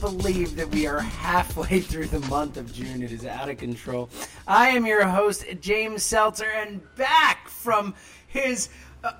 Believe 0.00 0.54
that 0.56 0.70
we 0.70 0.86
are 0.86 1.00
halfway 1.00 1.80
through 1.80 2.06
the 2.06 2.20
month 2.28 2.56
of 2.56 2.72
June. 2.72 3.02
It 3.02 3.10
is 3.10 3.26
out 3.26 3.48
of 3.48 3.58
control. 3.58 4.08
I 4.46 4.68
am 4.68 4.86
your 4.86 5.04
host, 5.04 5.44
James 5.60 6.04
Seltzer, 6.04 6.50
and 6.50 6.80
back 6.94 7.48
from 7.48 7.94
his 8.28 8.68
uh, 9.02 9.12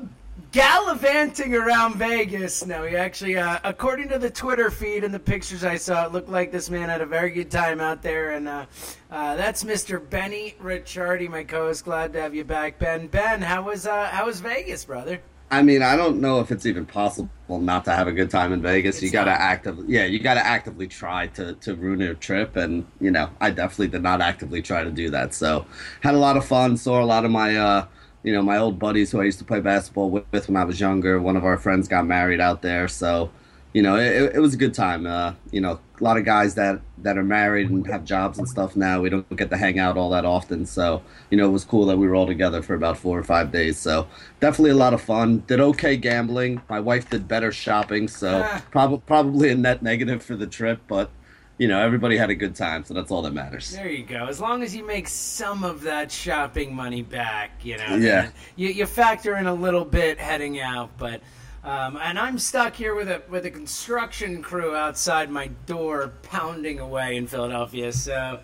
gallivanting 0.53 1.55
around 1.55 1.97
Vegas. 1.97 2.65
No, 2.65 2.85
he 2.85 2.97
actually, 2.97 3.37
uh, 3.37 3.59
according 3.65 4.09
to 4.11 4.19
the 4.19 4.31
Twitter 4.31 4.71
feed 4.71 5.03
and 5.03 5.13
the 5.13 5.19
pictures 5.19 5.65
I 5.65 5.77
saw, 5.77 6.07
it 6.07 6.13
looked 6.13 6.29
like 6.29 6.53
this 6.53 6.71
man 6.71 6.89
had 6.89 7.01
a 7.01 7.07
very 7.07 7.31
good 7.31 7.51
time 7.51 7.81
out 7.81 8.03
there. 8.03 8.33
And 8.33 8.47
uh, 8.47 8.67
uh, 9.11 9.37
that's 9.37 9.65
Mr. 9.65 10.09
Benny 10.09 10.55
Ricciardi, 10.63 11.29
my 11.29 11.43
co-host. 11.45 11.85
Glad 11.85 12.13
to 12.13 12.21
have 12.21 12.35
you 12.35 12.45
back, 12.45 12.79
Ben. 12.79 13.09
Ben, 13.09 13.43
how 13.43 13.63
was 13.63 13.87
uh, 13.87 14.07
how 14.07 14.27
was 14.27 14.41
Vegas, 14.41 14.85
brother? 14.85 15.21
I 15.51 15.63
mean, 15.63 15.83
I 15.83 15.97
don't 15.97 16.21
know 16.21 16.41
if 16.41 16.51
it's 16.51 16.67
even 16.67 16.85
possible 16.85 17.31
not 17.49 17.85
to 17.87 17.95
have 17.95 18.07
a 18.07 18.13
good 18.13 18.31
time 18.31 18.53
in 18.53 18.61
Vegas. 18.61 18.97
It's 18.97 19.05
you 19.05 19.11
got 19.11 19.25
to 19.25 19.31
actively, 19.31 19.87
yeah, 19.89 20.05
you 20.05 20.19
got 20.19 20.35
to 20.35 20.47
actively 20.47 20.87
try 20.87 21.29
to 21.29 21.55
to 21.55 21.75
ruin 21.75 22.01
your 22.01 22.15
trip, 22.15 22.57
and 22.57 22.87
you 23.01 23.11
know, 23.11 23.31
I 23.41 23.51
definitely 23.51 23.89
did 23.89 24.03
not 24.03 24.21
actively 24.21 24.61
try 24.61 24.85
to 24.85 24.91
do 24.91 25.09
that. 25.11 25.33
So, 25.33 25.65
had 26.03 26.15
a 26.15 26.19
lot 26.19 26.37
of 26.37 26.45
fun. 26.45 26.77
Saw 26.77 27.03
a 27.03 27.07
lot 27.07 27.25
of 27.25 27.31
my, 27.31 27.57
uh, 27.57 27.87
you 28.23 28.33
know, 28.35 28.43
my 28.43 28.59
old 28.59 28.79
buddies 28.79 29.11
who 29.11 29.21
I 29.21 29.25
used 29.25 29.39
to 29.39 29.45
play 29.45 29.61
basketball 29.61 30.11
with, 30.11 30.25
with 30.33 30.49
when 30.49 30.57
I 30.57 30.65
was 30.65 30.81
younger. 30.81 31.19
One 31.21 31.37
of 31.37 31.45
our 31.45 31.57
friends 31.57 31.89
got 31.89 32.07
married 32.07 32.41
out 32.41 32.61
there, 32.61 32.87
so 32.87 33.31
you 33.73 33.83
know, 33.83 33.97
it, 33.97 34.35
it 34.35 34.41
was 34.41 34.55
a 34.55 34.59
good 34.59 34.75
time. 34.75 35.07
Uh, 35.07 35.33
you 35.51 35.63
know, 35.63 35.81
a 36.01 36.05
lot 36.05 36.17
of 36.17 36.25
guys 36.25 36.55
that 36.55 36.81
that 36.99 37.17
are 37.17 37.23
married 37.25 37.71
and 37.71 37.87
have 37.87 38.05
jobs 38.05 38.39
and 38.39 38.49
stuff 38.49 38.75
now. 38.77 39.01
We 39.01 39.09
don't 39.11 39.37
get 39.37 39.51
to 39.51 39.57
hang 39.57 39.79
out 39.79 39.97
all 39.97 40.11
that 40.11 40.25
often, 40.25 40.67
so 40.67 41.03
you 41.31 41.37
know, 41.37 41.47
it 41.49 41.53
was 41.53 41.65
cool 41.65 41.87
that 41.87 41.97
we 41.99 42.09
were 42.09 42.15
all 42.15 42.27
together 42.27 42.63
for 42.63 42.75
about 42.75 42.99
four 42.99 43.19
or 43.19 43.23
five 43.23 43.53
days. 43.53 43.79
So 43.79 44.07
definitely 44.41 44.71
a 44.71 44.77
lot 44.77 44.95
of 44.95 45.01
fun. 45.01 45.45
Did 45.47 45.61
okay 45.61 45.97
gambling. 45.97 46.61
My 46.69 46.81
wife 46.81 47.09
did 47.11 47.29
better 47.29 47.53
shopping, 47.53 48.09
so 48.09 48.43
Ah. 48.45 48.63
prob- 48.71 49.05
probably 49.07 49.51
a 49.51 49.55
net 49.55 49.83
negative 49.83 50.23
for 50.23 50.37
the 50.37 50.47
trip, 50.47 50.81
but 50.89 51.11
you 51.59 51.67
know, 51.67 51.81
everybody 51.81 52.17
had 52.17 52.31
a 52.31 52.37
good 52.37 52.55
time, 52.55 52.85
so 52.85 52.95
that's 52.95 53.11
all 53.11 53.23
that 53.23 53.33
matters. 53.35 53.73
There 53.73 53.89
you 53.91 54.05
go. 54.05 54.27
As 54.27 54.41
long 54.41 54.63
as 54.63 54.77
you 54.77 54.87
make 54.87 55.09
some 55.09 55.65
of 55.65 55.83
that 55.83 56.13
shopping 56.13 56.73
money 56.73 57.03
back, 57.03 57.51
you 57.65 57.77
know. 57.79 57.97
Yeah. 57.97 58.31
You, 58.55 58.69
you 58.69 58.87
factor 58.87 59.37
in 59.37 59.47
a 59.49 59.55
little 59.55 59.85
bit 59.85 60.19
heading 60.19 60.61
out, 60.61 60.91
but. 60.99 61.21
Um, 61.65 61.99
and 62.03 62.19
I'm 62.19 62.39
stuck 62.39 62.75
here 62.75 62.95
with 62.95 63.09
a 63.09 63.23
with 63.29 63.45
a 63.45 63.51
construction 63.51 64.43
crew 64.43 64.75
outside 64.75 65.31
my 65.31 65.49
door, 65.67 66.13
pounding 66.23 66.79
away 66.79 67.17
in 67.17 67.27
Philadelphia. 67.27 67.93
So 67.93 68.41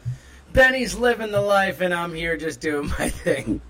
Benny's 0.52 0.94
living 0.94 1.30
the 1.30 1.40
life, 1.40 1.80
and 1.80 1.94
I'm 1.94 2.14
here 2.14 2.36
just 2.36 2.60
doing 2.60 2.88
my 2.98 3.08
thing. 3.08 3.60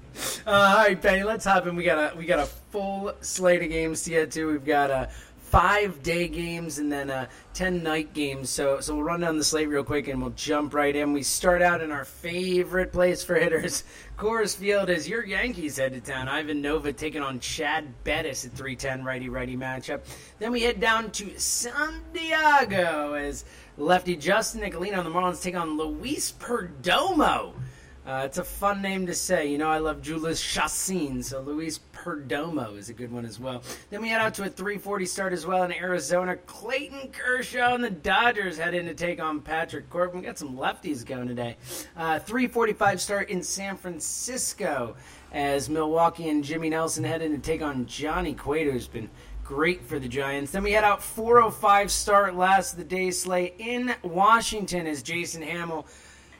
Uh, 0.46 0.50
all 0.50 0.76
right, 0.84 1.00
Benny, 1.00 1.24
let's 1.24 1.44
hop 1.44 1.66
in. 1.66 1.76
We 1.76 1.84
got 1.84 2.14
a 2.14 2.16
we 2.16 2.24
got 2.24 2.38
a 2.38 2.46
full 2.46 3.12
slate 3.20 3.62
of 3.62 3.68
games 3.68 4.02
to 4.04 4.10
get 4.10 4.30
to. 4.32 4.46
We've 4.46 4.64
got 4.64 4.90
uh, 4.90 5.06
five 5.54 6.02
day 6.02 6.26
games 6.26 6.80
and 6.80 6.90
then 6.90 7.08
uh, 7.08 7.26
ten 7.52 7.80
night 7.80 8.12
games. 8.12 8.50
So 8.50 8.80
so 8.80 8.96
we'll 8.96 9.04
run 9.04 9.20
down 9.20 9.38
the 9.38 9.44
slate 9.44 9.68
real 9.68 9.84
quick 9.84 10.08
and 10.08 10.20
we'll 10.20 10.32
jump 10.32 10.74
right 10.74 10.94
in. 10.94 11.12
We 11.12 11.22
start 11.22 11.62
out 11.62 11.80
in 11.80 11.92
our 11.92 12.04
favorite 12.04 12.92
place 12.92 13.22
for 13.22 13.36
hitters, 13.36 13.84
Coors 14.18 14.56
Field, 14.56 14.90
as 14.90 15.08
your 15.08 15.24
Yankees 15.24 15.76
head 15.76 15.92
to 15.92 16.00
town. 16.00 16.26
Ivan 16.26 16.60
Nova 16.60 16.92
taking 16.92 17.22
on 17.22 17.38
Chad 17.38 17.86
Bettis 18.02 18.44
at 18.44 18.50
three 18.50 18.74
ten 18.74 19.04
righty 19.04 19.28
righty 19.28 19.56
matchup. 19.56 20.00
Then 20.40 20.50
we 20.50 20.62
head 20.62 20.80
down 20.80 21.12
to 21.12 21.38
San 21.38 22.00
Diego 22.12 23.12
as 23.12 23.44
lefty 23.78 24.16
Justin 24.16 24.62
Nicolino 24.62 24.98
on 24.98 25.04
the 25.04 25.10
Marlins 25.10 25.40
take 25.40 25.54
on 25.54 25.78
Luis 25.78 26.32
Perdomo. 26.32 27.52
Uh, 28.06 28.22
it's 28.26 28.36
a 28.36 28.44
fun 28.44 28.82
name 28.82 29.06
to 29.06 29.14
say. 29.14 29.46
You 29.46 29.56
know, 29.56 29.70
I 29.70 29.78
love 29.78 30.02
Jhoulys 30.02 30.42
Chacin, 30.42 31.22
so 31.22 31.40
Luis 31.40 31.80
Perdomo 31.94 32.76
is 32.76 32.90
a 32.90 32.92
good 32.92 33.10
one 33.10 33.24
as 33.24 33.40
well. 33.40 33.62
Then 33.88 34.02
we 34.02 34.10
head 34.10 34.20
out 34.20 34.34
to 34.34 34.42
a 34.42 34.48
340 34.48 35.06
start 35.06 35.32
as 35.32 35.46
well 35.46 35.62
in 35.62 35.72
Arizona. 35.72 36.36
Clayton 36.36 37.12
Kershaw 37.12 37.74
and 37.74 37.82
the 37.82 37.88
Dodgers 37.88 38.58
head 38.58 38.74
in 38.74 38.84
to 38.86 38.94
take 38.94 39.22
on 39.22 39.40
Patrick 39.40 39.88
Corbin. 39.88 40.20
We 40.20 40.26
got 40.26 40.36
some 40.36 40.54
lefties 40.54 41.06
going 41.06 41.28
today. 41.28 41.56
Uh, 41.96 42.18
345 42.18 43.00
start 43.00 43.30
in 43.30 43.42
San 43.42 43.78
Francisco 43.78 44.96
as 45.32 45.70
Milwaukee 45.70 46.28
and 46.28 46.44
Jimmy 46.44 46.68
Nelson 46.68 47.04
head 47.04 47.22
in 47.22 47.32
to 47.32 47.38
take 47.38 47.62
on 47.62 47.86
Johnny 47.86 48.34
Cueto, 48.34 48.72
who's 48.72 48.86
been 48.86 49.08
great 49.42 49.82
for 49.82 49.98
the 49.98 50.08
Giants. 50.08 50.52
Then 50.52 50.62
we 50.62 50.72
head 50.72 50.84
out 50.84 51.02
405 51.02 51.90
start 51.90 52.34
last 52.34 52.72
of 52.72 52.78
the 52.78 52.84
day 52.84 53.10
slate 53.10 53.54
in 53.58 53.94
Washington 54.02 54.86
as 54.86 55.02
Jason 55.02 55.42
Hammel 55.42 55.86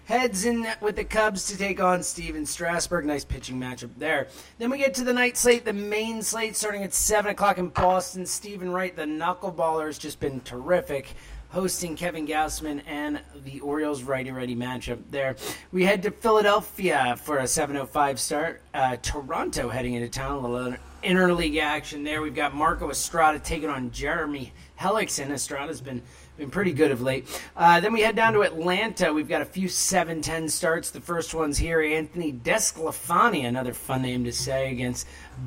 heads 0.06 0.44
in 0.44 0.66
with 0.80 0.96
the 0.96 1.04
Cubs 1.04 1.46
to 1.48 1.56
take 1.56 1.80
on 1.80 2.02
Stephen 2.02 2.44
Strasburg. 2.46 3.04
Nice 3.04 3.24
pitching 3.24 3.58
matchup 3.58 3.90
there. 3.96 4.28
Then 4.58 4.70
we 4.70 4.78
get 4.78 4.94
to 4.94 5.04
the 5.04 5.12
night 5.12 5.36
slate, 5.36 5.64
the 5.64 5.72
main 5.72 6.22
slate 6.22 6.56
starting 6.56 6.82
at 6.82 6.94
7 6.94 7.30
o'clock 7.30 7.58
in 7.58 7.68
Boston. 7.68 8.26
Steven 8.26 8.70
Wright, 8.70 8.94
the 8.94 9.04
knuckleballer, 9.04 9.86
has 9.86 9.98
just 9.98 10.20
been 10.20 10.40
terrific. 10.40 11.14
Hosting 11.50 11.94
Kevin 11.94 12.26
Gausman 12.26 12.82
and 12.84 13.20
the 13.44 13.60
Orioles 13.60 14.02
righty 14.02 14.32
righty 14.32 14.56
matchup 14.56 14.98
there. 15.12 15.36
We 15.70 15.84
head 15.84 16.02
to 16.02 16.10
Philadelphia 16.10 17.16
for 17.22 17.38
a 17.38 17.44
7:05 17.44 18.18
start. 18.18 18.60
Uh, 18.74 18.96
Toronto 18.96 19.68
heading 19.68 19.94
into 19.94 20.08
town. 20.08 20.42
A 20.42 20.48
little 20.48 20.74
interleague 21.04 21.60
action 21.60 22.02
there. 22.02 22.22
We've 22.22 22.34
got 22.34 22.54
Marco 22.54 22.90
Estrada 22.90 23.38
taking 23.38 23.68
on 23.68 23.92
Jeremy 23.92 24.52
Hellickson. 24.80 25.30
Estrada's 25.30 25.80
been 25.80 26.02
been 26.36 26.50
pretty 26.50 26.72
good 26.72 26.90
of 26.90 27.00
late. 27.00 27.28
Uh, 27.56 27.80
then 27.80 27.92
we 27.92 28.00
head 28.00 28.16
down 28.16 28.32
to 28.32 28.42
Atlanta. 28.42 29.12
We've 29.12 29.28
got 29.28 29.42
a 29.42 29.46
few 29.46 29.68
7-10 29.68 30.50
starts. 30.50 30.90
The 30.90 31.00
first 31.00 31.34
one's 31.34 31.58
here. 31.58 31.80
Anthony 31.80 32.32
DeSclafani, 32.32 33.46
another 33.46 33.72
fun 33.72 34.02
name 34.02 34.24
to 34.24 34.32
say, 34.32 34.72
against 34.72 35.06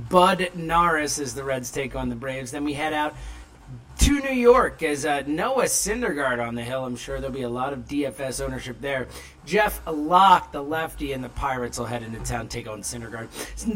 Bud 0.10 0.50
Norris 0.56 1.20
as 1.20 1.36
the 1.36 1.44
Reds 1.44 1.72
take 1.72 1.96
on 1.96 2.10
the 2.10 2.16
Braves. 2.16 2.52
Then 2.52 2.64
we 2.64 2.74
head 2.74 2.94
out 2.94 3.16
to 4.00 4.22
New 4.22 4.32
York 4.32 4.84
as 4.84 5.06
uh, 5.06 5.24
Noah 5.28 5.66
Syndergaard 5.66 6.46
on 6.46 6.56
the 6.56 6.64
hill. 6.64 6.86
I'm 6.86 6.96
sure 6.96 7.20
there'll 7.20 7.36
be 7.36 7.42
a 7.42 7.50
lot 7.50 7.74
of 7.74 7.80
DFS 7.80 8.44
ownership 8.44 8.80
there. 8.80 9.08
Jeff 9.46 9.82
Locke, 9.86 10.52
the 10.52 10.62
lefty, 10.62 11.14
and 11.14 11.24
the 11.24 11.30
Pirates 11.30 11.78
will 11.78 11.88
head 11.88 12.04
into 12.04 12.20
town 12.20 12.48
take 12.48 12.68
on 12.68 12.82
Syndergaard. 12.82 13.28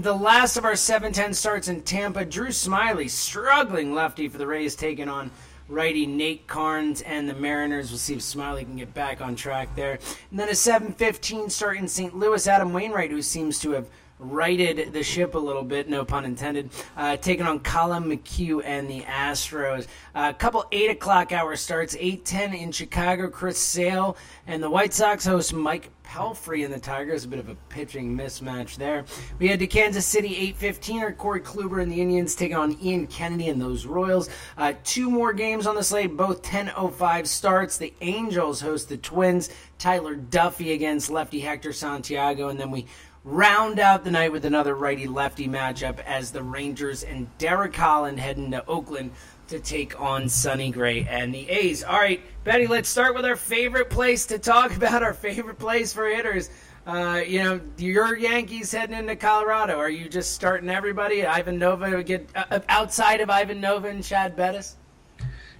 The 0.02 0.14
last 0.14 0.58
of 0.58 0.64
our 0.64 0.74
7-10 0.74 1.36
starts 1.36 1.68
in 1.68 1.82
Tampa. 1.82 2.24
Drew 2.24 2.50
Smyly, 2.50 3.10
struggling 3.10 3.94
lefty 3.94 4.30
for 4.30 4.38
the 4.38 4.48
Rays, 4.48 4.76
taking 4.76 5.10
on 5.10 5.32
righty 5.72 6.06
Nate 6.06 6.48
Karns 6.48 7.02
and 7.02 7.28
the 7.28 7.34
Mariners. 7.34 7.90
We'll 7.90 7.98
see 7.98 8.14
if 8.14 8.20
Smyly 8.20 8.64
can 8.64 8.76
get 8.76 8.94
back 8.94 9.22
on 9.22 9.36
track 9.36 9.76
there. 9.76 10.00
And 10.30 10.40
then 10.40 10.50
a 10.50 10.52
7-15 10.52 11.50
start 11.50 11.78
in 11.78 11.88
St. 11.88 12.16
Louis. 12.16 12.46
Adam 12.48 12.74
Wainwright, 12.74 13.12
who 13.12 13.22
seems 13.22 13.60
to 13.60 13.72
have– 13.72 13.88
righted 14.22 14.94
the 14.94 15.04
ship 15.04 15.36
a 15.36 15.40
little 15.40 15.64
bit, 15.64 15.90
no 15.90 16.06
pun 16.06 16.26
intended, 16.26 16.70
uh, 16.96 17.18
taking 17.18 17.46
on 17.46 17.60
Collin 17.60 18.04
McHugh 18.04 18.64
and 18.64 18.88
the 18.90 19.02
Astros. 19.02 19.88
A 20.16 20.20
uh, 20.20 20.34
couple 20.34 20.64
8 20.72 20.92
o'clock 20.92 21.32
hour 21.32 21.56
starts, 21.56 21.96
8.10 21.96 22.60
in 22.60 22.72
Chicago, 22.72 23.30
Chris 23.30 23.58
Sale, 23.58 24.16
and 24.48 24.62
the 24.62 24.70
White 24.70 24.94
Sox 24.94 25.26
host 25.26 25.54
Mike 25.54 25.90
Pelfrey 26.12 26.66
and 26.66 26.74
the 26.74 26.80
Tigers. 26.80 27.24
A 27.24 27.28
bit 27.28 27.40
of 27.40 27.50
a 27.50 27.56
pitching 27.70 28.16
mismatch 28.18 28.76
there. 28.76 29.06
We 29.40 29.48
had 29.48 29.60
to 29.60 29.68
Kansas 29.68 30.06
City, 30.06 30.54
8.15, 30.60 31.02
or 31.02 31.12
Corey 31.14 31.40
Kluber 31.40 31.82
and 31.82 31.92
the 31.92 32.02
Indians 32.02 32.36
taking 32.36 32.58
on 32.58 32.78
Ian 32.82 33.08
Kennedy 33.08 33.48
and 33.48 33.62
those 33.62 33.86
Royals. 33.86 34.30
Uh, 34.58 34.74
two 34.84 35.10
more 35.10 35.34
games 35.34 35.66
on 35.66 35.76
the 35.76 35.84
slate, 35.84 36.16
both 36.16 36.44
10.05 36.44 37.28
starts. 37.28 37.78
The 37.78 37.94
Angels 38.02 38.60
host 38.60 38.90
the 38.90 38.98
Twins. 38.98 39.50
Tyler 39.80 40.16
Duffey 40.16 40.76
against 40.76 41.10
lefty 41.10 41.40
Hector 41.40 41.74
Santiago, 41.74 42.50
and 42.50 42.60
then 42.60 42.70
we 42.70 42.86
round 43.24 43.80
out 43.80 44.04
the 44.04 44.12
night 44.12 44.32
with 44.32 44.46
another 44.46 44.76
righty 44.76 45.08
lefty 45.08 45.48
matchup 45.48 46.00
as 46.06 46.32
the 46.32 46.42
Rangers 46.42 47.04
and 47.04 47.28
Derek 47.38 47.76
Holland 47.76 48.20
head 48.20 48.38
into 48.38 48.66
Oakland 48.68 49.12
to 49.48 49.60
take 49.60 50.00
on 50.00 50.28
Sonny 50.28 50.72
Gray 50.72 51.06
and 51.10 51.34
the 51.34 51.48
A's. 51.50 51.84
All 51.84 52.00
right, 52.00 52.22
Betty, 52.44 52.68
let's 52.68 52.90
start 52.90 53.14
with 53.14 53.26
our 53.26 53.36
favorite 53.36 53.90
place 53.90 54.26
to 54.28 54.40
talk 54.40 54.76
about 54.76 55.04
our 55.04 55.14
favorite 55.14 55.60
place 55.60 55.94
for 55.94 56.08
hitters. 56.08 56.50
Uh, 56.88 57.22
you 57.26 57.44
know, 57.44 57.62
your 57.78 58.18
Yankees 58.18 58.72
heading 58.72 58.96
into 58.96 59.16
Colorado. 59.16 59.78
Are 59.78 59.90
you 59.90 60.10
just 60.10 60.34
starting 60.34 60.68
everybody? 60.70 61.24
Ivan 61.24 61.60
Nova 61.60 62.02
get 62.02 62.28
uh, 62.34 62.60
outside 62.70 63.22
of 63.22 63.30
Ivan 63.30 63.62
Nova 63.62 63.88
and 63.88 64.04
Chad 64.04 64.36
Bettis? 64.36 64.78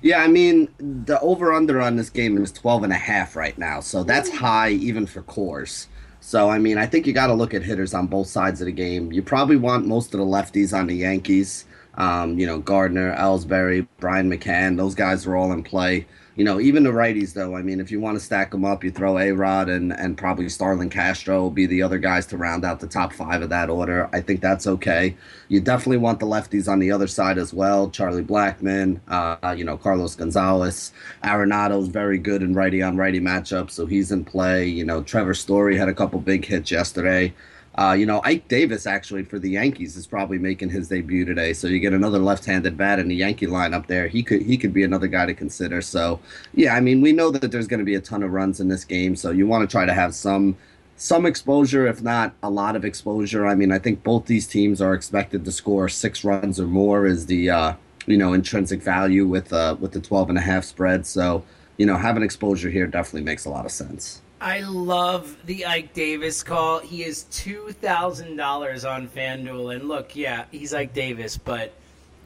Yeah, 0.02 0.24
I 0.24 0.28
mean, 0.28 0.68
the 0.80 1.20
over 1.20 1.54
under 1.54 1.80
on 1.80 1.96
this 1.96 2.10
game 2.10 2.42
is 2.42 2.52
12 2.52 2.86
and 2.86 2.94
a 2.94 2.98
half 2.98 3.36
right 3.36 3.56
now. 3.56 3.82
So 3.82 4.04
that's 4.04 4.32
high 4.32 4.72
even 4.72 5.06
for 5.06 5.22
Coors. 5.22 5.86
So, 6.24 6.50
I 6.50 6.60
mean, 6.60 6.78
I 6.78 6.86
think 6.86 7.08
you 7.08 7.14
got 7.14 7.28
to 7.28 7.34
look 7.34 7.54
at 7.54 7.64
hitters 7.64 7.96
on 7.96 8.06
both 8.06 8.28
sides 8.28 8.62
of 8.62 8.68
the 8.68 8.72
game. 8.72 9.12
You 9.12 9.24
probably 9.24 9.58
want 9.58 9.88
most 9.88 10.14
of 10.14 10.20
the 10.20 10.26
lefties 10.26 10.78
on 10.78 10.86
the 10.88 10.96
Yankees. 10.96 11.66
Um, 11.96 12.40
you 12.40 12.48
know, 12.48 12.60
Gardner, 12.60 13.16
Ellsbury, 13.16 13.88
Brian 14.00 14.30
McCann, 14.30 14.78
those 14.78 14.96
guys 14.96 15.28
are 15.28 15.36
all 15.36 15.52
in 15.52 15.64
play 15.64 16.06
you 16.36 16.46
know, 16.46 16.62
even 16.62 16.84
the 16.84 16.92
righties, 16.92 17.34
though, 17.34 17.56
I 17.56 17.62
mean, 17.62 17.82
if 17.82 17.92
you 17.92 18.00
want 18.00 18.18
to 18.18 18.24
stack 18.24 18.52
them 18.52 18.64
up, 18.64 18.84
you 18.84 18.92
throw 18.92 19.20
A 19.20 19.32
Rod 19.32 19.68
and, 19.68 19.92
and 19.92 20.18
probably 20.18 20.48
Starlin 20.48 20.90
Castro 20.90 21.42
will 21.42 21.52
be 21.52 21.66
the 21.66 21.82
other 21.82 21.98
guys 21.98 22.26
to 22.28 22.38
round 22.38 22.64
out 22.64 22.80
the 22.80 22.88
top 22.88 23.12
five 23.12 23.42
of 23.42 23.50
that 23.50 23.70
order. 23.70 24.10
I 24.14 24.22
think 24.22 24.40
that's 24.40 24.66
okay. 24.66 25.16
You 25.50 25.60
definitely 25.60 25.98
want 25.98 26.20
the 26.22 26.26
lefties 26.26 26.70
on 26.70 26.80
the 26.80 26.92
other 26.92 27.08
side 27.08 27.38
as 27.38 27.54
well. 27.54 27.90
Charlie 27.90 28.24
Blackmon, 28.24 29.02
uh, 29.10 29.54
you 29.58 29.66
know, 29.66 29.78
Carlos 29.78 30.16
Gonzalez. 30.16 30.94
Arenado's 31.24 31.90
very 31.90 32.18
good 32.18 32.42
in 32.42 32.54
righty 32.54 32.82
on 32.82 32.96
righty 32.96 33.20
matchups, 33.20 33.72
so 33.72 33.86
he's 33.86 34.12
in 34.12 34.24
play. 34.24 34.66
You 34.66 34.86
know, 34.86 35.04
Trevor 35.04 35.34
Story 35.34 35.78
had 35.78 35.90
a 35.90 35.94
couple 35.94 36.20
big 36.20 36.46
hits 36.46 36.72
yesterday. 36.72 37.34
Uh, 37.76 37.96
you 37.98 38.06
know, 38.06 38.22
Ike 38.26 38.48
Davis 38.50 38.86
actually 38.86 39.24
for 39.24 39.40
the 39.40 39.50
Yankees 39.50 39.96
is 39.96 40.06
probably 40.06 40.38
making 40.38 40.70
his 40.70 40.90
debut 40.90 41.24
today. 41.24 41.54
So 41.54 41.68
you 41.68 41.80
get 41.80 41.94
another 41.94 42.20
left-handed 42.20 42.78
bat 42.78 43.00
in 43.00 43.08
the 43.08 43.16
Yankee 43.16 43.48
lineup 43.48 43.88
there. 43.88 44.08
He 44.08 44.24
could 44.24 44.42
he 44.42 44.58
could 44.58 44.74
be 44.74 44.84
another 44.84 45.08
guy 45.08 45.26
to 45.26 45.34
consider. 45.34 45.82
So 45.82 46.20
yeah, 46.54 46.76
I 46.76 46.82
mean, 46.82 47.00
we 47.00 47.14
know 47.14 47.32
that 47.32 47.52
there's 47.52 47.68
going 47.68 47.80
to 47.80 47.86
be 47.86 47.96
a 47.96 48.02
ton 48.02 48.24
of 48.24 48.32
runs 48.32 48.60
in 48.60 48.68
this 48.68 48.84
game. 48.84 49.16
So 49.16 49.32
you 49.32 49.48
want 49.48 49.68
to 49.68 49.72
try 49.72 49.86
to 49.86 49.94
have 49.94 50.14
some 50.14 50.58
some 50.98 51.26
exposure, 51.26 51.88
if 51.88 52.02
not 52.02 52.34
a 52.44 52.50
lot 52.50 52.76
of 52.76 52.84
exposure. 52.84 53.48
I 53.48 53.56
mean, 53.56 53.72
I 53.72 53.80
think 53.80 54.04
both 54.04 54.26
these 54.26 54.48
teams 54.48 54.82
are 54.82 54.94
expected 54.94 55.46
to 55.46 55.52
score 55.52 55.88
six 55.90 56.24
runs 56.24 56.60
or 56.60 56.68
more 56.68 57.06
is 57.06 57.26
the 57.26 57.50
uh, 57.50 57.74
you 58.06 58.18
know 58.18 58.34
intrinsic 58.34 58.82
value 58.82 59.26
with 59.26 59.54
uh, 59.54 59.78
with 59.80 59.94
the 59.94 60.02
12 60.02 60.30
and 60.30 60.38
a 60.38 60.42
half 60.42 60.66
spread. 60.66 61.06
So 61.06 61.44
you 61.78 61.86
know, 61.86 61.96
having 61.96 62.22
exposure 62.22 62.70
here 62.70 62.86
definitely 62.86 63.24
makes 63.24 63.46
a 63.46 63.50
lot 63.50 63.66
of 63.66 63.72
sense. 63.72 64.22
I 64.42 64.62
love 64.62 65.38
the 65.46 65.68
Ike 65.68 65.94
Davis 65.94 66.42
call. 66.42 66.80
He 66.80 67.04
is 67.04 67.26
two 67.26 67.74
thousand 67.74 68.38
dollars 68.38 68.84
on 68.86 69.08
FanDuel, 69.08 69.76
and 69.76 69.88
look, 69.88 70.16
yeah, 70.16 70.46
he's 70.50 70.74
Ike 70.74 70.96
Davis, 70.96 71.38
but 71.38 71.74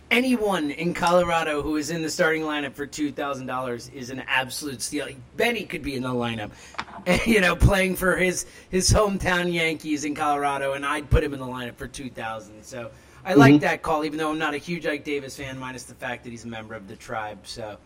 anyone 0.10 0.72
in 0.72 0.94
Colorado 0.94 1.62
who 1.62 1.76
is 1.76 1.90
in 1.90 2.02
the 2.02 2.10
starting 2.10 2.44
lineup 2.44 2.74
for 2.74 2.86
two 2.86 3.12
thousand 3.12 3.48
dollars 3.48 3.90
is 3.90 4.12
an 4.12 4.24
absolute 4.28 4.82
steal. 4.82 5.10
Benny 5.36 5.66
could 5.66 5.84
be 5.84 5.96
in 5.96 6.04
the 6.04 6.10
lineup, 6.10 6.52
you 7.28 7.42
know, 7.42 7.54
playing 7.54 7.98
for 7.98 8.16
his 8.16 8.46
his 8.70 8.90
hometown 8.90 9.52
Yankees 9.52 10.06
in 10.06 10.16
Colorado, 10.16 10.72
and 10.72 10.86
I'd 10.86 11.10
put 11.10 11.22
him 11.22 11.34
in 11.34 11.40
the 11.42 11.46
lineup 11.46 11.76
for 11.76 11.88
two 11.88 12.10
thousand. 12.10 12.64
So 12.64 12.92
I 13.26 13.32
mm-hmm. 13.32 13.40
like 13.42 13.60
that 13.60 13.82
call, 13.82 14.06
even 14.06 14.18
though 14.18 14.32
I'm 14.32 14.40
not 14.40 14.54
a 14.54 14.58
huge 14.58 14.86
Ike 14.86 15.04
Davis 15.04 15.36
fan, 15.36 15.60
minus 15.60 15.84
the 15.84 15.96
fact 15.96 16.24
that 16.24 16.30
he's 16.30 16.46
a 16.46 16.48
member 16.48 16.76
of 16.76 16.88
the 16.88 16.96
tribe. 16.96 17.40
So. 17.44 17.78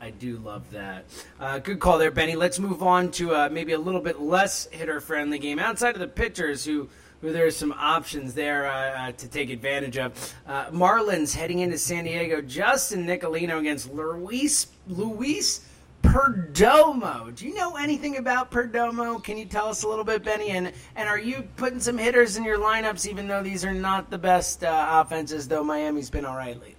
I, 0.00 0.10
do 0.10 0.38
love 0.38 0.70
that. 0.72 1.04
Uh, 1.38 1.58
good 1.58 1.80
call 1.80 1.98
there, 1.98 2.10
Benny. 2.10 2.36
Let's 2.36 2.58
move 2.58 2.82
on 2.82 3.10
to 3.12 3.34
uh, 3.34 3.48
maybe 3.50 3.72
a 3.72 3.78
little 3.78 4.00
bit 4.00 4.20
less 4.20 4.66
hitter 4.70 5.00
friendly 5.00 5.38
game 5.38 5.58
outside 5.58 5.94
of 5.94 6.00
the 6.00 6.08
pitchers 6.08 6.64
who. 6.64 6.88
Who 7.22 7.32
there's 7.32 7.56
some 7.56 7.72
options 7.72 8.34
there 8.34 8.66
uh, 8.70 9.08
uh 9.08 9.12
to 9.12 9.26
take 9.26 9.48
advantage 9.48 9.96
of. 9.96 10.34
Uh, 10.46 10.66
Marlins 10.66 11.34
heading 11.34 11.60
into 11.60 11.78
San 11.78 12.04
Diego. 12.04 12.42
Justin 12.42 13.06
Nicolino 13.06 13.58
against 13.58 13.90
Luis 13.90 14.66
Luis 14.86 15.62
Perdomo. 16.02 17.34
Do 17.34 17.46
you 17.46 17.54
know 17.54 17.76
anything 17.76 18.18
about 18.18 18.50
Perdomo? 18.50 19.22
Can 19.22 19.36
you 19.36 19.44
tell 19.44 19.68
us 19.68 19.82
a 19.82 19.88
little 19.88 20.04
bit, 20.04 20.24
Benny? 20.24 20.50
And 20.50 20.72
and 20.94 21.08
are 21.08 21.18
you 21.18 21.48
putting 21.56 21.80
some 21.80 21.98
hitters 21.98 22.36
in 22.36 22.44
your 22.44 22.58
lineups, 22.58 23.08
even 23.08 23.26
though 23.26 23.42
these 23.42 23.64
are 23.64 23.74
not 23.74 24.10
the 24.10 24.18
best 24.18 24.62
uh, 24.62 25.02
offenses? 25.04 25.48
Though 25.48 25.64
Miami's 25.64 26.10
been 26.10 26.24
all 26.24 26.36
right 26.36 26.60
lately. 26.60 26.75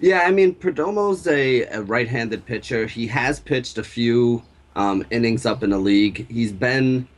Yeah, 0.00 0.20
I 0.20 0.30
mean, 0.30 0.54
Perdomo's 0.54 1.26
a, 1.26 1.62
a 1.62 1.82
right-handed 1.82 2.46
pitcher. 2.46 2.86
He 2.86 3.06
has 3.08 3.40
pitched 3.40 3.78
a 3.78 3.82
few 3.82 4.42
um, 4.76 5.04
innings 5.10 5.44
up 5.44 5.62
in 5.62 5.70
the 5.70 5.78
league. 5.78 6.30
He's 6.30 6.52
been, 6.52 7.08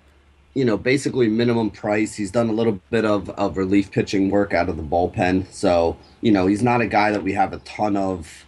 you 0.55 0.65
know, 0.65 0.79
basically 0.79 1.29
minimum 1.29 1.71
price. 1.71 2.15
He's 2.15 2.31
done 2.31 2.49
a 2.49 2.53
little 2.53 2.81
bit 2.91 3.05
of, 3.05 3.29
of 3.31 3.59
relief 3.59 3.91
pitching 3.91 4.31
work 4.31 4.55
out 4.55 4.69
of 4.69 4.77
the 4.79 4.83
bullpen. 4.83 5.53
So, 5.53 5.97
you 6.23 6.33
know, 6.33 6.47
he's 6.47 6.63
not 6.63 6.81
a 6.81 6.87
guy 6.87 7.11
that 7.11 7.23
we 7.23 7.35
have 7.35 7.53
a 7.53 7.59
ton 7.59 7.97
of 7.97 8.47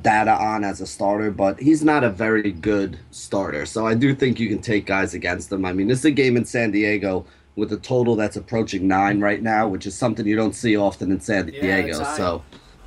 data 0.00 0.32
on 0.32 0.64
as 0.64 0.80
a 0.80 0.86
starter, 0.86 1.30
but 1.30 1.60
he's 1.60 1.84
not 1.84 2.04
a 2.04 2.10
very 2.10 2.52
good 2.52 2.98
starter. 3.10 3.66
So 3.66 3.86
I 3.86 3.94
do 3.94 4.14
think 4.14 4.38
you 4.40 4.48
can 4.48 4.60
take 4.60 4.86
guys 4.86 5.12
against 5.12 5.52
him. 5.52 5.64
I 5.64 5.72
mean, 5.72 5.88
this 5.88 5.98
is 5.98 6.04
a 6.06 6.10
game 6.10 6.36
in 6.36 6.44
San 6.44 6.70
Diego 6.70 7.26
with 7.56 7.72
a 7.72 7.76
total 7.76 8.16
that's 8.16 8.36
approaching 8.36 8.88
nine 8.88 9.20
right 9.20 9.42
now, 9.42 9.68
which 9.68 9.86
is 9.86 9.94
something 9.94 10.26
you 10.26 10.36
don't 10.36 10.54
see 10.54 10.76
often 10.76 11.10
in 11.12 11.20
San 11.20 11.46
Diego. 11.46 11.98
Yeah, 11.98 12.16
so 12.16 12.42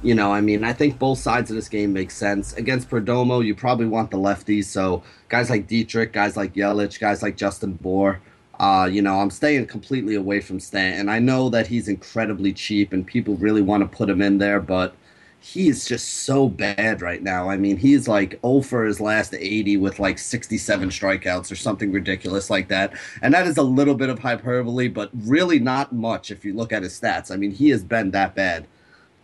you 0.05 0.13
know, 0.13 0.31
I 0.31 0.39
mean, 0.39 0.63
I 0.63 0.71
think 0.71 0.99
both 0.99 1.17
sides 1.17 1.49
of 1.49 1.55
this 1.55 1.67
game 1.67 1.91
make 1.91 2.11
sense. 2.11 2.53
Against 2.53 2.91
Perdomo, 2.91 3.43
you 3.43 3.55
probably 3.55 3.87
want 3.87 4.11
the 4.11 4.17
lefties. 4.17 4.65
So 4.65 5.01
guys 5.29 5.49
like 5.49 5.65
Dietrich, 5.65 6.13
guys 6.13 6.37
like 6.37 6.53
Yelich, 6.53 6.99
guys 6.99 7.23
like 7.23 7.35
Justin 7.35 7.73
Bour. 7.73 8.21
Uh, 8.59 8.87
you 8.89 9.01
know, 9.01 9.19
I'm 9.19 9.31
staying 9.31 9.65
completely 9.65 10.13
away 10.13 10.41
from 10.41 10.59
Stanton. 10.59 10.99
And 11.01 11.11
I 11.11 11.17
know 11.17 11.49
that 11.49 11.65
he's 11.65 11.87
incredibly 11.87 12.53
cheap 12.53 12.93
and 12.93 13.05
people 13.05 13.35
really 13.37 13.63
want 13.63 13.81
to 13.81 13.97
put 13.97 14.07
him 14.07 14.21
in 14.21 14.37
there, 14.37 14.59
but 14.59 14.95
he 15.39 15.69
is 15.69 15.85
just 15.85 16.07
so 16.23 16.49
bad 16.49 17.01
right 17.01 17.23
now. 17.23 17.49
I 17.49 17.57
mean, 17.57 17.77
he's 17.77 18.07
like 18.07 18.39
0 18.45 18.61
for 18.61 18.85
his 18.85 19.01
last 19.01 19.33
80 19.33 19.77
with 19.77 19.97
like 19.97 20.19
67 20.19 20.89
strikeouts 20.89 21.51
or 21.51 21.55
something 21.55 21.91
ridiculous 21.91 22.51
like 22.51 22.67
that. 22.67 22.93
And 23.23 23.33
that 23.33 23.47
is 23.47 23.57
a 23.57 23.63
little 23.63 23.95
bit 23.95 24.09
of 24.09 24.19
hyperbole, 24.19 24.87
but 24.87 25.09
really 25.13 25.57
not 25.57 25.93
much 25.93 26.29
if 26.29 26.45
you 26.45 26.53
look 26.53 26.71
at 26.71 26.83
his 26.83 26.99
stats. 26.99 27.31
I 27.31 27.37
mean, 27.37 27.51
he 27.51 27.69
has 27.69 27.83
been 27.83 28.11
that 28.11 28.35
bad. 28.35 28.67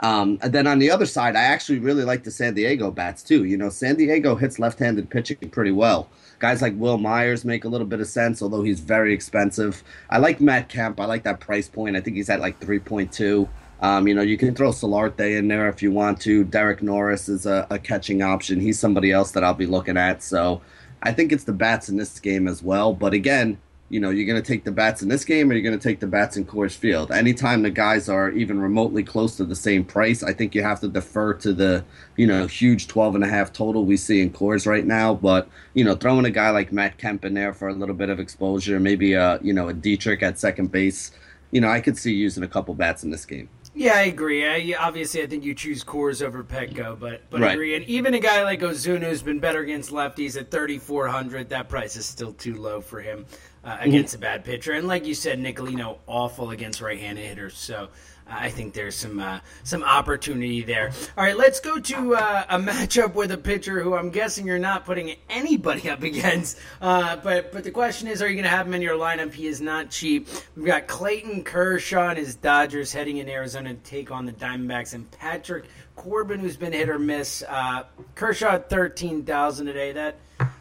Um, 0.02 0.40
and 0.42 0.52
then 0.52 0.66
on 0.66 0.80
the 0.80 0.90
other 0.90 1.06
side, 1.06 1.36
I 1.36 1.44
actually 1.44 1.80
really 1.80 2.04
like 2.04 2.24
the 2.24 2.32
San 2.32 2.56
Diego 2.56 2.90
bats 2.90 3.22
too. 3.22 3.44
You 3.44 3.58
know, 3.58 3.70
San 3.70 3.96
Diego 3.96 4.36
hits 4.36 4.58
left-handed 4.58 5.10
pitching 5.10 5.38
pretty 5.52 5.72
well. 5.72 6.10
Guys 6.40 6.62
like 6.62 6.74
Wil 6.76 6.98
Myers 6.98 7.46
make 7.46 7.66
a 7.66 7.68
little 7.68 7.86
bit 7.86 8.00
of 8.00 8.08
sense, 8.08 8.42
although 8.42 8.64
he's 8.64 8.80
very 8.80 9.14
expensive. 9.14 9.84
I 10.10 10.18
like 10.18 10.42
Matt 10.42 10.70
Kemp. 10.70 11.00
I 11.00 11.06
like 11.06 11.24
that 11.24 11.40
price 11.40 11.68
point. 11.68 11.96
I 11.96 12.02
think 12.02 12.18
he's 12.18 12.32
at 12.32 12.40
like 12.40 12.60
3.2. 12.60 13.48
Um, 13.82 14.08
you 14.08 14.16
know, 14.16 14.22
you 14.22 14.38
can 14.38 14.56
throw 14.56 14.70
Solarte 14.70 15.38
in 15.38 15.48
there 15.48 15.70
if 15.70 15.84
you 15.84 15.92
want 15.92 16.20
to. 16.22 16.44
Derek 16.44 16.82
Norris 16.82 17.30
is 17.30 17.46
a, 17.46 17.68
a 17.70 17.78
catching 17.78 18.24
option. 18.24 18.60
He's 18.60 18.80
somebody 18.80 19.12
else 19.12 19.32
that 19.32 19.44
I'll 19.44 19.54
be 19.54 19.68
looking 19.68 19.98
at. 19.98 20.24
So 20.24 20.62
I 21.04 21.12
think 21.12 21.32
it's 21.32 21.44
the 21.44 21.54
bats 21.54 21.90
in 21.90 21.98
this 21.98 22.20
game 22.20 22.48
as 22.48 22.64
well. 22.64 22.94
But 22.94 23.14
again, 23.14 23.60
you 23.92 24.00
know, 24.00 24.10
you're 24.10 24.26
going 24.26 24.42
to 24.42 24.48
take 24.48 24.64
the 24.64 24.72
bats 24.72 25.02
in 25.02 25.10
this 25.10 25.26
game 25.26 25.52
or 25.52 25.54
you're 25.54 25.62
going 25.62 25.78
to 25.78 25.84
take 25.90 26.00
the 26.00 26.08
bats 26.08 26.38
in 26.38 26.46
Coors 26.46 26.76
Field. 26.76 27.12
Anytime 27.12 27.62
the 27.62 27.70
guys 27.70 28.08
are 28.08 28.32
even 28.32 28.58
remotely 28.58 29.04
close 29.04 29.36
to 29.36 29.44
the 29.44 29.56
same 29.56 29.84
price, 29.84 30.24
I 30.24 30.32
think 30.32 30.56
you 30.56 30.64
have 30.64 30.80
to 30.80 30.88
defer 30.88 31.34
to 31.36 31.54
the, 31.54 31.84
you 32.16 32.26
know, 32.26 32.48
huge 32.48 32.88
12 32.88 33.16
and 33.16 33.24
a 33.26 33.28
half 33.28 33.52
total 33.52 33.84
we 33.84 33.98
see 33.98 34.22
in 34.22 34.32
Coors 34.32 34.66
right 34.66 34.86
now. 34.86 35.14
But, 35.14 35.50
you 35.74 35.84
know, 35.84 35.94
throwing 35.94 36.24
a 36.24 36.32
guy 36.32 36.52
like 36.52 36.72
Matt 36.72 36.98
Kemp 36.98 37.26
in 37.26 37.34
there 37.34 37.54
for 37.54 37.68
a 37.68 37.74
little 37.74 37.94
bit 37.94 38.10
of 38.10 38.18
exposure, 38.18 38.80
maybe 38.80 39.12
a, 39.12 39.40
you 39.42 39.52
know, 39.52 39.68
a 39.68 39.74
Dietrich 39.74 40.24
at 40.24 40.40
second 40.40 40.72
base, 40.72 41.12
you 41.52 41.60
know, 41.60 41.68
I 41.68 41.82
could 41.82 41.98
see 41.98 42.14
using 42.14 42.44
a 42.44 42.48
couple 42.48 42.74
bats 42.74 43.04
in 43.04 43.12
this 43.12 43.26
game. 43.26 43.50
Yeah, 43.74 43.96
I 43.96 44.04
agree. 44.04 44.46
I, 44.46 44.76
obviously, 44.80 45.22
I 45.22 45.28
think 45.28 45.44
you 45.44 45.54
choose 45.54 45.84
Coors 45.84 46.22
over 46.22 46.44
Petco, 46.44 46.98
but 47.00 47.22
but 47.30 47.40
Right. 47.40 47.54
agree. 47.54 47.76
And 47.76 47.86
even 47.86 48.14
a 48.14 48.20
guy 48.20 48.44
like 48.44 48.60
Ozuna, 48.60 49.04
who's 49.10 49.22
been 49.22 49.40
better 49.40 49.62
against 49.62 49.92
lefties 49.92 50.38
at 50.38 50.52
thirty 50.52 50.78
four 50.78 51.08
hundred, 51.08 51.50
that 51.50 51.70
price 51.70 51.96
is 51.96 52.06
still 52.06 52.34
too 52.34 52.56
low 52.56 52.82
for 52.82 53.00
him 53.00 53.26
uh, 53.64 53.78
against 53.80 54.16
a 54.16 54.18
bad 54.18 54.44
pitcher. 54.44 54.74
And 54.74 54.88
like 54.88 55.06
you 55.06 55.14
said, 55.14 55.40
Nicolino 55.40 55.98
awful 56.08 56.52
against 56.52 56.82
right 56.82 57.00
handed 57.00 57.26
hitters. 57.26 57.58
So. 57.58 57.90
uh, 58.32 58.36
I 58.40 58.50
think 58.50 58.74
there's 58.74 58.96
some 58.96 59.20
uh, 59.20 59.40
some 59.64 59.84
opportunity 59.84 60.64
there. 60.64 60.92
All 61.18 61.24
right, 61.24 61.38
let's 61.38 61.60
go 61.60 61.80
to 61.80 62.16
uh, 62.16 62.46
a 62.50 62.60
matchup 62.60 63.14
with 63.14 63.32
a 63.32 63.38
pitcher 63.38 63.82
who 63.82 63.94
I'm 63.94 64.10
guessing 64.10 64.46
you're 64.46 64.60
not 64.60 64.86
putting 64.86 65.16
anybody 65.30 65.90
up 65.90 66.04
against. 66.04 66.58
Uh, 66.82 67.18
but 67.18 67.52
but 67.52 67.64
the 67.64 67.72
question 67.72 68.08
is, 68.08 68.22
are 68.22 68.28
you 68.28 68.36
going 68.36 68.44
to 68.44 68.50
have 68.50 68.68
him 68.68 68.74
in 68.74 68.82
your 68.82 68.98
lineup? 68.98 69.34
He 69.34 69.48
is 69.48 69.62
not 69.62 69.90
cheap. 69.90 70.28
We've 70.56 70.66
got 70.66 70.88
Clayton 70.88 71.44
Kershaw 71.44 72.10
and 72.10 72.18
his 72.18 72.36
Dodgers 72.36 72.94
heading 72.94 73.18
in 73.18 73.30
Arizona 73.30 73.74
to 73.74 73.80
take 73.82 74.12
on 74.12 74.26
the 74.26 74.34
Diamondbacks, 74.34 74.94
and 74.94 75.10
Patrick 75.12 75.66
Corbin, 75.96 76.40
who's 76.40 76.58
been 76.58 76.74
hit 76.74 76.90
or 76.90 77.00
miss. 77.00 77.44
Uh, 77.48 77.84
Kershaw 78.16 78.54
at 78.54 78.70
thirteen 78.70 79.24
thousand 79.24 79.66
today. 79.68 79.92
That 79.92 80.18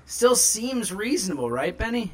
still 0.06 0.36
seems 0.36 0.92
reasonable, 0.92 1.50
right, 1.50 1.76
Benny? 1.76 2.12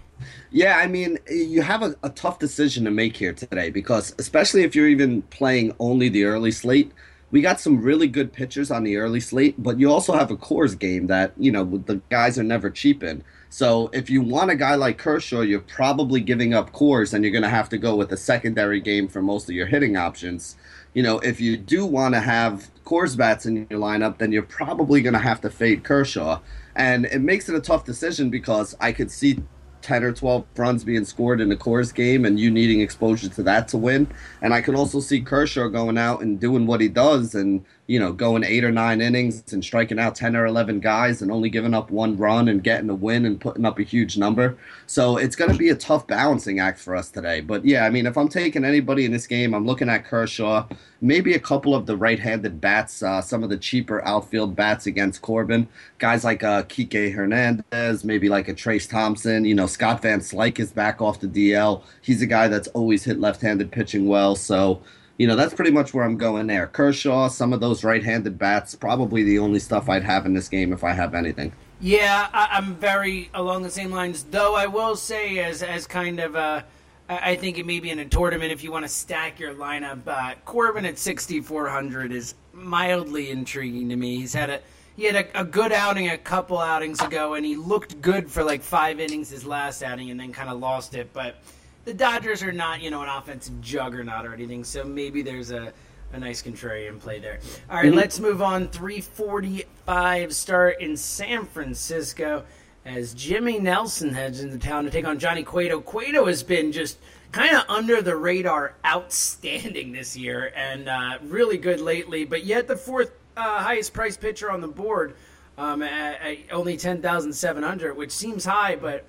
Yeah, 0.51 0.77
I 0.77 0.87
mean, 0.87 1.19
you 1.29 1.63
have 1.63 1.83
a, 1.83 1.97
a 2.03 2.11
tough 2.11 2.39
decision 2.39 2.85
to 2.85 2.91
make 2.91 3.17
here 3.17 3.33
today 3.33 3.71
because, 3.71 4.15
especially 4.19 4.63
if 4.63 4.75
you're 4.75 4.89
even 4.89 5.23
playing 5.23 5.75
only 5.79 6.09
the 6.09 6.25
early 6.25 6.51
slate, 6.51 6.93
we 7.31 7.41
got 7.41 7.61
some 7.61 7.83
really 7.83 8.07
good 8.07 8.33
pitchers 8.33 8.71
on 8.71 8.85
the 8.85 8.97
early 8.97 9.21
slate, 9.21 9.57
but 9.59 9.81
you 9.81 9.91
also 9.91 10.13
have 10.13 10.31
a 10.31 10.37
Coors 10.37 10.79
game 10.79 11.09
that, 11.09 11.33
you 11.37 11.51
know, 11.51 11.65
the 11.65 12.01
guys 12.09 12.39
are 12.39 12.45
never 12.45 12.71
cheap 12.71 13.03
in. 13.03 13.25
So 13.49 13.89
if 13.93 14.09
you 14.11 14.23
want 14.23 14.51
a 14.51 14.57
guy 14.57 14.75
like 14.75 14.99
Kershaw, 14.99 15.41
you're 15.41 15.61
probably 15.61 16.21
giving 16.21 16.55
up 16.55 16.73
Coors 16.73 17.13
and 17.13 17.25
you're 17.25 17.33
going 17.33 17.43
to 17.43 17.49
have 17.49 17.69
to 17.71 17.79
go 17.79 17.97
with 17.97 18.13
a 18.13 18.17
secondary 18.17 18.81
game 18.81 19.09
for 19.09 19.23
most 19.23 19.49
of 19.49 19.55
your 19.55 19.67
hitting 19.67 19.97
options. 19.97 20.57
You 20.95 21.03
know, 21.03 21.19
if 21.19 21.41
you 21.41 21.57
do 21.57 21.85
want 21.85 22.15
to 22.15 22.21
have 22.21 22.71
Coors 22.85 23.17
bats 23.17 23.45
in 23.45 23.67
your 23.71 23.81
lineup, 23.81 24.19
then 24.19 24.31
you're 24.33 24.43
probably 24.43 25.03
going 25.03 25.15
to 25.15 25.19
have 25.19 25.41
to 25.43 25.51
fade 25.51 25.85
Kershaw. 25.85 26.41
And 26.75 27.07
it 27.07 27.21
makes 27.21 27.49
it 27.49 27.55
a 27.55 27.61
tough 27.61 27.85
decision 27.85 28.31
because 28.31 28.77
I 28.81 28.93
could 28.93 29.11
see 29.11 29.43
10 29.87 30.03
or 30.03 30.13
12 30.13 30.45
runs 30.57 30.83
being 30.83 31.05
scored 31.05 31.41
in 31.41 31.49
the 31.49 31.57
Coors 31.57 31.95
game 31.95 32.25
and 32.25 32.41
you 32.41 32.51
needing 32.51 32.81
exposure 32.81 33.29
to 33.29 33.43
that 33.45 33.69
to 33.69 33.79
win. 33.79 34.09
And 34.43 34.53
I 34.53 34.61
can 34.61 34.75
also 34.75 34.99
see 34.99 35.21
Kershaw 35.21 35.69
going 35.69 35.97
out 35.97 36.23
and 36.23 36.41
doing 36.41 36.67
what 36.67 36.81
he 36.81 36.89
does 36.89 37.37
and, 37.37 37.65
you 37.87 38.01
know, 38.01 38.13
going 38.13 38.43
eight 38.43 38.65
or 38.65 38.73
nine 38.73 39.01
innings 39.01 39.45
and 39.53 39.65
striking 39.65 39.99
out 39.99 40.17
10 40.17 40.35
or 40.35 40.47
11 40.47 40.81
guys 40.81 41.23
and 41.23 41.31
only 41.31 41.49
giving 41.49 41.75
up 41.75 41.91
one 41.91 42.17
run 42.17 42.49
and 42.49 42.65
getting 42.65 42.91
a 42.91 42.95
win 42.95 43.25
and 43.25 43.41
putting 43.41 43.65
up 43.65 43.79
a 43.79 43.85
huge 43.85 44.17
number. 44.17 44.59
So 44.87 45.17
it's 45.19 45.37
going 45.37 45.53
to 45.53 45.57
be 45.57 45.69
a 45.69 45.77
tough 45.77 46.07
balancing 46.07 46.59
act 46.59 46.81
for 46.81 46.97
us 46.97 47.11
today. 47.11 47.41
But 47.41 47.65
yeah, 47.65 47.85
I 47.85 47.91
mean, 47.91 48.07
if 48.07 48.19
I'm 48.19 48.29
taking 48.29 48.65
anybody 48.65 49.05
in 49.05 49.13
this 49.13 49.27
game, 49.29 49.55
I'm 49.55 49.67
looking 49.67 49.89
at 49.89 50.05
Kershaw, 50.05 50.67
maybe 51.01 51.35
a 51.35 51.39
couple 51.39 51.77
of 51.77 51.87
the 51.87 51.97
right 51.97 52.19
handed 52.19 52.61
bats, 52.61 53.05
uh, 53.05 53.21
some 53.21 53.45
of 53.45 53.51
the 53.51 53.57
cheaper 53.57 54.05
outfield 54.05 54.57
bats 54.57 54.87
against 54.87 55.23
Corbin. 55.23 55.69
Guys 55.99 56.25
like 56.25 56.43
uh, 56.43 56.65
Kike 56.65 57.15
Hernandez, 57.15 58.05
maybe 58.05 58.29
like 58.29 58.49
a 58.49 58.55
Trayce 58.55 58.89
Thompson. 58.89 59.45
You 59.45 59.55
know, 59.55 59.67
Scott 59.67 60.03
Van 60.03 60.19
Slyke 60.19 60.59
is 60.59 60.73
back 60.73 61.01
off 61.01 61.21
the 61.21 61.29
DL. 61.29 61.85
He's 62.03 62.21
a 62.21 62.27
guy 62.27 62.49
that's 62.49 62.69
always 62.69 63.05
hit 63.05 63.21
left 63.21 63.43
handed 63.43 63.71
pitching 63.71 64.09
well. 64.09 64.35
So, 64.35 64.83
you 65.19 65.27
know, 65.27 65.37
that's 65.37 65.55
pretty 65.55 65.71
much 65.71 65.95
where 65.95 66.05
I'm 66.05 66.17
going 66.17 66.47
there. 66.47 66.67
Kershaw, 66.67 67.29
some 67.29 67.53
of 67.53 67.61
those 67.61 67.85
right 67.85 68.03
handed 68.03 68.39
bats, 68.39 68.75
probably 68.75 69.23
the 69.23 69.39
only 69.39 69.59
stuff 69.59 69.89
I'd 69.89 70.05
have 70.05 70.27
in 70.27 70.35
this 70.35 70.49
game 70.49 70.73
if 70.73 70.85
I 70.85 70.93
have 70.93 71.15
anything. 71.15 71.53
Yeah, 71.81 72.29
I, 72.33 72.49
I'm 72.53 72.75
very 72.77 73.31
along 73.35 73.63
the 73.63 73.71
same 73.71 73.91
lines. 73.91 74.25
Though 74.25 74.55
I 74.55 74.67
will 74.67 74.97
say, 74.97 75.39
as 75.39 75.63
as 75.63 75.87
kind 75.87 76.21
of 76.21 76.35
a, 76.35 76.65
I 77.09 77.37
think 77.37 77.59
it 77.59 77.67
may 77.67 77.81
be 77.81 77.91
in 77.91 77.99
a 77.99 78.05
tournament 78.05 78.51
if 78.51 78.65
you 78.65 78.73
want 78.73 78.85
to 78.85 78.89
stack 78.89 79.39
your 79.39 79.55
lineup. 79.55 80.07
Uh, 80.07 80.35
Corbin 80.45 80.87
at 80.87 80.99
6,400 80.99 82.13
is 82.13 82.35
mildly 82.53 83.31
intriguing 83.31 83.89
to 83.91 83.97
me. 83.97 84.17
He's 84.17 84.33
had 84.33 84.51
a 84.51 84.61
he 84.97 85.05
had 85.05 85.17
a, 85.17 85.41
a 85.41 85.45
good 85.45 85.73
outing 85.73 86.09
a 86.09 86.19
couple 86.19 86.59
outings 86.59 87.01
ago, 87.03 87.35
and 87.35 87.45
he 87.45 87.57
looked 87.57 88.01
good 88.01 88.31
for 88.31 88.43
like 88.43 88.63
five 88.63 88.99
innings 88.99 89.29
his 89.29 89.45
last 89.45 89.83
outing, 89.83 90.11
and 90.11 90.19
then 90.19 90.33
kind 90.33 90.49
of 90.49 90.59
lost 90.59 90.95
it. 90.95 91.13
But 91.13 91.37
the 91.87 91.95
Dodgers 91.95 92.43
are 92.43 92.53
not, 92.53 92.83
you 92.83 92.91
know, 92.91 93.03
an 93.03 93.09
offensive 93.09 93.61
juggernaut 93.61 94.27
or 94.27 94.35
anything, 94.35 94.65
so 94.65 94.85
maybe 94.85 95.23
there's 95.23 95.53
a, 95.53 95.73
a 96.13 96.19
nice 96.19 96.43
contrarian 96.43 96.99
play 96.99 97.21
there. 97.21 97.39
All 97.71 97.77
right, 97.77 97.95
let's 97.95 98.19
move 98.19 98.43
on. 98.43 98.69
345 98.69 100.35
start 100.35 100.81
in 100.81 100.97
San 100.97 101.47
Francisco 101.47 102.45
as 102.85 103.15
Jimmy 103.15 103.61
Nelson 103.61 104.13
heads 104.13 104.41
into 104.41 104.59
town 104.59 104.85
to 104.85 104.91
take 104.91 105.07
on 105.07 105.21
Johnny 105.21 105.45
Cueto. 105.45 105.81
Cueto 105.81 106.27
has 106.27 106.43
been 106.43 106.73
just 106.73 106.99
kind 107.31 107.57
of 107.57 107.63
under 107.69 108.03
the 108.03 108.17
radar, 108.17 108.75
outstanding 108.85 109.93
this 109.93 110.17
year, 110.17 110.53
and 110.57 110.89
uh, 110.89 111.19
really 111.23 111.57
good 111.57 111.81
lately, 111.81 112.25
but 112.25 112.45
yet 112.45 112.67
the 112.67 112.77
fourth 112.77 113.13
uh, 113.37 113.63
highest 113.63 113.93
priced 113.93 114.21
pitcher 114.21 114.51
on 114.51 114.61
the 114.61 114.69
board 114.69 115.15
um, 115.57 115.83
at, 115.83 116.21
at 116.21 116.39
only 116.51 116.77
10700 116.77 117.97
which 117.97 118.11
seems 118.11 118.45
high, 118.45 118.75
but 118.75 119.07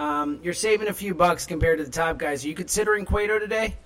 um, 0.00 0.40
you're 0.42 0.54
saving 0.54 0.88
a 0.88 0.94
few 0.94 1.14
bucks 1.14 1.44
compared 1.44 1.78
to 1.78 1.84
the 1.84 1.90
top 1.90 2.16
guys. 2.16 2.42
Are 2.44 2.48
you 2.48 2.54
considering 2.54 3.04
Cueto 3.04 3.38
today? 3.38 3.76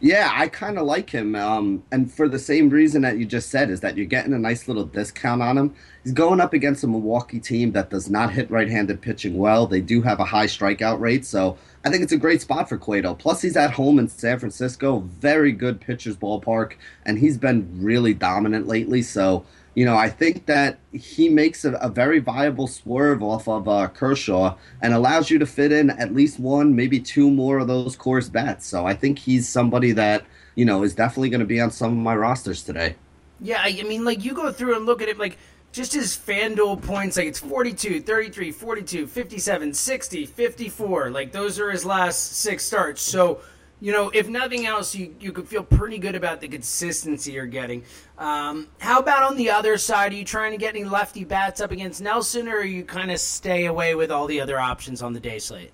Yeah, 0.00 0.30
I 0.32 0.48
kind 0.48 0.78
of 0.78 0.86
like 0.86 1.10
him. 1.10 1.34
Um, 1.34 1.82
and 1.90 2.12
for 2.12 2.28
the 2.28 2.38
same 2.38 2.68
reason 2.68 3.02
that 3.02 3.18
you 3.18 3.24
just 3.24 3.50
said, 3.50 3.70
is 3.70 3.80
that 3.80 3.96
you're 3.96 4.06
getting 4.06 4.32
a 4.34 4.38
nice 4.38 4.68
little 4.68 4.84
discount 4.84 5.42
on 5.42 5.58
him. 5.58 5.74
He's 6.02 6.12
going 6.12 6.40
up 6.40 6.52
against 6.52 6.84
a 6.84 6.86
Milwaukee 6.86 7.40
team 7.40 7.72
that 7.72 7.90
does 7.90 8.08
not 8.08 8.32
hit 8.32 8.50
right 8.50 8.68
handed 8.68 9.00
pitching 9.00 9.36
well. 9.36 9.66
They 9.66 9.80
do 9.80 10.02
have 10.02 10.20
a 10.20 10.24
high 10.24 10.46
strikeout 10.46 11.00
rate. 11.00 11.24
So 11.24 11.58
I 11.84 11.90
think 11.90 12.02
it's 12.02 12.12
a 12.12 12.18
great 12.18 12.40
spot 12.40 12.68
for 12.68 12.76
Cueto. 12.76 13.14
Plus, 13.14 13.42
he's 13.42 13.56
at 13.56 13.72
home 13.72 13.98
in 13.98 14.06
San 14.08 14.38
Francisco. 14.38 15.00
Very 15.00 15.52
good 15.52 15.80
pitcher's 15.80 16.16
ballpark. 16.16 16.74
And 17.04 17.18
he's 17.18 17.38
been 17.38 17.68
really 17.82 18.14
dominant 18.14 18.68
lately. 18.68 19.02
So, 19.02 19.44
you 19.74 19.84
know, 19.84 19.96
I 19.96 20.08
think 20.08 20.46
that 20.46 20.78
he 20.92 21.28
makes 21.28 21.64
a, 21.64 21.72
a 21.74 21.88
very 21.88 22.20
viable 22.20 22.66
swerve 22.66 23.22
off 23.22 23.48
of 23.48 23.68
uh, 23.68 23.88
Kershaw 23.88 24.56
and 24.80 24.94
allows 24.94 25.30
you 25.30 25.38
to 25.38 25.46
fit 25.46 25.72
in 25.72 25.90
at 25.90 26.14
least 26.14 26.38
one, 26.38 26.76
maybe 26.76 27.00
two 27.00 27.30
more 27.30 27.58
of 27.58 27.66
those 27.66 27.96
Coors 27.96 28.30
bats. 28.30 28.66
So 28.66 28.86
I 28.86 28.94
think 28.94 29.18
he's 29.18 29.48
somebody 29.48 29.92
that, 29.92 30.24
you 30.54 30.64
know, 30.64 30.82
is 30.84 30.94
definitely 30.94 31.30
going 31.30 31.40
to 31.40 31.46
be 31.46 31.60
on 31.60 31.70
some 31.70 31.92
of 31.92 31.98
my 31.98 32.14
rosters 32.14 32.62
today. 32.62 32.94
Yeah, 33.40 33.60
I 33.60 33.76
I 33.80 33.82
mean, 33.82 34.04
like, 34.04 34.24
you 34.24 34.32
go 34.32 34.52
through 34.52 34.76
and 34.76 34.86
look 34.86 35.02
at 35.02 35.08
it, 35.08 35.18
like, 35.18 35.36
just 35.72 35.92
his 35.92 36.16
FanDuel 36.16 36.82
points, 36.82 37.16
like, 37.16 37.26
it's 37.26 37.40
42, 37.40 38.00
33, 38.02 38.52
42, 38.52 39.06
57, 39.08 39.74
60, 39.74 40.26
54. 40.26 41.10
Like, 41.10 41.32
those 41.32 41.58
are 41.58 41.70
his 41.70 41.84
last 41.84 42.36
six 42.36 42.64
starts. 42.64 43.02
So, 43.02 43.40
you 43.80 43.92
know, 43.92 44.10
if 44.14 44.28
nothing 44.28 44.66
else, 44.66 44.94
you, 44.94 45.14
you 45.20 45.32
could 45.32 45.48
feel 45.48 45.62
pretty 45.62 45.98
good 45.98 46.14
about 46.14 46.40
the 46.40 46.48
consistency 46.48 47.32
you're 47.32 47.46
getting. 47.46 47.84
Um, 48.18 48.68
how 48.78 49.00
about 49.00 49.22
on 49.22 49.36
the 49.36 49.50
other 49.50 49.76
side? 49.76 50.12
Are 50.12 50.16
you 50.16 50.24
trying 50.24 50.52
to 50.52 50.58
get 50.58 50.74
any 50.74 50.84
lefty 50.84 51.24
bats 51.24 51.60
up 51.60 51.70
against 51.70 52.00
Nelson, 52.00 52.48
or 52.48 52.58
are 52.58 52.64
you 52.64 52.84
kind 52.84 53.10
of 53.10 53.18
stay 53.18 53.66
away 53.66 53.94
with 53.94 54.10
all 54.10 54.26
the 54.26 54.40
other 54.40 54.58
options 54.58 55.02
on 55.02 55.12
the 55.12 55.20
day 55.20 55.38
slate? 55.38 55.72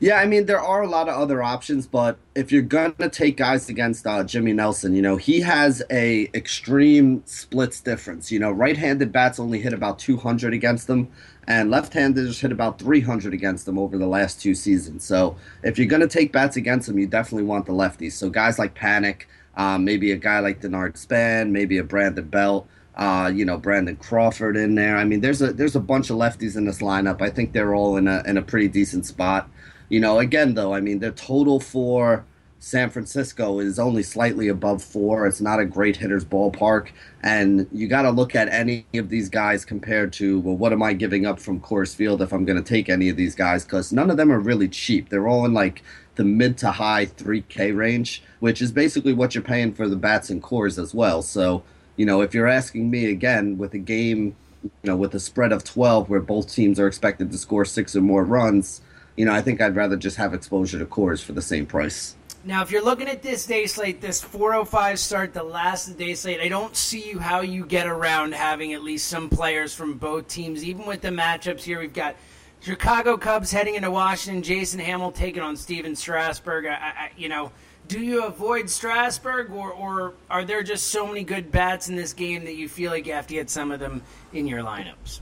Yeah, 0.00 0.14
I 0.14 0.26
mean 0.26 0.46
there 0.46 0.60
are 0.60 0.82
a 0.82 0.88
lot 0.88 1.08
of 1.08 1.16
other 1.16 1.42
options, 1.42 1.88
but 1.88 2.18
if 2.36 2.52
you're 2.52 2.62
gonna 2.62 3.08
take 3.10 3.36
guys 3.36 3.68
against 3.68 4.06
uh, 4.06 4.22
Jimmy 4.22 4.52
Nelson, 4.52 4.94
you 4.94 5.02
know 5.02 5.16
he 5.16 5.40
has 5.40 5.82
a 5.90 6.30
extreme 6.34 7.22
splits 7.26 7.80
difference. 7.80 8.30
You 8.30 8.38
know, 8.38 8.52
right-handed 8.52 9.10
bats 9.10 9.40
only 9.40 9.58
hit 9.58 9.72
about 9.72 9.98
200 9.98 10.54
against 10.54 10.86
them, 10.86 11.08
and 11.48 11.70
left-handers 11.70 12.38
hit 12.38 12.52
about 12.52 12.78
300 12.78 13.32
against 13.32 13.64
them 13.64 13.78
over 13.78 13.96
the 13.96 14.06
last 14.06 14.40
two 14.40 14.54
seasons. 14.54 15.02
So 15.02 15.34
if 15.62 15.78
you're 15.78 15.88
gonna 15.88 16.06
take 16.06 16.30
bats 16.30 16.56
against 16.56 16.86
them, 16.86 16.98
you 16.98 17.06
definitely 17.06 17.44
want 17.44 17.64
the 17.64 17.72
lefties. 17.72 18.12
So 18.12 18.28
guys 18.28 18.58
like 18.58 18.74
Panik, 18.74 19.22
um, 19.56 19.82
maybe 19.82 20.12
a 20.12 20.16
guy 20.16 20.40
like 20.40 20.60
Denard 20.60 20.98
Span, 20.98 21.50
maybe 21.50 21.78
a 21.78 21.84
Brandon 21.84 22.28
Belt. 22.28 22.68
Uh, 22.96 23.30
you 23.32 23.44
know 23.44 23.56
Brandon 23.56 23.94
Crawford 23.94 24.56
in 24.56 24.74
there. 24.74 24.96
I 24.96 25.04
mean, 25.04 25.20
there's 25.20 25.40
a 25.40 25.52
there's 25.52 25.76
a 25.76 25.80
bunch 25.80 26.10
of 26.10 26.16
lefties 26.16 26.56
in 26.56 26.64
this 26.64 26.80
lineup. 26.80 27.22
I 27.22 27.30
think 27.30 27.52
they're 27.52 27.72
all 27.72 27.96
in 27.96 28.08
a 28.08 28.24
in 28.26 28.36
a 28.36 28.42
pretty 28.42 28.66
decent 28.66 29.06
spot. 29.06 29.48
You 29.88 30.00
know, 30.00 30.18
again 30.18 30.54
though, 30.54 30.74
I 30.74 30.80
mean, 30.80 30.98
their 30.98 31.12
total 31.12 31.60
for 31.60 32.24
San 32.60 32.90
Francisco 32.90 33.60
is 33.60 33.78
only 33.78 34.02
slightly 34.02 34.48
above 34.48 34.82
four. 34.82 35.26
It's 35.26 35.40
not 35.40 35.60
a 35.60 35.64
great 35.64 35.96
hitter's 35.96 36.24
ballpark, 36.24 36.88
and 37.22 37.68
you 37.72 37.86
got 37.86 38.02
to 38.02 38.10
look 38.10 38.34
at 38.34 38.48
any 38.48 38.84
of 38.94 39.08
these 39.08 39.28
guys 39.28 39.64
compared 39.64 40.12
to 40.14 40.40
well, 40.40 40.56
what 40.56 40.72
am 40.72 40.82
I 40.82 40.92
giving 40.92 41.24
up 41.24 41.38
from 41.38 41.60
Coors 41.60 41.94
Field 41.94 42.20
if 42.20 42.32
I'm 42.32 42.44
going 42.44 42.62
to 42.62 42.68
take 42.68 42.88
any 42.88 43.08
of 43.08 43.16
these 43.16 43.36
guys? 43.36 43.64
Because 43.64 43.92
none 43.92 44.10
of 44.10 44.16
them 44.16 44.32
are 44.32 44.40
really 44.40 44.68
cheap. 44.68 45.08
They're 45.08 45.28
all 45.28 45.44
in 45.44 45.54
like 45.54 45.82
the 46.16 46.24
mid 46.24 46.58
to 46.58 46.72
high 46.72 47.06
3K 47.06 47.76
range, 47.76 48.24
which 48.40 48.60
is 48.60 48.72
basically 48.72 49.12
what 49.12 49.36
you're 49.36 49.44
paying 49.44 49.72
for 49.72 49.88
the 49.88 49.96
bats 49.96 50.28
and 50.28 50.42
Coors 50.42 50.82
as 50.82 50.92
well. 50.92 51.22
So, 51.22 51.62
you 51.96 52.04
know, 52.04 52.22
if 52.22 52.34
you're 52.34 52.48
asking 52.48 52.90
me 52.90 53.06
again 53.06 53.56
with 53.56 53.72
a 53.72 53.78
game, 53.78 54.34
you 54.64 54.70
know, 54.82 54.96
with 54.96 55.14
a 55.14 55.20
spread 55.20 55.52
of 55.52 55.62
12 55.62 56.10
where 56.10 56.20
both 56.20 56.52
teams 56.52 56.80
are 56.80 56.88
expected 56.88 57.30
to 57.30 57.38
score 57.38 57.64
six 57.64 57.94
or 57.94 58.00
more 58.00 58.24
runs, 58.24 58.80
you 59.16 59.24
know, 59.24 59.32
I 59.32 59.42
think 59.42 59.60
I'd 59.60 59.76
rather 59.76 59.96
just 59.96 60.16
have 60.16 60.34
exposure 60.34 60.80
to 60.80 60.86
Coors 60.86 61.22
for 61.22 61.32
the 61.32 61.42
same 61.42 61.64
price. 61.64 62.16
Now, 62.48 62.62
if 62.62 62.70
you're 62.70 62.82
looking 62.82 63.08
at 63.08 63.20
this 63.20 63.44
day 63.44 63.66
slate, 63.66 64.00
this 64.00 64.22
405 64.22 64.98
start, 64.98 65.34
the 65.34 65.42
last 65.42 65.86
of 65.86 65.98
the 65.98 66.06
day 66.06 66.14
slate, 66.14 66.40
I 66.40 66.48
don't 66.48 66.74
see 66.74 67.12
how 67.12 67.42
you 67.42 67.66
get 67.66 67.86
around 67.86 68.32
having 68.32 68.72
at 68.72 68.82
least 68.82 69.08
some 69.08 69.28
players 69.28 69.74
from 69.74 69.98
both 69.98 70.28
teams. 70.28 70.64
Even 70.64 70.86
with 70.86 71.02
the 71.02 71.10
matchups 71.10 71.60
here, 71.60 71.78
we've 71.78 71.92
got 71.92 72.16
Chicago 72.62 73.18
Cubs 73.18 73.52
heading 73.52 73.74
into 73.74 73.90
Washington, 73.90 74.42
Jason 74.42 74.80
Hammel 74.80 75.12
taking 75.12 75.42
on 75.42 75.58
Stephen 75.58 75.94
Strasburg. 75.94 76.64
I, 76.64 76.72
I, 76.72 77.10
you 77.18 77.28
know, 77.28 77.52
do 77.86 78.00
you 78.00 78.24
avoid 78.24 78.70
Strasburg, 78.70 79.50
or, 79.50 79.70
or 79.72 80.14
are 80.30 80.46
there 80.46 80.62
just 80.62 80.86
so 80.86 81.06
many 81.06 81.24
good 81.24 81.52
bats 81.52 81.90
in 81.90 81.96
this 81.96 82.14
game 82.14 82.46
that 82.46 82.54
you 82.54 82.66
feel 82.66 82.90
like 82.90 83.06
you 83.06 83.12
have 83.12 83.26
to 83.26 83.34
get 83.34 83.50
some 83.50 83.70
of 83.70 83.78
them 83.78 84.00
in 84.32 84.46
your 84.46 84.62
lineups? 84.62 85.20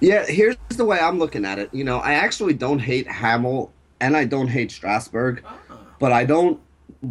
Yeah, 0.00 0.26
here's 0.26 0.58
the 0.68 0.84
way 0.84 0.98
I'm 0.98 1.18
looking 1.18 1.46
at 1.46 1.58
it. 1.58 1.72
You 1.72 1.84
know, 1.84 2.00
I 2.00 2.12
actually 2.12 2.52
don't 2.52 2.80
hate 2.80 3.06
Hammel 3.06 3.72
and 4.00 4.14
I 4.14 4.26
don't 4.26 4.48
hate 4.48 4.70
Strasburg, 4.70 5.42
oh. 5.70 5.78
but 5.98 6.12
I 6.12 6.26
don't 6.26 6.60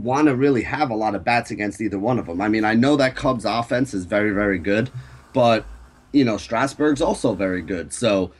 want 0.03 0.27
to 0.27 0.35
really 0.35 0.63
have 0.63 0.89
a 0.89 0.95
lot 0.95 1.15
of 1.15 1.23
bats 1.23 1.51
against 1.51 1.81
either 1.81 1.99
one 1.99 2.19
of 2.19 2.25
them. 2.25 2.41
I 2.41 2.47
mean, 2.47 2.65
I 2.65 2.73
know 2.73 2.95
that 2.95 3.15
Cubs 3.15 3.45
offense 3.45 3.93
is 3.93 4.05
very, 4.05 4.31
very 4.31 4.59
good, 4.59 4.89
but 5.33 5.65
you 6.11 6.23
know, 6.23 6.37
Strasburg's 6.37 7.01
also 7.01 7.33
very 7.33 7.61
good. 7.61 7.91
So 7.91 8.31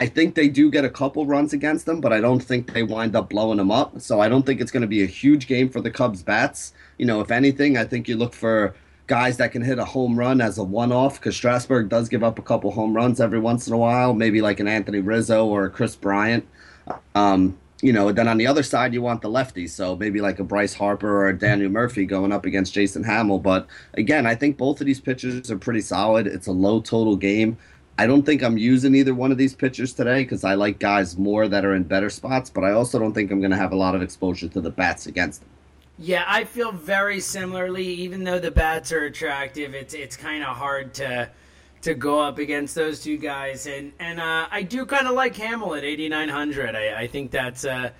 I 0.00 0.06
think 0.06 0.34
they 0.34 0.48
do 0.48 0.70
get 0.70 0.84
a 0.84 0.90
couple 0.90 1.26
runs 1.26 1.52
against 1.52 1.86
them, 1.86 2.00
but 2.00 2.12
I 2.12 2.20
don't 2.20 2.40
think 2.40 2.72
they 2.72 2.82
wind 2.82 3.14
up 3.14 3.28
blowing 3.30 3.58
them 3.58 3.70
up. 3.70 4.00
So 4.00 4.20
I 4.20 4.28
don't 4.28 4.44
think 4.44 4.60
it's 4.60 4.70
going 4.70 4.80
to 4.82 4.86
be 4.86 5.02
a 5.02 5.06
huge 5.06 5.46
game 5.46 5.68
for 5.68 5.80
the 5.80 5.90
Cubs 5.90 6.22
bats. 6.22 6.72
You 6.96 7.06
know, 7.06 7.20
if 7.20 7.30
anything, 7.30 7.76
I 7.76 7.84
think 7.84 8.08
you 8.08 8.16
look 8.16 8.34
for 8.34 8.74
guys 9.06 9.38
that 9.38 9.52
can 9.52 9.62
hit 9.62 9.78
a 9.78 9.84
home 9.84 10.18
run 10.18 10.40
as 10.40 10.58
a 10.58 10.64
one-off 10.64 11.18
because 11.18 11.36
Strasburg 11.36 11.88
does 11.88 12.08
give 12.08 12.22
up 12.22 12.38
a 12.38 12.42
couple 12.42 12.70
home 12.70 12.94
runs 12.94 13.20
every 13.20 13.38
once 13.40 13.66
in 13.66 13.72
a 13.72 13.78
while, 13.78 14.12
maybe 14.14 14.42
like 14.42 14.60
an 14.60 14.68
Anthony 14.68 15.00
Rizzo 15.00 15.46
or 15.46 15.64
a 15.64 15.70
Kris 15.70 15.96
Bryant. 15.96 16.46
Um, 17.14 17.58
you 17.80 17.92
know, 17.92 18.10
then 18.10 18.26
on 18.26 18.38
the 18.38 18.46
other 18.46 18.62
side 18.62 18.92
you 18.92 19.02
want 19.02 19.22
the 19.22 19.28
lefties, 19.28 19.70
so 19.70 19.96
maybe 19.96 20.20
like 20.20 20.38
a 20.40 20.44
Bryce 20.44 20.74
Harper 20.74 21.22
or 21.22 21.28
a 21.28 21.38
Daniel 21.38 21.70
Murphy 21.70 22.06
going 22.06 22.32
up 22.32 22.44
against 22.44 22.74
Jason 22.74 23.04
Hammel. 23.04 23.38
But 23.38 23.68
again, 23.94 24.26
I 24.26 24.34
think 24.34 24.56
both 24.56 24.80
of 24.80 24.86
these 24.86 25.00
pitchers 25.00 25.50
are 25.50 25.58
pretty 25.58 25.80
solid. 25.80 26.26
It's 26.26 26.48
a 26.48 26.52
low 26.52 26.80
total 26.80 27.16
game. 27.16 27.56
I 27.96 28.06
don't 28.06 28.24
think 28.24 28.42
I'm 28.42 28.58
using 28.58 28.94
either 28.94 29.14
one 29.14 29.32
of 29.32 29.38
these 29.38 29.54
pitchers 29.54 29.92
today 29.92 30.22
because 30.22 30.44
I 30.44 30.54
like 30.54 30.78
guys 30.78 31.18
more 31.18 31.48
that 31.48 31.64
are 31.64 31.74
in 31.74 31.82
better 31.82 32.10
spots, 32.10 32.48
but 32.48 32.62
I 32.62 32.70
also 32.70 32.98
don't 32.98 33.12
think 33.12 33.30
I'm 33.30 33.40
going 33.40 33.50
to 33.50 33.56
have 33.56 33.72
a 33.72 33.76
lot 33.76 33.96
of 33.96 34.02
exposure 34.02 34.48
to 34.48 34.60
the 34.60 34.70
bats 34.70 35.06
against 35.06 35.40
them. 35.40 35.50
Yeah, 35.98 36.24
I 36.26 36.44
feel 36.44 36.70
very 36.70 37.18
similarly. 37.18 37.86
Even 37.86 38.22
though 38.22 38.38
the 38.38 38.52
bats 38.52 38.92
are 38.92 39.04
attractive, 39.04 39.74
it's 39.74 39.94
it's 39.94 40.16
kind 40.16 40.44
of 40.44 40.56
hard 40.56 40.94
to 40.94 41.28
to 41.82 41.94
go 41.94 42.20
up 42.20 42.38
against 42.38 42.74
those 42.74 43.02
two 43.02 43.16
guys. 43.16 43.66
And 43.66 43.92
and 43.98 44.20
uh, 44.20 44.48
I 44.50 44.62
do 44.62 44.86
kind 44.86 45.06
of 45.06 45.14
like 45.14 45.34
Hammel 45.34 45.74
at 45.76 45.84
8900. 45.84 46.74
I, 46.74 47.00
I 47.02 47.06
think 47.06 47.30
that's 47.30 47.64
a 47.64 47.92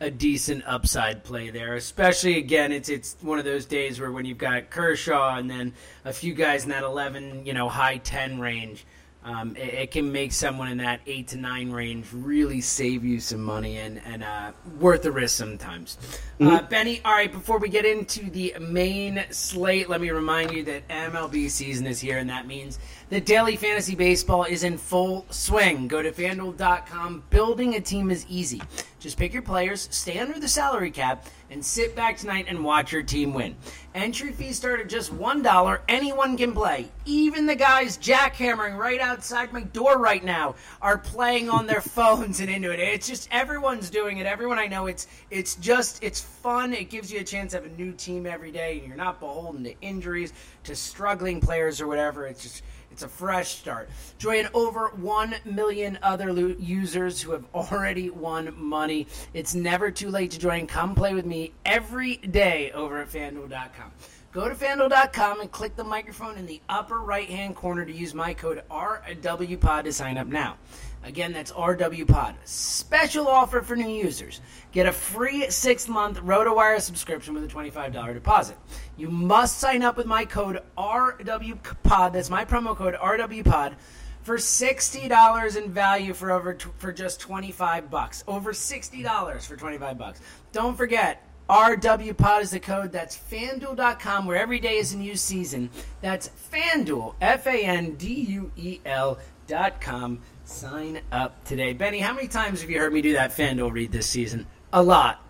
a 0.00 0.10
decent 0.10 0.64
upside 0.66 1.24
play 1.24 1.50
there. 1.50 1.74
Especially 1.74 2.38
again, 2.38 2.72
it's 2.72 2.88
it's 2.88 3.16
one 3.20 3.38
of 3.38 3.44
those 3.44 3.66
days 3.66 4.00
where 4.00 4.10
when 4.10 4.24
you've 4.24 4.38
got 4.38 4.70
Kershaw 4.70 5.36
and 5.36 5.50
then 5.50 5.74
a 6.04 6.12
few 6.12 6.34
guys 6.34 6.64
in 6.64 6.70
that 6.70 6.82
11, 6.82 7.44
you 7.44 7.52
know, 7.52 7.68
high 7.68 7.98
10 7.98 8.40
range 8.40 8.86
um, 9.22 9.54
it, 9.56 9.74
it, 9.74 9.90
can 9.90 10.10
make 10.10 10.32
someone 10.32 10.68
in 10.68 10.78
that 10.78 11.00
eight 11.06 11.28
to 11.28 11.36
nine 11.36 11.70
range 11.70 12.06
really 12.12 12.62
save 12.62 13.04
you 13.04 13.20
some 13.20 13.42
money 13.42 13.76
and, 13.76 14.00
and 14.06 14.24
uh, 14.24 14.52
worth 14.78 15.02
the 15.02 15.12
risk 15.12 15.36
sometimes. 15.36 15.98
Uh, 16.00 16.44
mm-hmm. 16.44 16.46
Uh, 16.48 16.62
Benny, 16.62 17.02
all 17.04 17.12
right, 17.12 17.30
before 17.30 17.58
we 17.58 17.68
get 17.68 17.84
into 17.84 18.30
the 18.30 18.54
main 18.58 19.22
slate, 19.30 19.90
let 19.90 20.00
me 20.00 20.10
remind 20.10 20.52
you 20.52 20.64
that 20.64 20.88
MLB 20.88 21.50
season 21.50 21.86
is 21.86 22.00
here, 22.00 22.16
and 22.16 22.30
that 22.30 22.46
means 22.46 22.78
the 23.10 23.20
daily 23.20 23.56
fantasy 23.56 23.96
baseball 23.96 24.44
is 24.44 24.62
in 24.62 24.78
full 24.78 25.26
swing. 25.30 25.88
Go 25.88 26.00
to 26.00 26.12
fanduel.com. 26.12 27.24
Building 27.28 27.74
a 27.74 27.80
team 27.80 28.08
is 28.08 28.24
easy. 28.28 28.62
Just 29.00 29.16
pick 29.16 29.32
your 29.32 29.42
players, 29.42 29.88
stay 29.90 30.18
under 30.18 30.38
the 30.38 30.46
salary 30.46 30.90
cap, 30.90 31.26
and 31.50 31.64
sit 31.64 31.96
back 31.96 32.18
tonight 32.18 32.44
and 32.48 32.62
watch 32.62 32.92
your 32.92 33.02
team 33.02 33.34
win. 33.34 33.56
Entry 33.94 34.30
fees 34.30 34.58
start 34.58 34.78
at 34.78 34.88
just 34.88 35.12
$1. 35.12 35.78
Anyone 35.88 36.36
can 36.36 36.52
play. 36.52 36.88
Even 37.06 37.46
the 37.46 37.54
guys 37.56 37.98
jackhammering 37.98 38.76
right 38.76 39.00
outside 39.00 39.52
my 39.52 39.62
door 39.62 39.98
right 39.98 40.22
now 40.22 40.54
are 40.80 40.98
playing 40.98 41.50
on 41.50 41.66
their 41.66 41.80
phones 41.80 42.38
and 42.38 42.48
into 42.48 42.70
it. 42.70 42.78
It's 42.78 43.08
just 43.08 43.28
everyone's 43.32 43.90
doing 43.90 44.18
it. 44.18 44.26
Everyone 44.26 44.58
I 44.58 44.66
know, 44.66 44.86
it's 44.86 45.08
it's 45.30 45.56
just 45.56 46.04
it's 46.04 46.20
fun. 46.20 46.72
It 46.72 46.90
gives 46.90 47.10
you 47.10 47.18
a 47.20 47.24
chance 47.24 47.52
to 47.52 47.56
have 47.56 47.66
a 47.66 47.76
new 47.76 47.92
team 47.92 48.26
every 48.26 48.52
day 48.52 48.78
and 48.78 48.86
you're 48.86 48.96
not 48.96 49.18
beholden 49.18 49.64
to 49.64 49.80
injuries, 49.80 50.32
to 50.64 50.76
struggling 50.76 51.40
players 51.40 51.80
or 51.80 51.88
whatever. 51.88 52.26
It's 52.26 52.42
just 52.42 52.62
it's 53.00 53.06
a 53.06 53.16
fresh 53.16 53.56
start. 53.56 53.88
Join 54.18 54.46
over 54.52 54.88
1 54.88 55.34
million 55.46 55.98
other 56.02 56.30
users 56.58 57.22
who 57.22 57.32
have 57.32 57.46
already 57.54 58.10
won 58.10 58.52
money. 58.54 59.06
It's 59.32 59.54
never 59.54 59.90
too 59.90 60.10
late 60.10 60.32
to 60.32 60.38
join. 60.38 60.66
Come 60.66 60.94
play 60.94 61.14
with 61.14 61.24
me 61.24 61.54
every 61.64 62.16
day 62.16 62.72
over 62.72 63.00
at 63.00 63.08
fanduel.com. 63.08 63.90
Go 64.32 64.50
to 64.50 64.54
fanduel.com 64.54 65.40
and 65.40 65.50
click 65.50 65.76
the 65.76 65.84
microphone 65.84 66.36
in 66.36 66.44
the 66.44 66.60
upper 66.68 66.98
right 66.98 67.28
hand 67.28 67.56
corner 67.56 67.86
to 67.86 67.92
use 67.92 68.12
my 68.12 68.34
code 68.34 68.62
RWPOD 68.70 69.84
to 69.84 69.92
sign 69.94 70.18
up 70.18 70.26
now. 70.26 70.58
Again, 71.02 71.32
that's 71.32 71.50
RW 71.52 72.06
Pod. 72.06 72.34
Special 72.44 73.26
offer 73.26 73.62
for 73.62 73.74
new 73.74 73.88
users. 73.88 74.40
Get 74.70 74.86
a 74.86 74.92
free 74.92 75.50
six 75.50 75.88
month 75.88 76.18
RotoWire 76.20 76.80
subscription 76.80 77.34
with 77.34 77.44
a 77.44 77.48
$25 77.48 78.14
deposit. 78.14 78.56
You 78.96 79.08
must 79.08 79.58
sign 79.58 79.82
up 79.82 79.96
with 79.96 80.06
my 80.06 80.24
code 80.26 80.62
RWPOD. 80.76 82.12
That's 82.12 82.28
my 82.30 82.44
promo 82.44 82.76
code 82.76 82.94
RWPOD 82.94 83.74
for 84.22 84.36
$60 84.36 85.56
in 85.56 85.72
value 85.72 86.12
for 86.12 86.30
over 86.30 86.52
t- 86.52 86.68
for 86.76 86.92
just 86.92 87.18
25 87.20 87.90
bucks. 87.90 88.22
Over 88.28 88.52
$60 88.52 89.46
for 89.46 89.56
25 89.56 89.96
bucks. 89.98 90.20
Don't 90.52 90.76
forget, 90.76 91.26
RWPOD 91.48 92.42
is 92.42 92.50
the 92.50 92.60
code. 92.60 92.92
That's 92.92 93.16
fanduel.com, 93.16 94.26
where 94.26 94.36
every 94.36 94.60
day 94.60 94.76
is 94.76 94.92
a 94.92 94.98
new 94.98 95.16
season. 95.16 95.70
That's 96.00 96.30
fanduel, 96.52 97.14
F 97.20 97.46
A 97.46 97.64
N 97.64 97.94
D 97.96 98.12
U 98.12 98.52
E 98.56 98.80
L.com. 98.84 100.20
Sign 100.50 101.00
up 101.12 101.42
today. 101.44 101.72
Benny, 101.72 102.00
how 102.00 102.12
many 102.12 102.26
times 102.26 102.60
have 102.60 102.68
you 102.68 102.78
heard 102.80 102.92
me 102.92 103.00
do 103.00 103.12
that 103.12 103.30
FanDuel 103.30 103.72
read 103.72 103.92
this 103.92 104.08
season? 104.08 104.46
A 104.72 104.82
lot. 104.82 105.24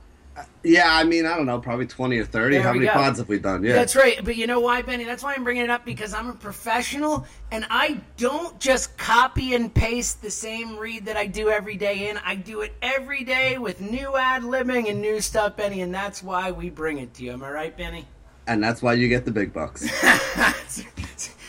Yeah, 0.64 0.86
I 0.86 1.04
mean, 1.04 1.26
I 1.26 1.36
don't 1.36 1.44
know, 1.44 1.60
probably 1.60 1.86
20 1.86 2.18
or 2.18 2.24
30. 2.24 2.56
There 2.56 2.62
How 2.62 2.72
many 2.72 2.86
go. 2.86 2.92
pods 2.92 3.18
have 3.18 3.28
we 3.28 3.38
done? 3.38 3.62
Yeah. 3.62 3.74
That's 3.74 3.94
right. 3.94 4.24
But 4.24 4.36
you 4.36 4.46
know 4.46 4.60
why, 4.60 4.80
Benny? 4.80 5.04
That's 5.04 5.22
why 5.22 5.34
I'm 5.34 5.44
bringing 5.44 5.64
it 5.64 5.70
up 5.70 5.84
because 5.84 6.14
I'm 6.14 6.30
a 6.30 6.32
professional 6.32 7.26
and 7.52 7.66
I 7.68 8.00
don't 8.16 8.58
just 8.58 8.96
copy 8.96 9.54
and 9.54 9.72
paste 9.72 10.22
the 10.22 10.30
same 10.30 10.76
read 10.78 11.04
that 11.04 11.18
I 11.18 11.26
do 11.26 11.50
every 11.50 11.76
day 11.76 12.08
in. 12.08 12.18
I 12.24 12.34
do 12.34 12.62
it 12.62 12.72
every 12.80 13.22
day 13.22 13.58
with 13.58 13.82
new 13.82 14.16
ad 14.16 14.42
libbing 14.42 14.88
and 14.88 15.02
new 15.02 15.20
stuff, 15.20 15.56
Benny, 15.56 15.82
and 15.82 15.94
that's 15.94 16.22
why 16.22 16.50
we 16.50 16.70
bring 16.70 16.98
it 16.98 17.12
to 17.14 17.24
you. 17.24 17.32
Am 17.32 17.44
I 17.44 17.50
right, 17.50 17.76
Benny? 17.76 18.06
And 18.46 18.64
that's 18.64 18.80
why 18.80 18.94
you 18.94 19.08
get 19.08 19.26
the 19.26 19.32
big 19.32 19.52
bucks. 19.52 19.86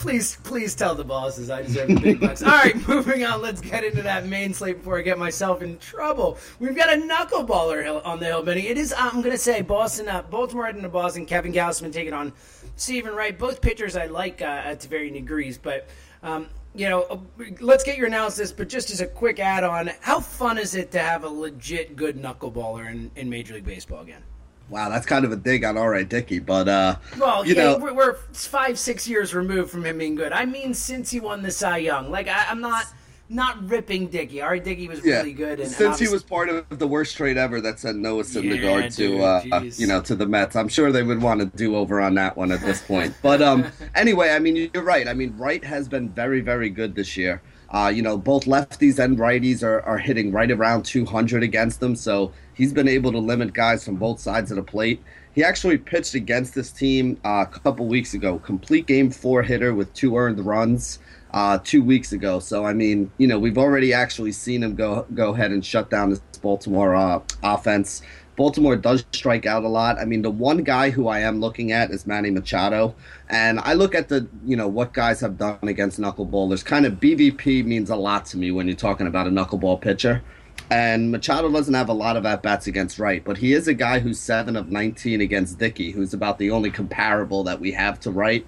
Please, 0.00 0.38
please 0.44 0.74
tell 0.74 0.94
the 0.94 1.04
bosses 1.04 1.50
I 1.50 1.60
deserve 1.60 1.88
the 1.88 2.00
big 2.00 2.20
bucks. 2.20 2.42
All 2.42 2.48
right, 2.48 2.74
moving 2.88 3.22
on. 3.22 3.42
Let's 3.42 3.60
get 3.60 3.84
into 3.84 4.00
that 4.00 4.24
main 4.24 4.54
slate 4.54 4.78
before 4.78 4.98
I 4.98 5.02
get 5.02 5.18
myself 5.18 5.60
in 5.60 5.76
trouble. 5.76 6.38
We've 6.58 6.74
got 6.74 6.90
a 6.90 6.96
knuckleballer 6.96 8.02
on 8.02 8.18
the 8.18 8.24
hill, 8.24 8.42
Benny. 8.42 8.66
It 8.68 8.78
is. 8.78 8.94
I'm 8.96 9.20
going 9.20 9.32
to 9.32 9.38
say 9.38 9.60
Boston, 9.60 10.08
uh, 10.08 10.22
Baltimore 10.22 10.64
heading 10.64 10.80
to 10.82 10.88
Boston. 10.88 11.26
Kevin 11.26 11.52
Gausman 11.52 11.92
taking 11.92 12.14
on 12.14 12.32
Steven 12.76 13.14
Wright. 13.14 13.38
Both 13.38 13.60
pitchers 13.60 13.94
I 13.94 14.06
like 14.06 14.40
uh, 14.40 14.74
to 14.74 14.88
varying 14.88 15.12
degrees, 15.14 15.58
but. 15.58 15.86
Um, 16.22 16.48
you 16.74 16.88
know, 16.88 17.02
uh, 17.02 17.18
let's 17.60 17.82
get 17.82 17.96
your 17.96 18.06
analysis, 18.06 18.52
but 18.52 18.68
just 18.68 18.90
as 18.90 19.00
a 19.00 19.06
quick 19.06 19.40
add 19.40 19.64
on, 19.64 19.90
how 20.00 20.20
fun 20.20 20.56
is 20.56 20.76
it 20.76 20.92
to 20.92 21.00
have 21.00 21.24
a 21.24 21.28
legit 21.28 21.96
good 21.96 22.16
knuckleballer 22.16 22.88
in, 22.88 23.10
in 23.16 23.28
Major 23.28 23.54
League 23.54 23.64
Baseball 23.64 24.02
again? 24.02 24.22
Wow, 24.70 24.88
that's 24.88 25.04
kind 25.04 25.24
of 25.24 25.32
a 25.32 25.36
dig 25.36 25.64
on 25.64 25.76
R.A. 25.76 26.04
Dickey, 26.04 26.38
but 26.38 26.68
uh, 26.68 26.96
well, 27.18 27.44
you 27.44 27.54
yeah, 27.56 27.64
know, 27.64 27.78
we're 27.78 28.14
five, 28.32 28.78
six 28.78 29.08
years 29.08 29.34
removed 29.34 29.70
from 29.70 29.84
him 29.84 29.98
being 29.98 30.14
good. 30.14 30.32
I 30.32 30.44
mean, 30.44 30.74
since 30.74 31.10
he 31.10 31.18
won 31.18 31.42
the 31.42 31.50
Cy 31.50 31.78
Young, 31.78 32.10
like 32.10 32.28
I, 32.28 32.44
am 32.50 32.60
not 32.60 32.84
not 33.28 33.68
ripping 33.68 34.06
Dickey. 34.06 34.40
R.A. 34.40 34.60
Dickey 34.60 34.86
was 34.86 35.04
yeah. 35.04 35.18
really 35.18 35.32
good, 35.32 35.58
and 35.58 35.68
since 35.68 35.98
he 35.98 36.08
was 36.08 36.22
part 36.22 36.48
of 36.48 36.78
the 36.78 36.86
worst 36.86 37.16
trade 37.16 37.36
ever 37.36 37.60
that 37.60 37.80
sent 37.80 37.98
Noah 37.98 38.22
Syndergaard 38.22 38.82
yeah, 38.82 38.88
to 38.90 39.22
uh, 39.22 39.62
you 39.76 39.88
know 39.88 40.00
to 40.02 40.14
the 40.14 40.26
Mets, 40.26 40.54
I'm 40.54 40.68
sure 40.68 40.92
they 40.92 41.02
would 41.02 41.20
want 41.20 41.40
to 41.40 41.46
do 41.46 41.74
over 41.74 42.00
on 42.00 42.14
that 42.14 42.36
one 42.36 42.52
at 42.52 42.60
this 42.60 42.80
point. 42.80 43.12
But 43.22 43.42
um, 43.42 43.66
anyway, 43.96 44.30
I 44.30 44.38
mean, 44.38 44.70
you're 44.72 44.84
right. 44.84 45.08
I 45.08 45.14
mean, 45.14 45.36
Wright 45.36 45.64
has 45.64 45.88
been 45.88 46.10
very, 46.10 46.40
very 46.40 46.70
good 46.70 46.94
this 46.94 47.16
year. 47.16 47.42
Uh, 47.70 47.92
you 47.94 48.02
know, 48.02 48.16
both 48.16 48.46
lefties 48.46 48.98
and 48.98 49.18
righties 49.18 49.62
are, 49.62 49.80
are 49.82 49.98
hitting 49.98 50.32
right 50.32 50.50
around 50.50 50.84
200 50.84 51.42
against 51.42 51.78
them, 51.80 51.94
so 51.94 52.32
he's 52.54 52.72
been 52.72 52.88
able 52.88 53.12
to 53.12 53.18
limit 53.18 53.52
guys 53.52 53.84
from 53.84 53.96
both 53.96 54.18
sides 54.18 54.50
of 54.50 54.56
the 54.56 54.62
plate. 54.62 55.02
He 55.32 55.44
actually 55.44 55.78
pitched 55.78 56.14
against 56.14 56.54
this 56.54 56.72
team 56.72 57.20
uh, 57.24 57.44
a 57.48 57.58
couple 57.58 57.86
weeks 57.86 58.14
ago. 58.14 58.40
Complete 58.40 58.86
game 58.86 59.10
four 59.10 59.42
hitter 59.42 59.72
with 59.72 59.92
two 59.94 60.16
earned 60.16 60.44
runs 60.44 60.98
uh, 61.32 61.58
two 61.62 61.84
weeks 61.84 62.12
ago. 62.12 62.40
So 62.40 62.64
I 62.64 62.72
mean, 62.72 63.10
you 63.18 63.28
know, 63.28 63.38
we've 63.38 63.58
already 63.58 63.92
actually 63.92 64.32
seen 64.32 64.62
him 64.62 64.74
go 64.74 65.06
go 65.14 65.32
ahead 65.32 65.52
and 65.52 65.64
shut 65.64 65.90
down 65.90 66.10
this 66.10 66.20
Baltimore 66.42 66.96
uh, 66.96 67.20
offense. 67.42 68.02
Baltimore 68.36 68.76
does 68.76 69.04
strike 69.12 69.46
out 69.46 69.64
a 69.64 69.68
lot. 69.68 69.98
I 69.98 70.04
mean, 70.04 70.22
the 70.22 70.30
one 70.30 70.62
guy 70.62 70.90
who 70.90 71.08
I 71.08 71.20
am 71.20 71.40
looking 71.40 71.72
at 71.72 71.90
is 71.90 72.06
Manny 72.06 72.30
Machado, 72.30 72.94
and 73.28 73.60
I 73.60 73.74
look 73.74 73.94
at 73.94 74.08
the 74.08 74.28
you 74.46 74.56
know 74.56 74.68
what 74.68 74.92
guys 74.92 75.20
have 75.20 75.36
done 75.36 75.58
against 75.62 76.00
knuckleballers. 76.00 76.64
Kind 76.64 76.86
of 76.86 76.94
BVP 76.94 77.64
means 77.64 77.90
a 77.90 77.96
lot 77.96 78.26
to 78.26 78.38
me 78.38 78.50
when 78.50 78.66
you're 78.66 78.76
talking 78.76 79.06
about 79.06 79.26
a 79.26 79.30
knuckleball 79.30 79.80
pitcher. 79.80 80.22
And 80.70 81.10
Machado 81.10 81.50
doesn't 81.50 81.74
have 81.74 81.88
a 81.88 81.92
lot 81.92 82.16
of 82.16 82.24
at 82.24 82.42
bats 82.42 82.66
against 82.68 82.98
Wright, 82.98 83.24
but 83.24 83.38
he 83.38 83.54
is 83.54 83.66
a 83.66 83.74
guy 83.74 83.98
who's 83.98 84.20
seven 84.20 84.54
of 84.54 84.70
19 84.70 85.20
against 85.20 85.58
Dickey, 85.58 85.90
who's 85.90 86.14
about 86.14 86.38
the 86.38 86.50
only 86.50 86.70
comparable 86.70 87.42
that 87.44 87.58
we 87.58 87.72
have 87.72 87.98
to 88.00 88.10
Wright. 88.10 88.46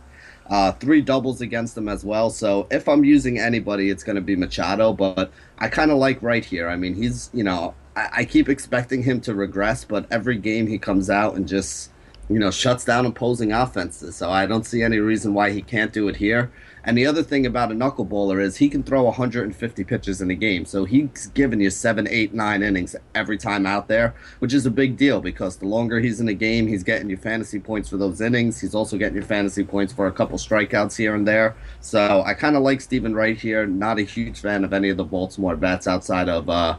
Uh, 0.48 0.72
three 0.72 1.00
doubles 1.00 1.40
against 1.40 1.76
him 1.76 1.88
as 1.88 2.04
well. 2.04 2.30
So 2.30 2.66
if 2.70 2.88
I'm 2.88 3.04
using 3.04 3.38
anybody, 3.38 3.90
it's 3.90 4.04
going 4.04 4.16
to 4.16 4.22
be 4.22 4.36
Machado. 4.36 4.92
But 4.92 5.32
I 5.58 5.68
kind 5.68 5.90
of 5.90 5.98
like 5.98 6.22
Wright 6.22 6.44
here. 6.44 6.68
I 6.68 6.76
mean, 6.76 6.94
he's 6.94 7.30
you 7.32 7.42
know 7.44 7.74
I, 7.96 8.08
I 8.12 8.24
keep 8.24 8.48
expecting 8.48 9.02
him 9.02 9.20
to 9.22 9.34
regress, 9.34 9.84
but 9.84 10.06
every 10.10 10.38
game 10.38 10.66
he 10.66 10.78
comes 10.78 11.10
out 11.10 11.34
and 11.34 11.46
just 11.46 11.90
you 12.28 12.38
know 12.38 12.50
shuts 12.50 12.84
down 12.84 13.06
opposing 13.06 13.52
offenses. 13.52 14.16
So 14.16 14.30
I 14.30 14.46
don't 14.46 14.64
see 14.64 14.82
any 14.82 14.98
reason 14.98 15.34
why 15.34 15.50
he 15.50 15.62
can't 15.62 15.92
do 15.92 16.08
it 16.08 16.16
here. 16.16 16.50
And 16.84 16.98
the 16.98 17.06
other 17.06 17.22
thing 17.22 17.46
about 17.46 17.70
a 17.70 17.74
knuckleballer 17.74 18.42
is 18.42 18.56
he 18.56 18.68
can 18.68 18.82
throw 18.82 19.04
150 19.04 19.84
pitches 19.84 20.20
in 20.20 20.30
a 20.30 20.34
game. 20.34 20.64
So 20.64 20.84
he's 20.84 21.28
giving 21.28 21.60
you 21.60 21.70
seven, 21.70 22.08
eight, 22.08 22.34
nine 22.34 22.60
innings 22.62 22.96
every 23.14 23.38
time 23.38 23.66
out 23.66 23.86
there, 23.86 24.14
which 24.40 24.52
is 24.52 24.66
a 24.66 24.70
big 24.70 24.96
deal 24.96 25.20
because 25.20 25.56
the 25.56 25.66
longer 25.66 26.00
he's 26.00 26.20
in 26.20 26.28
a 26.28 26.34
game, 26.34 26.66
he's 26.66 26.82
getting 26.82 27.08
you 27.08 27.16
fantasy 27.16 27.60
points 27.60 27.88
for 27.88 27.98
those 27.98 28.20
innings. 28.20 28.60
He's 28.60 28.74
also 28.74 28.98
getting 28.98 29.14
your 29.14 29.24
fantasy 29.24 29.62
points 29.62 29.92
for 29.92 30.08
a 30.08 30.12
couple 30.12 30.38
strikeouts 30.38 30.96
here 30.96 31.14
and 31.14 31.26
there. 31.26 31.54
So 31.80 32.22
I 32.26 32.34
kind 32.34 32.56
of 32.56 32.62
like 32.62 32.80
Steven 32.80 33.14
Wright 33.14 33.38
here. 33.38 33.64
Not 33.64 34.00
a 34.00 34.02
huge 34.02 34.40
fan 34.40 34.64
of 34.64 34.72
any 34.72 34.88
of 34.88 34.96
the 34.96 35.04
Baltimore 35.04 35.54
bats 35.54 35.86
outside 35.86 36.28
of, 36.28 36.50
uh, 36.50 36.78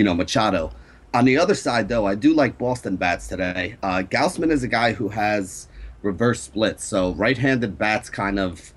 you 0.00 0.04
know, 0.04 0.14
Machado. 0.14 0.72
On 1.12 1.26
the 1.26 1.36
other 1.36 1.54
side, 1.54 1.90
though, 1.90 2.06
I 2.06 2.14
do 2.14 2.32
like 2.32 2.56
Boston 2.56 2.96
bats 2.96 3.28
today. 3.28 3.76
Uh, 3.82 4.02
Gausman 4.02 4.50
is 4.50 4.62
a 4.62 4.68
guy 4.68 4.94
who 4.94 5.10
has 5.10 5.68
reverse 6.00 6.40
splits. 6.40 6.86
So 6.86 7.12
right-handed 7.12 7.76
bats 7.76 8.08
kind 8.08 8.38
of 8.38 8.72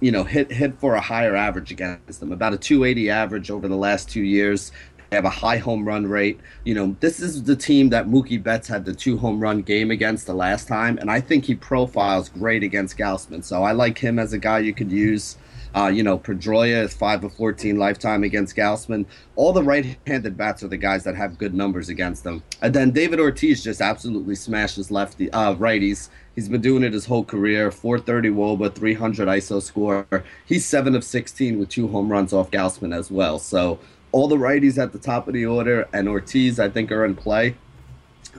you 0.00 0.12
know, 0.12 0.24
hit 0.24 0.52
hit 0.52 0.78
for 0.78 0.94
a 0.94 1.00
higher 1.00 1.34
average 1.34 1.70
against 1.70 2.20
them. 2.20 2.32
About 2.32 2.52
a 2.52 2.58
280 2.58 3.08
average 3.08 3.50
over 3.50 3.66
the 3.66 3.76
last 3.76 4.10
two 4.10 4.20
years. 4.20 4.70
They 5.08 5.16
have 5.16 5.24
a 5.24 5.30
high 5.30 5.56
home 5.56 5.88
run 5.88 6.06
rate. 6.06 6.38
You 6.64 6.74
know, 6.74 6.94
this 7.00 7.18
is 7.18 7.42
the 7.42 7.56
team 7.56 7.88
that 7.88 8.06
Mookie 8.06 8.42
Betts 8.42 8.68
had 8.68 8.84
the 8.84 8.94
two 8.94 9.16
home 9.16 9.40
run 9.40 9.62
game 9.62 9.90
against 9.90 10.26
the 10.26 10.34
last 10.34 10.68
time, 10.68 10.98
and 10.98 11.10
I 11.10 11.22
think 11.22 11.46
he 11.46 11.54
profiles 11.54 12.28
great 12.28 12.62
against 12.62 12.98
Gausman. 12.98 13.42
So 13.42 13.62
I 13.62 13.72
like 13.72 13.96
him 13.96 14.18
as 14.18 14.34
a 14.34 14.38
guy 14.38 14.58
you 14.58 14.74
could 14.74 14.92
use. 14.92 15.38
Uh, 15.74 15.90
you 15.92 16.02
know, 16.02 16.18
Pedroia 16.18 16.84
is 16.84 16.94
5 16.94 17.24
of 17.24 17.32
14 17.34 17.76
lifetime 17.76 18.24
against 18.24 18.56
Gausman. 18.56 19.06
All 19.36 19.52
the 19.52 19.62
right 19.62 19.96
handed 20.06 20.36
bats 20.36 20.62
are 20.62 20.68
the 20.68 20.76
guys 20.76 21.04
that 21.04 21.14
have 21.14 21.38
good 21.38 21.54
numbers 21.54 21.88
against 21.88 22.24
them. 22.24 22.42
And 22.62 22.74
then 22.74 22.90
David 22.90 23.20
Ortiz 23.20 23.62
just 23.62 23.80
absolutely 23.80 24.34
smashes 24.34 24.90
lefty 24.90 25.30
uh, 25.32 25.54
righties. 25.54 26.08
He's 26.34 26.48
been 26.48 26.60
doing 26.60 26.82
it 26.82 26.92
his 26.92 27.06
whole 27.06 27.24
career 27.24 27.70
430 27.70 28.30
Woba, 28.30 28.74
300 28.74 29.28
ISO 29.28 29.60
score. 29.60 30.06
He's 30.46 30.64
7 30.64 30.94
of 30.94 31.04
16 31.04 31.58
with 31.58 31.68
two 31.68 31.88
home 31.88 32.10
runs 32.10 32.32
off 32.32 32.50
Gausman 32.50 32.94
as 32.94 33.10
well. 33.10 33.38
So 33.38 33.78
all 34.12 34.28
the 34.28 34.36
righties 34.36 34.78
at 34.78 34.92
the 34.92 34.98
top 34.98 35.28
of 35.28 35.34
the 35.34 35.46
order 35.46 35.88
and 35.92 36.08
Ortiz, 36.08 36.58
I 36.58 36.68
think, 36.68 36.90
are 36.90 37.04
in 37.04 37.14
play 37.14 37.56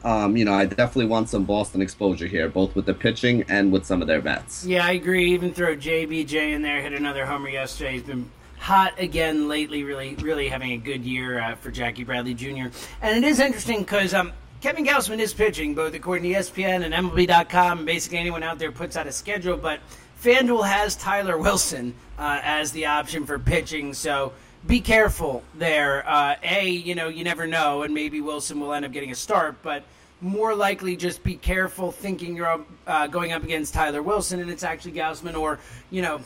um, 0.04 0.38
you 0.38 0.46
know, 0.46 0.54
I 0.54 0.66
definitely 0.66 1.08
want 1.08 1.30
some 1.30 1.46
Boston 1.46 1.82
exposure 1.82 2.28
here, 2.28 2.48
both 2.50 2.76
with 2.76 2.86
the 2.86 2.94
pitching 2.94 3.44
and 3.50 3.72
with 3.72 3.86
some 3.86 4.02
of 4.02 4.08
their 4.08 4.22
bats. 4.22 4.66
Yeah, 4.66 4.86
I 4.86 4.92
agree. 4.92 5.34
Even 5.34 5.54
throw 5.54 5.76
JBJ 5.76 6.54
in 6.54 6.62
there, 6.62 6.82
hit 6.82 6.94
another 6.94 7.26
homer 7.26 7.50
yesterday. 7.50 7.94
He's 7.94 8.04
been 8.04 8.30
hot 8.58 8.94
again 9.00 9.48
lately. 9.48 9.84
Really, 9.84 10.16
really 10.16 10.48
having 10.48 10.72
a 10.72 10.78
good 10.78 11.04
year 11.04 11.40
uh, 11.40 11.56
for 11.56 11.72
Jackie 11.72 12.04
Bradley 12.04 12.34
Jr. 12.34 12.68
And 13.02 13.24
it 13.24 13.28
is 13.28 13.40
interesting 13.40 13.80
because 13.80 14.14
um, 14.14 14.34
Kevin 14.62 14.86
Gausman 14.86 15.20
is 15.20 15.34
pitching, 15.34 15.74
both 15.74 15.94
according 15.94 16.32
to 16.32 16.38
ESPN 16.38 16.84
and 16.84 16.94
MLB.com. 16.94 17.86
Basically, 17.86 18.18
anyone 18.18 18.44
out 18.44 18.60
there 18.60 18.72
puts 18.72 18.98
out 18.98 19.08
a 19.08 19.12
schedule, 19.12 19.58
but 19.58 19.80
FanDuel 20.22 20.68
has 20.68 20.98
Tyler 20.98 21.38
Wilson 21.38 21.94
uh, 22.18 22.42
as 22.44 22.72
the 22.74 22.86
option 22.86 23.26
for 23.26 23.40
pitching. 23.40 23.94
So 23.94 24.34
be 24.68 24.80
careful 24.82 25.44
there. 25.56 26.08
Uh, 26.08 26.36
a, 26.44 26.70
you 26.70 26.96
know, 26.96 27.08
you 27.08 27.24
never 27.24 27.48
know, 27.48 27.84
and 27.84 27.94
maybe 27.94 28.22
Wilson 28.22 28.60
will 28.60 28.74
end 28.74 28.86
up 28.86 28.92
getting 28.92 29.12
a 29.12 29.16
start, 29.16 29.56
but 29.64 29.84
more 30.22 30.54
likely 30.54 30.96
just 30.96 31.24
be 31.24 31.36
careful 31.36 31.92
thinking 31.92 32.36
you're 32.36 32.62
uh, 32.88 33.08
going 33.08 33.32
up 33.32 33.44
against 33.44 33.74
Tyler 33.74 34.04
Wilson 34.04 34.42
and 34.42 34.50
it's 34.52 34.64
actually 34.64 34.92
Gausman, 34.92 35.38
or, 35.38 35.60
you 35.92 36.02
know, 36.02 36.20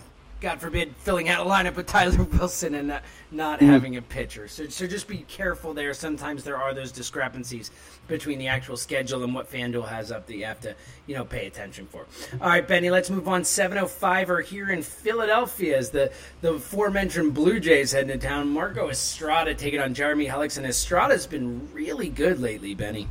God 0.44 0.60
forbid, 0.60 0.94
filling 0.98 1.30
out 1.30 1.48
a 1.48 1.50
lineup 1.50 1.78
with 1.78 1.88
Tyler 1.88 2.22
Wilson 2.34 2.76
and 2.76 2.92
uh, 2.92 3.00
not 3.32 3.62
mm. 3.62 3.68
having 3.68 3.96
a 3.96 4.02
pitcher. 4.02 4.50
So, 4.50 4.68
so 4.68 4.86
just 4.86 5.08
be 5.08 5.20
careful 5.20 5.74
there. 5.74 5.94
Sometimes 5.94 6.44
there 6.44 6.58
are 6.58 6.74
those 6.74 6.92
discrepancies 6.92 7.72
between 8.10 8.40
the 8.40 8.50
actual 8.50 8.76
schedule 8.76 9.24
and 9.24 9.34
what 9.34 9.50
FanDuel 9.50 9.88
has 9.88 10.12
up 10.12 10.28
that 10.28 10.36
you 10.36 10.44
have 10.44 10.60
to, 10.60 10.76
you 11.08 11.16
know, 11.16 11.24
pay 11.24 11.48
attention 11.48 11.88
for. 11.88 12.06
All 12.42 12.50
right, 12.50 12.68
Benny, 12.68 12.90
let's 12.90 13.10
move 13.10 13.26
on. 13.26 13.46
705 13.46 14.30
are 14.30 14.42
here 14.42 14.70
in 14.70 14.82
Philadelphia 14.82 15.78
as 15.78 15.92
the, 15.92 16.12
the 16.42 16.56
aforementioned 16.56 17.34
Blue 17.34 17.62
Jays 17.62 17.94
heading 17.94 18.10
to 18.10 18.18
town. 18.18 18.50
Marco 18.50 18.90
Estrada 18.90 19.56
taking 19.56 19.80
on 19.80 19.94
Jeremy 19.94 20.28
Hellickson. 20.28 20.68
Estrada's 20.68 21.26
been 21.26 21.72
really 21.72 22.10
good 22.10 22.42
lately, 22.42 22.76
Benny. 22.76 23.08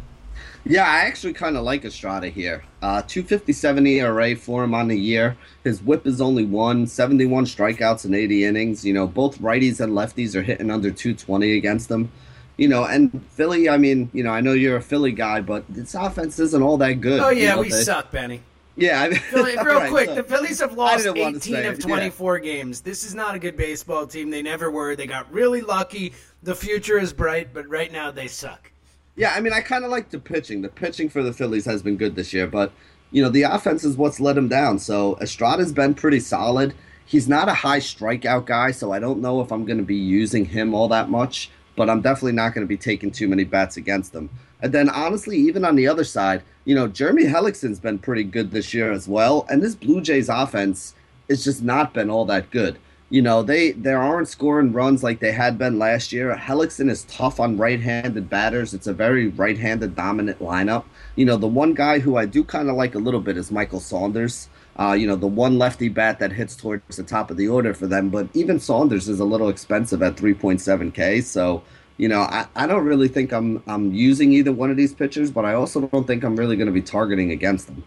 Yeah, 0.64 0.84
I 0.84 1.00
actually 1.00 1.32
kind 1.32 1.56
of 1.56 1.64
like 1.64 1.84
Estrada 1.84 2.28
here. 2.28 2.62
Uh, 2.80 3.02
257 3.02 3.86
ERA 3.86 4.36
for 4.36 4.62
him 4.62 4.74
on 4.74 4.88
the 4.88 4.98
year. 4.98 5.36
His 5.64 5.82
whip 5.82 6.06
is 6.06 6.20
only 6.20 6.44
one, 6.44 6.86
71 6.86 7.46
strikeouts 7.46 8.04
in 8.04 8.14
80 8.14 8.44
innings. 8.44 8.84
You 8.84 8.94
know, 8.94 9.06
both 9.06 9.38
righties 9.40 9.80
and 9.80 9.92
lefties 9.92 10.36
are 10.36 10.42
hitting 10.42 10.70
under 10.70 10.90
220 10.90 11.56
against 11.56 11.88
them. 11.88 12.12
You 12.56 12.68
know, 12.68 12.84
and 12.84 13.24
Philly, 13.30 13.68
I 13.68 13.76
mean, 13.76 14.08
you 14.12 14.22
know, 14.22 14.30
I 14.30 14.40
know 14.40 14.52
you're 14.52 14.76
a 14.76 14.82
Philly 14.82 15.10
guy, 15.10 15.40
but 15.40 15.64
this 15.68 15.94
offense 15.94 16.38
isn't 16.38 16.62
all 16.62 16.76
that 16.76 17.00
good. 17.00 17.20
Oh, 17.20 17.30
yeah, 17.30 17.40
you 17.40 17.56
know, 17.56 17.60
we 17.62 17.70
they, 17.70 17.82
suck, 17.82 18.12
Benny. 18.12 18.40
Yeah, 18.76 19.02
I 19.02 19.08
mean, 19.08 19.18
Philly, 19.18 19.56
real 19.56 19.64
right, 19.80 19.90
quick, 19.90 20.08
so 20.10 20.14
the 20.16 20.22
Phillies 20.22 20.60
have 20.60 20.74
lost 20.74 21.06
18 21.06 21.66
of 21.66 21.78
24 21.78 22.38
yeah. 22.38 22.44
games. 22.44 22.80
This 22.80 23.04
is 23.04 23.14
not 23.14 23.34
a 23.34 23.38
good 23.38 23.56
baseball 23.56 24.06
team. 24.06 24.30
They 24.30 24.42
never 24.42 24.70
were. 24.70 24.94
They 24.94 25.06
got 25.06 25.30
really 25.32 25.60
lucky. 25.60 26.12
The 26.42 26.54
future 26.54 26.98
is 26.98 27.12
bright, 27.12 27.52
but 27.52 27.68
right 27.68 27.90
now 27.90 28.10
they 28.10 28.28
suck. 28.28 28.71
Yeah, 29.14 29.34
I 29.36 29.40
mean, 29.40 29.52
I 29.52 29.60
kind 29.60 29.84
of 29.84 29.90
like 29.90 30.10
the 30.10 30.18
pitching. 30.18 30.62
The 30.62 30.68
pitching 30.68 31.08
for 31.08 31.22
the 31.22 31.32
Phillies 31.32 31.66
has 31.66 31.82
been 31.82 31.96
good 31.96 32.16
this 32.16 32.32
year, 32.32 32.46
but 32.46 32.72
you 33.10 33.22
know, 33.22 33.28
the 33.28 33.42
offense 33.42 33.84
is 33.84 33.96
what's 33.96 34.20
let 34.20 34.38
him 34.38 34.48
down. 34.48 34.78
So 34.78 35.16
Estrada's 35.20 35.72
been 35.72 35.92
pretty 35.94 36.18
solid. 36.18 36.74
He's 37.04 37.28
not 37.28 37.48
a 37.48 37.54
high 37.54 37.80
strikeout 37.80 38.46
guy, 38.46 38.70
so 38.70 38.90
I 38.92 38.98
don't 38.98 39.20
know 39.20 39.42
if 39.42 39.52
I'm 39.52 39.66
going 39.66 39.78
to 39.78 39.84
be 39.84 39.96
using 39.96 40.46
him 40.46 40.72
all 40.72 40.88
that 40.88 41.10
much, 41.10 41.50
but 41.76 41.90
I'm 41.90 42.00
definitely 42.00 42.32
not 42.32 42.54
going 42.54 42.66
to 42.66 42.68
be 42.68 42.78
taking 42.78 43.10
too 43.10 43.28
many 43.28 43.44
bets 43.44 43.76
against 43.76 44.14
him. 44.14 44.30
And 44.62 44.72
then 44.72 44.88
honestly, 44.88 45.36
even 45.36 45.64
on 45.64 45.76
the 45.76 45.88
other 45.88 46.04
side, 46.04 46.42
you 46.64 46.74
know, 46.74 46.88
Jeremy 46.88 47.26
Hellickson's 47.26 47.80
been 47.80 47.98
pretty 47.98 48.24
good 48.24 48.50
this 48.50 48.72
year 48.72 48.92
as 48.92 49.08
well, 49.08 49.46
and 49.50 49.60
this 49.60 49.74
Blue 49.74 50.00
Jays 50.00 50.30
offense 50.30 50.94
has 51.28 51.44
just 51.44 51.62
not 51.62 51.92
been 51.92 52.08
all 52.08 52.24
that 52.26 52.50
good 52.50 52.78
you 53.12 53.20
know, 53.20 53.42
they 53.42 53.72
they 53.72 53.92
aren't 53.92 54.26
scoring 54.26 54.72
runs 54.72 55.02
like 55.02 55.20
they 55.20 55.32
had 55.32 55.58
been 55.58 55.78
last 55.78 56.14
year. 56.14 56.34
Hellickson 56.34 56.88
is 56.88 57.04
tough 57.04 57.40
on 57.40 57.58
right-handed 57.58 58.30
batters. 58.30 58.72
It's 58.72 58.86
a 58.86 58.94
very 58.94 59.28
right-handed 59.28 59.94
dominant 59.94 60.38
lineup. 60.38 60.84
You 61.14 61.26
know, 61.26 61.36
the 61.36 61.46
one 61.46 61.74
guy 61.74 61.98
who 61.98 62.16
I 62.16 62.24
do 62.24 62.42
kind 62.42 62.70
of 62.70 62.76
like 62.76 62.94
a 62.94 62.98
little 62.98 63.20
bit 63.20 63.36
is 63.36 63.52
Michael 63.52 63.80
Saunders. 63.80 64.48
Uh, 64.80 64.92
you 64.92 65.06
know, 65.06 65.16
the 65.16 65.26
one 65.26 65.58
lefty 65.58 65.90
bat 65.90 66.20
that 66.20 66.32
hits 66.32 66.56
towards 66.56 66.96
the 66.96 67.02
top 67.02 67.30
of 67.30 67.36
the 67.36 67.48
order 67.48 67.74
for 67.74 67.86
them. 67.86 68.08
But 68.08 68.28
even 68.32 68.58
Saunders 68.58 69.10
is 69.10 69.20
a 69.20 69.26
little 69.26 69.50
expensive 69.50 70.02
at 70.02 70.16
3.7K. 70.16 71.22
So, 71.22 71.62
you 71.98 72.08
know, 72.08 72.22
I, 72.22 72.46
I 72.56 72.66
don't 72.66 72.86
really 72.86 73.08
think 73.08 73.30
I'm 73.34 73.62
I'm 73.66 73.92
using 73.92 74.32
either 74.32 74.52
one 74.52 74.70
of 74.70 74.78
these 74.78 74.94
pitchers, 74.94 75.30
but 75.30 75.44
I 75.44 75.52
also 75.52 75.82
don't 75.82 76.06
think 76.06 76.24
I'm 76.24 76.34
really 76.34 76.56
going 76.56 76.66
to 76.66 76.72
be 76.72 76.80
targeting 76.80 77.30
against 77.30 77.66
them. 77.66 77.84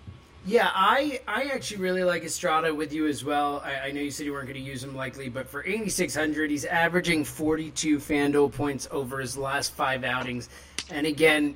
Yeah, 0.47 0.69
I 0.73 1.21
I 1.27 1.45
actually 1.45 1.81
really 1.81 2.03
like 2.03 2.23
Estrada 2.23 2.73
with 2.73 2.93
you 2.93 3.07
as 3.07 3.25
well. 3.25 3.63
I, 3.65 3.87
I 3.87 3.91
know 3.91 4.01
you 4.01 4.11
said 4.11 4.27
you 4.27 4.33
weren't 4.33 4.47
going 4.47 4.63
to 4.63 4.69
use 4.69 4.83
him 4.83 4.95
likely, 4.95 5.27
but 5.27 5.49
for 5.49 5.65
8,600, 5.65 6.51
he's 6.51 6.65
averaging 6.65 7.25
42 7.25 7.97
FanDuel 7.97 8.53
points 8.53 8.87
over 8.91 9.19
his 9.19 9.35
last 9.35 9.73
five 9.73 10.03
outings. 10.03 10.49
And 10.91 11.07
again, 11.07 11.55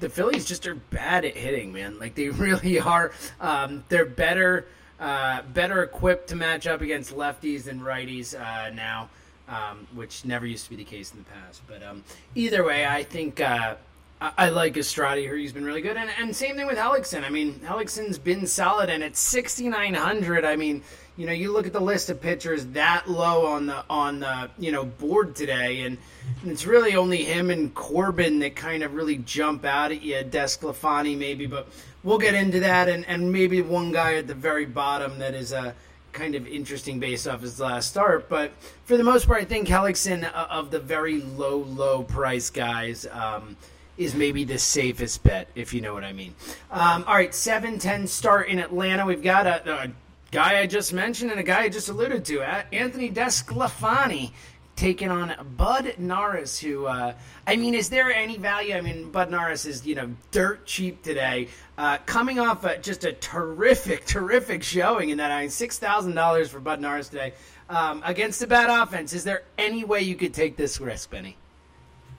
the 0.00 0.08
Phillies 0.08 0.46
just 0.46 0.66
are 0.66 0.76
bad 0.76 1.26
at 1.26 1.36
hitting, 1.36 1.74
man. 1.74 1.98
Like 1.98 2.14
they 2.14 2.28
really 2.30 2.80
are. 2.80 3.12
Um, 3.38 3.84
they're 3.90 4.06
better 4.06 4.66
uh, 4.98 5.42
better 5.52 5.82
equipped 5.82 6.28
to 6.28 6.36
match 6.36 6.66
up 6.66 6.80
against 6.80 7.14
lefties 7.14 7.64
than 7.64 7.80
righties 7.80 8.34
uh, 8.34 8.70
now, 8.70 9.10
um, 9.46 9.86
which 9.94 10.24
never 10.24 10.46
used 10.46 10.64
to 10.64 10.70
be 10.70 10.76
the 10.76 10.84
case 10.84 11.12
in 11.12 11.18
the 11.18 11.24
past. 11.24 11.60
But 11.66 11.82
um, 11.82 12.02
either 12.34 12.64
way, 12.64 12.86
I 12.86 13.02
think. 13.02 13.42
Uh, 13.42 13.74
I, 14.20 14.48
like 14.48 14.76
Estrada 14.76 15.20
here. 15.20 15.36
He's 15.36 15.52
been 15.52 15.64
really 15.64 15.82
good. 15.82 15.96
And, 15.96 16.10
and 16.18 16.34
same 16.34 16.56
thing 16.56 16.66
with 16.66 16.78
Hellickson. 16.78 17.22
I 17.22 17.28
mean, 17.28 17.60
Hellickson's 17.60 18.18
been 18.18 18.46
solid. 18.46 18.88
And 18.88 19.02
at 19.02 19.14
6,900, 19.14 20.44
I 20.44 20.56
mean, 20.56 20.82
you 21.16 21.26
know, 21.26 21.32
you 21.32 21.52
look 21.52 21.66
at 21.66 21.72
the 21.72 21.80
list 21.80 22.10
of 22.10 22.20
pitchers 22.20 22.66
that 22.68 23.08
low 23.08 23.46
on 23.46 23.66
the 23.66 23.84
on 23.88 24.20
the 24.20 24.50
you 24.58 24.70
know 24.70 24.84
board 24.84 25.34
today, 25.34 25.82
and, 25.82 25.96
and 26.42 26.52
it's 26.52 26.66
really 26.66 26.94
only 26.94 27.24
him 27.24 27.50
and 27.50 27.74
Corbin 27.74 28.38
that 28.40 28.54
kind 28.54 28.82
of 28.82 28.92
really 28.92 29.16
jump 29.16 29.64
out 29.64 29.92
at 29.92 30.02
you. 30.02 30.16
DeSclafani 30.16 31.16
maybe, 31.16 31.46
but 31.46 31.68
we'll 32.04 32.18
get 32.18 32.34
into 32.34 32.60
that, 32.60 32.90
and 32.90 33.06
and 33.06 33.32
maybe 33.32 33.62
one 33.62 33.92
guy 33.92 34.16
at 34.16 34.26
the 34.26 34.34
very 34.34 34.66
bottom 34.66 35.18
that 35.18 35.34
is 35.34 35.52
a 35.52 35.74
kind 36.12 36.34
of 36.34 36.46
interesting 36.46 37.00
based 37.00 37.26
off 37.26 37.40
his 37.40 37.60
last 37.60 37.88
start. 37.88 38.28
But 38.28 38.52
for 38.84 38.98
the 38.98 39.04
most 39.04 39.26
part, 39.26 39.40
I 39.40 39.46
think 39.46 39.68
Hellickson 39.68 40.22
uh, 40.22 40.48
of 40.50 40.70
the 40.70 40.80
very 40.80 41.22
low 41.22 41.56
low 41.56 42.02
price 42.02 42.50
guys. 42.50 43.06
Um, 43.10 43.56
is 43.98 44.14
maybe 44.14 44.44
the 44.44 44.58
safest 44.58 45.22
bet, 45.22 45.48
if 45.54 45.72
you 45.72 45.80
know 45.80 45.94
what 45.94 46.04
I 46.04 46.12
mean. 46.12 46.34
Um, 46.70 47.04
all 47.06 47.14
right, 47.14 47.34
7 47.34 47.78
10 47.78 48.06
start 48.06 48.48
in 48.48 48.58
Atlanta. 48.58 49.06
We've 49.06 49.22
got 49.22 49.46
a, 49.46 49.84
a, 49.84 49.88
guy 50.32 50.58
I 50.58 50.66
just 50.66 50.92
mentioned 50.92 51.30
and 51.30 51.40
a 51.40 51.44
guy 51.44 51.62
I 51.62 51.68
just 51.68 51.88
alluded 51.88 52.24
to, 52.26 52.42
Anthony 52.74 53.10
DeSclafani. 53.10 54.32
Taking 54.74 55.08
on 55.08 55.34
Bud 55.56 55.94
Norris, 55.96 56.60
who, 56.60 56.84
uh, 56.84 57.14
I 57.46 57.56
mean, 57.56 57.72
is 57.72 57.88
there 57.88 58.12
any 58.12 58.36
value? 58.36 58.74
I 58.74 58.82
mean, 58.82 59.10
Bud 59.10 59.30
Norris 59.30 59.64
is, 59.64 59.86
you 59.86 59.94
know, 59.94 60.10
dirt 60.32 60.66
cheap 60.66 61.02
today. 61.02 61.48
Uh, 61.78 61.96
coming 62.04 62.38
off 62.38 62.62
a, 62.64 62.76
just 62.76 63.04
a 63.04 63.14
terrific, 63.14 64.04
terrific 64.04 64.62
showing 64.62 65.08
in 65.08 65.16
that. 65.16 65.30
I 65.30 65.40
mean, 65.40 65.48
$6,000 65.48 66.48
for 66.48 66.60
Bud 66.60 66.82
Norris 66.82 67.08
today 67.08 67.32
um, 67.70 68.02
against 68.04 68.42
a 68.42 68.46
bad 68.46 68.68
offense. 68.68 69.14
Is 69.14 69.24
there 69.24 69.44
any 69.56 69.84
way 69.84 70.02
you 70.02 70.14
could 70.14 70.34
take 70.34 70.58
this 70.58 70.78
risk, 70.78 71.10
Benny? 71.10 71.38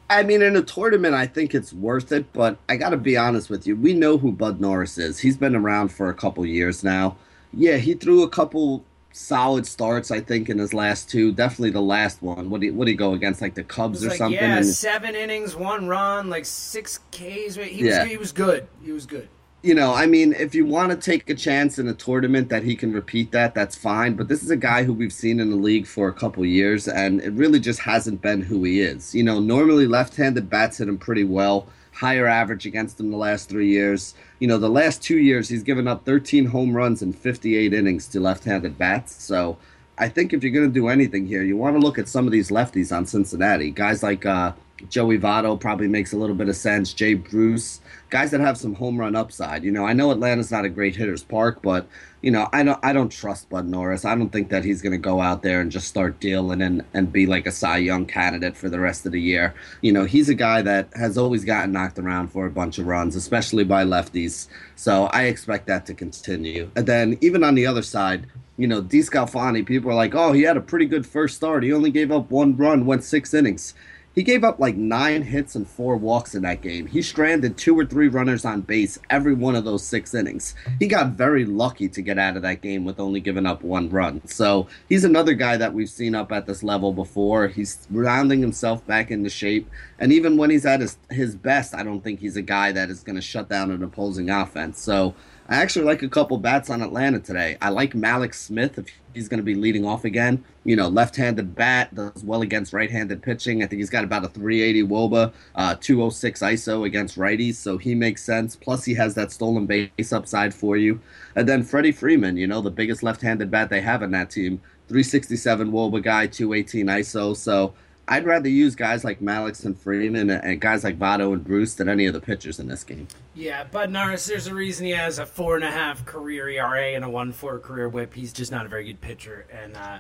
I 0.10 0.24
mean, 0.24 0.42
in 0.42 0.56
a 0.56 0.62
tournament, 0.62 1.14
I 1.14 1.28
think 1.28 1.54
it's 1.54 1.74
worth 1.74 2.12
it, 2.12 2.32
but 2.32 2.58
I 2.70 2.78
got 2.78 2.90
to 2.92 2.98
be 2.98 3.18
honest 3.18 3.50
with 3.50 3.68
you. 3.68 3.76
We 3.76 3.94
know 3.94 4.18
who 4.18 4.32
Bud 4.32 4.62
Norris 4.62 4.98
is. 4.98 5.20
He's 5.20 5.36
been 5.38 5.56
around 5.56 5.90
for 5.90 6.10
a 6.10 6.14
couple 6.14 6.46
years 6.46 6.84
now. 6.84 7.18
Yeah, 7.54 7.78
he 7.78 7.94
threw 7.94 8.24
a 8.24 8.30
couple 8.30 8.86
solid 9.12 9.66
starts, 9.66 10.12
I 10.12 10.22
think, 10.22 10.48
in 10.50 10.60
his 10.60 10.74
last 10.74 11.10
two. 11.10 11.32
Definitely 11.34 11.72
the 11.72 11.82
last 11.82 12.22
one. 12.22 12.50
What 12.50 12.62
did 12.62 12.68
he, 12.68 12.72
what 12.72 12.86
did 12.86 12.92
he 12.92 12.98
go 12.98 13.14
against, 13.14 13.42
like 13.42 13.56
the 13.56 13.64
Cubs 13.64 14.06
or 14.06 14.10
like, 14.10 14.18
something? 14.18 14.40
Yeah, 14.40 14.58
And- 14.58 14.66
seven 14.66 15.16
innings, 15.16 15.56
one 15.56 15.88
run, 15.88 16.30
like 16.30 16.46
six 16.46 17.00
Ks. 17.12 17.56
He 17.56 17.86
Yeah. 17.86 18.04
was, 18.04 18.10
he 18.12 18.18
was 18.18 18.32
good. 18.32 18.68
He 18.84 18.92
was 18.94 19.06
good. 19.06 19.28
You 19.64 19.74
know, 19.74 19.94
I 19.94 20.06
mean, 20.06 20.34
if 20.34 20.54
you 20.54 20.66
want 20.66 20.92
to 20.92 20.98
take 20.98 21.30
a 21.30 21.36
chance 21.36 21.80
in 21.80 21.88
a 21.88 21.94
tournament 21.94 22.50
that 22.50 22.64
he 22.64 22.76
can 22.76 22.94
repeat 22.94 23.32
that, 23.32 23.56
that's 23.56 23.76
fine. 23.76 24.14
But 24.14 24.28
this 24.28 24.44
is 24.44 24.52
a 24.52 24.56
guy 24.56 24.84
who 24.84 24.94
we've 24.94 25.12
seen 25.12 25.40
in 25.40 25.50
the 25.50 25.56
league 25.56 25.88
for 25.88 26.08
a 26.08 26.14
couple 26.14 26.46
years, 26.46 26.88
and 26.88 27.20
it 27.22 27.32
really 27.34 27.60
just 27.60 27.80
hasn't 27.80 28.22
been 28.22 28.42
who 28.42 28.64
he 28.64 28.82
is. 28.82 29.16
You 29.16 29.24
know, 29.24 29.40
normally 29.40 29.88
left-handed 29.88 30.50
bats 30.50 30.78
hit 30.78 30.88
him 30.88 31.00
pretty 31.00 31.24
well, 31.24 31.68
higher 31.92 32.28
average 32.28 32.68
against 32.68 33.00
him 33.00 33.10
the 33.10 33.18
last 33.18 33.50
three 33.50 33.70
years. 33.70 34.14
You 34.40 34.48
know, 34.48 34.60
the 34.60 34.70
last 34.70 35.02
two 35.02 35.18
years 35.18 35.50
he's 35.50 35.64
given 35.64 35.88
up 35.88 36.06
13 36.06 36.46
home 36.46 36.74
runs 36.74 37.02
in 37.02 37.12
58 37.12 37.74
innings 37.74 38.08
to 38.10 38.20
left-handed 38.20 38.78
bats. 38.78 39.22
So 39.24 39.58
I 39.98 40.10
think 40.10 40.34
if 40.34 40.44
you're 40.44 40.54
going 40.54 40.68
to 40.68 40.74
do 40.74 40.88
anything 40.90 41.26
here, 41.26 41.44
you 41.44 41.58
want 41.58 41.76
to 41.76 41.80
look 41.80 41.98
at 41.98 42.08
some 42.08 42.26
of 42.26 42.32
these 42.32 42.50
lefties 42.50 42.96
on 42.96 43.06
Cincinnati. 43.06 43.72
Guys 43.72 44.04
like 44.04 44.26
uh, 44.26 44.54
Joey 44.90 45.18
Votto 45.18 45.60
probably 45.60 45.88
makes 45.88 46.14
a 46.14 46.18
little 46.18 46.36
bit 46.36 46.50
of 46.50 46.56
sense. 46.56 46.94
Jay 46.94 47.16
Bruce, 47.16 47.82
guys 48.10 48.32
that 48.32 48.40
have 48.40 48.58
some 48.58 48.76
home 48.76 49.00
run 49.00 49.16
upside. 49.16 49.64
You 49.64 49.72
know, 49.72 49.86
I 49.86 49.94
know 49.94 50.12
Atlanta's 50.12 50.52
not 50.52 50.66
a 50.66 50.70
great 50.70 50.96
hitter's 50.96 51.24
park, 51.24 51.62
but 51.64 51.88
you 52.22 52.30
know, 52.30 52.48
I 52.54 52.64
don't 52.64 52.80
I 52.84 52.94
don't 52.94 53.10
trust 53.10 53.50
Bud 53.50 53.66
Norris. 53.66 54.06
I 54.06 54.14
don't 54.14 54.30
think 54.30 54.50
that 54.50 54.64
he's 54.64 54.82
going 54.82 54.92
to 54.92 54.98
go 55.00 55.20
out 55.20 55.42
there 55.42 55.62
and 55.62 55.72
just 55.72 55.88
start 55.88 56.20
dealing 56.20 56.62
and 56.62 56.84
and 56.94 57.12
be 57.12 57.26
like 57.26 57.48
a 57.48 57.52
Cy 57.52 57.78
Young 57.78 58.06
candidate 58.06 58.56
for 58.56 58.70
the 58.70 58.80
rest 58.80 59.06
of 59.08 59.12
the 59.12 59.22
year. 59.22 59.56
You 59.82 59.92
know, 59.92 60.06
he's 60.06 60.30
a 60.30 60.36
guy 60.36 60.62
that 60.62 60.90
has 60.96 61.18
always 61.18 61.44
gotten 61.44 61.72
knocked 61.72 61.98
around 61.98 62.28
for 62.28 62.46
a 62.46 62.52
bunch 62.52 62.78
of 62.78 62.86
runs, 62.86 63.16
especially 63.16 63.64
by 63.64 63.84
lefties. 63.84 64.48
So 64.76 65.06
I 65.06 65.24
expect 65.24 65.66
that 65.68 65.88
to 65.88 65.96
continue. 65.96 66.70
And 66.76 66.86
then 66.86 67.18
even 67.22 67.44
on 67.44 67.56
the 67.56 67.66
other 67.66 67.84
side, 67.84 68.28
you 68.58 68.68
know, 68.68 68.82
DeSclafani, 68.82 69.66
people 69.66 69.92
are 69.92 69.96
like, 69.96 70.16
oh, 70.16 70.34
he 70.34 70.42
had 70.42 70.58
a 70.58 70.62
pretty 70.62 70.86
good 70.86 71.06
first 71.06 71.38
start. 71.38 71.64
He 71.64 71.72
only 71.72 71.92
gave 71.92 72.12
up 72.12 72.32
one 72.32 72.58
run, 72.58 72.86
went 72.86 73.04
six 73.04 73.34
innings. 73.34 73.74
He 74.18 74.24
gave 74.24 74.44
up 74.44 74.60
like 74.60 74.76
nine 74.76 75.22
hits 75.22 75.54
and 75.54 75.70
four 75.70 75.96
walks 75.96 76.34
in 76.34 76.42
that 76.42 76.64
game. 76.64 76.88
He 76.88 77.04
stranded 77.04 77.56
two 77.56 77.78
or 77.78 77.86
three 77.86 78.08
runners 78.08 78.46
on 78.46 78.62
base 78.62 78.98
every 79.12 79.36
one 79.36 79.56
of 79.56 79.64
those 79.64 79.86
six 79.86 80.16
innings. 80.16 80.56
He 80.80 80.88
got 80.88 81.10
very 81.10 81.46
lucky 81.46 81.88
to 81.90 82.02
get 82.02 82.18
out 82.18 82.36
of 82.36 82.42
that 82.42 82.64
game 82.64 82.84
with 82.84 83.00
only 83.00 83.20
giving 83.20 83.46
up 83.46 83.62
one 83.62 83.92
run. 83.92 84.26
So 84.26 84.68
he's 84.90 85.04
another 85.04 85.36
guy 85.36 85.56
that 85.58 85.76
we've 85.76 85.88
seen 85.88 86.16
up 86.16 86.32
at 86.32 86.48
this 86.48 86.64
level 86.64 86.94
before. 86.94 87.48
He's 87.48 87.86
rounding 87.92 88.42
himself 88.42 88.84
back 88.88 89.12
into 89.12 89.30
shape. 89.30 89.70
And 90.00 90.12
even 90.12 90.36
when 90.36 90.50
he's 90.50 90.66
at 90.66 90.82
his, 90.82 90.98
his 91.12 91.36
best, 91.36 91.76
I 91.76 91.84
don't 91.84 92.04
think 92.04 92.20
he's 92.20 92.38
a 92.38 92.42
guy 92.42 92.72
that 92.72 92.90
is 92.90 93.04
going 93.04 93.18
to 93.18 93.22
shut 93.22 93.50
down 93.50 93.70
an 93.70 93.84
opposing 93.84 94.32
offense. 94.32 94.82
So 94.82 95.14
I 95.50 95.56
actually 95.56 95.86
like 95.86 96.04
a 96.04 96.10
couple 96.10 96.38
bats 96.38 96.70
on 96.70 96.82
Atlanta 96.82 97.20
today. 97.20 97.58
I 97.62 97.70
like 97.70 97.94
Mallex 97.94 98.36
Smith 98.36 98.78
if 98.78 98.88
he's 99.14 99.30
going 99.30 99.38
to 99.38 99.46
be 99.46 99.56
leading 99.56 99.86
off 99.86 100.04
again. 100.04 100.44
You 100.66 100.76
know, 100.76 100.90
left-handed 100.90 101.56
bat 101.56 101.96
does 101.96 102.22
well 102.22 102.42
against 102.42 102.74
right-handed 102.74 103.24
pitching. 103.24 103.64
I 103.64 103.68
think 103.68 103.80
he's 103.80 103.90
got 103.90 104.04
about 104.04 104.26
a 104.26 104.28
380 104.28 104.84
WOBA, 104.84 105.34
uh, 105.56 105.76
206 105.80 106.42
ISO 106.42 106.86
against 106.86 107.18
righties, 107.18 107.56
so 107.56 107.78
he 107.78 107.96
makes 107.96 108.24
sense. 108.24 108.58
Plus, 108.58 108.84
he 108.84 108.94
has 108.96 109.16
that 109.16 109.32
stolen 109.32 109.66
base 109.66 110.12
upside 110.12 110.54
for 110.54 110.76
you. 110.76 111.00
And 111.38 111.48
then 111.48 111.64
Freddie 111.64 111.94
Freeman, 111.94 112.36
you 112.36 112.48
know, 112.48 112.60
the 112.60 112.70
biggest 112.70 113.02
left-handed 113.02 113.50
bat 113.50 113.70
they 113.70 113.82
have 113.82 114.04
in 114.04 114.12
that 114.12 114.30
team, 114.30 114.62
367 114.90 115.72
WOBA 115.72 116.04
guy, 116.04 116.28
218 116.28 116.88
ISO. 116.88 117.36
So 117.38 117.74
I'd 118.10 118.26
rather 118.26 118.48
use 118.48 118.76
guys 118.76 119.04
like 119.04 119.20
Mallex 119.20 119.66
and 119.66 119.78
Freeman 119.78 120.30
and 120.30 120.62
guys 120.62 120.84
like 120.84 120.98
Votto 120.98 121.34
and 121.34 121.44
Bruce 121.44 121.76
than 121.76 121.90
any 121.90 122.06
of 122.06 122.14
the 122.14 122.22
pitchers 122.22 122.60
in 122.60 122.68
this 122.68 122.84
game. 122.84 123.08
Yeah, 123.36 123.66
Bud 123.66 123.92
Norris, 123.92 124.26
there's 124.26 124.48
a 124.48 124.56
reason 124.56 124.86
he 124.86 124.94
has 124.94 125.20
a 125.20 125.26
four 125.26 125.56
and 125.56 125.66
a 125.66 125.72
half 125.72 126.06
career 126.06 126.48
ERA 126.48 126.94
and 126.94 127.04
a 127.04 127.10
one 127.10 127.34
four 127.34 127.60
career 127.60 127.90
whip. 127.90 128.14
He's 128.14 128.32
just 128.32 128.52
not 128.52 128.66
a 128.66 128.70
very 128.70 128.86
good 128.86 129.02
pitcher. 129.02 129.46
And 129.52 129.76
uh, 129.76 130.00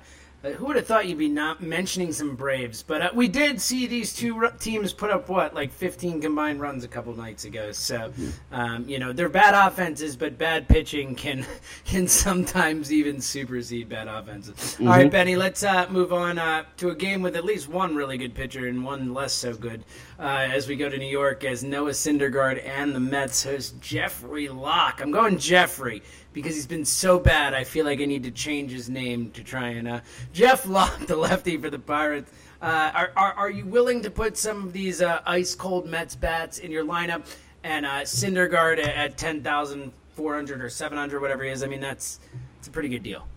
who 0.54 0.66
would 0.66 0.76
have 0.76 0.86
thought 0.88 1.08
you'd 1.08 1.18
be 1.18 1.30
not 1.30 1.62
mentioning 1.62 2.12
some 2.12 2.36
Braves? 2.36 2.84
But 2.84 3.02
uh, 3.02 3.10
we 3.14 3.28
did 3.28 3.62
see 3.62 3.88
these 3.88 4.14
two 4.14 4.50
teams 4.60 4.94
put 4.94 5.10
up 5.10 5.30
what, 5.30 5.54
like 5.54 5.72
15 5.72 6.22
combined 6.22 6.62
runs 6.62 6.84
a 6.84 6.88
couple 6.88 7.16
nights 7.16 7.46
ago. 7.46 7.72
So, 7.72 8.12
um, 8.52 8.88
you 8.88 9.00
know, 9.00 9.14
they're 9.14 9.30
bad 9.30 9.54
offenses, 9.54 10.16
but 10.16 10.38
bad 10.38 10.68
pitching 10.68 11.16
can 11.16 11.46
can 11.86 12.08
sometimes 12.08 12.92
even 12.92 13.22
supersede 13.22 13.90
bad 13.90 14.08
offenses. 14.08 14.78
All 14.80 14.88
right, 14.88 15.12
Benny, 15.12 15.36
let's 15.36 15.64
uh, 15.64 15.88
move 15.90 16.14
on 16.14 16.38
uh, 16.38 16.66
to 16.78 16.90
a 16.90 16.96
game 16.96 17.22
with 17.22 17.36
at 17.36 17.46
least 17.46 17.68
one 17.68 17.96
really 17.96 18.18
good 18.18 18.36
pitcher 18.36 18.68
and 18.68 18.84
one 18.84 19.14
less 19.14 19.34
so 19.34 19.54
good. 19.54 19.84
Uh, 20.20 20.48
as 20.52 20.68
we 20.68 20.76
go 20.76 20.90
to 20.90 20.98
New 20.98 21.06
York, 21.06 21.44
as 21.44 21.64
Noah 21.64 21.92
Syndergaard 21.92 22.66
and 22.66 22.96
the 22.96 23.00
Mets 23.00 23.44
host 23.44 23.80
Jeffrey 23.80 24.50
Locke. 24.50 25.00
I'm 25.02 25.12
going 25.12 25.38
Jeffrey 25.38 26.02
because 26.38 26.54
he's 26.54 26.67
been 26.67 26.86
so 26.86 27.17
bad. 27.17 27.56
I 27.56 27.63
feel 27.63 27.84
like 27.84 28.00
I 28.00 28.06
need 28.06 28.21
to 28.21 28.30
change 28.30 28.71
his 28.71 28.91
name 28.91 29.32
to 29.32 29.43
try 29.43 29.69
and 29.69 29.88
uh, 29.88 30.02
Jeff 30.34 30.67
Locke, 30.67 31.00
the 31.08 31.15
lefty 31.15 31.58
for 31.58 31.71
the 31.71 31.80
Pirates. 31.80 32.32
Uh, 32.62 32.91
are, 32.93 33.12
are 33.15 33.34
are 33.34 33.50
you 33.50 33.65
willing 33.65 34.04
to 34.04 34.12
put 34.12 34.38
some 34.38 34.63
of 34.63 34.71
these 34.71 35.02
uh, 35.02 35.19
ice 35.26 35.56
cold 35.56 35.88
Mets 35.88 36.15
bats 36.15 36.60
in 36.60 36.69
your 36.69 36.86
lineup 36.86 37.26
and 37.63 37.88
uh, 37.88 38.02
Syndergaard 38.02 38.78
at, 38.78 38.95
at 38.95 39.17
ten 39.17 39.41
thousand 39.41 39.91
four 40.12 40.36
hundred 40.36 40.62
or 40.62 40.69
seven 40.69 40.95
hundred, 40.95 41.21
whatever 41.21 41.43
he 41.43 41.50
is? 41.50 41.63
I 41.63 41.67
mean, 41.67 41.82
that's 41.82 42.19
it's 42.60 42.67
a 42.67 42.71
pretty 42.71 42.89
good 42.89 43.02
deal. 43.02 43.28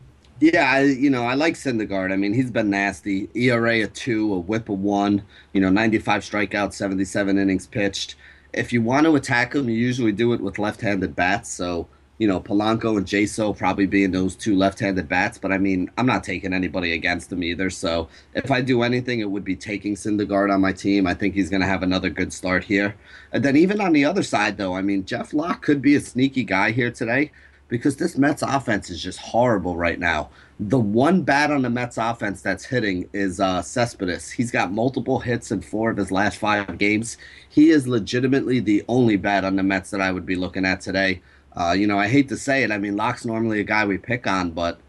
Yeah, 0.41 0.71
I, 0.71 0.83
you 0.83 1.09
know, 1.09 1.25
I 1.25 1.35
like 1.35 1.55
Syndergaard. 1.55 2.13
I 2.13 2.17
mean, 2.17 2.35
he's 2.35 2.51
been 2.51 2.69
nasty. 2.69 3.31
ERA 3.35 3.85
a 3.85 3.87
two, 3.87 4.35
a 4.35 4.39
WHIP 4.39 4.69
a 4.69 4.75
one. 4.75 5.23
You 5.55 5.63
know, 5.63 5.71
95 5.71 6.23
strikeouts, 6.23 6.75
77 6.75 7.39
innings 7.39 7.67
pitched. 7.67 8.17
If 8.53 8.75
you 8.75 8.83
want 8.83 9.07
to 9.07 9.17
attack 9.17 9.55
him, 9.55 9.71
you 9.71 9.77
usually 9.77 10.13
do 10.13 10.35
it 10.35 10.41
with 10.41 10.59
left-handed 10.59 11.17
bats. 11.17 11.51
So, 11.51 11.89
you 12.21 12.29
know, 12.29 12.39
Polanco 12.39 12.99
and 12.99 13.07
Jaso 13.07 13.57
probably 13.57 13.87
being 13.87 14.11
those 14.11 14.37
two 14.37 14.55
left-handed 14.55 15.09
bats. 15.09 15.39
But 15.39 15.53
I 15.53 15.59
mean, 15.59 15.91
I'm 15.97 16.05
not 16.05 16.23
taking 16.23 16.53
anybody 16.53 16.93
against 16.93 17.31
them 17.31 17.43
either. 17.43 17.71
So, 17.71 18.09
if 18.35 18.51
I 18.51 18.61
do 18.61 18.83
anything, 18.83 19.21
it 19.21 19.31
would 19.31 19.43
be 19.43 19.57
taking 19.57 19.95
Syndergaard 19.95 20.53
on 20.53 20.61
my 20.61 20.73
team. 20.73 21.07
I 21.07 21.15
think 21.15 21.35
he's 21.35 21.49
going 21.49 21.63
to 21.63 21.67
have 21.67 21.83
another 21.83 22.11
good 22.11 22.31
start 22.31 22.63
here. 22.63 22.95
And 23.33 23.43
then 23.43 23.57
even 23.57 23.81
on 23.81 23.95
the 23.95 24.05
other 24.05 24.23
side, 24.23 24.59
though, 24.59 24.75
I 24.75 24.83
mean, 24.83 25.07
Jeff 25.07 25.33
Locke 25.33 25.63
could 25.63 25.81
be 25.81 25.97
a 25.97 26.01
sneaky 26.01 26.45
guy 26.45 26.73
here 26.73 26.91
today 26.91 27.33
because 27.69 27.97
this 27.97 28.19
Mets 28.19 28.43
offense 28.43 28.91
is 28.91 29.03
just 29.03 29.19
horrible 29.19 29.77
right 29.77 29.99
now. 29.99 30.29
The 30.59 30.79
one 30.79 31.23
bat 31.23 31.51
on 31.51 31.63
the 31.63 31.71
Mets 31.71 31.97
offense 31.97 32.43
that's 32.43 32.65
hitting 32.67 33.09
is 33.15 33.41
uh, 33.41 33.63
Cespedes. 33.63 34.31
He's 34.31 34.51
got 34.51 34.73
multiple 34.73 35.21
hits 35.21 35.53
in 35.53 35.63
four 35.63 35.89
of 35.89 35.97
his 35.97 36.13
last 36.13 36.37
five 36.37 36.77
games. 36.77 37.17
He 37.49 37.71
is 37.71 37.89
legitimately 37.89 38.61
the 38.61 38.85
only 38.89 39.17
bat 39.17 39.45
on 39.45 39.57
the 39.57 39.63
Mets 39.63 39.89
that 39.91 40.03
I 40.03 40.13
would 40.13 40.27
be 40.27 40.37
looking 40.37 40.67
at 40.67 40.83
today. 40.83 41.23
Uh, 41.57 41.73
you 41.73 41.87
know, 41.87 41.99
I 41.99 42.09
hate 42.09 42.29
to 42.29 42.37
say 42.37 42.63
it. 42.63 42.71
I 42.71 42.79
mean, 42.79 42.97
Locke's 42.97 43.27
normally 43.27 43.61
a 43.61 43.65
guy 43.65 43.85
we 43.85 43.99
pick 43.99 44.27
on, 44.27 44.51
but 44.53 44.81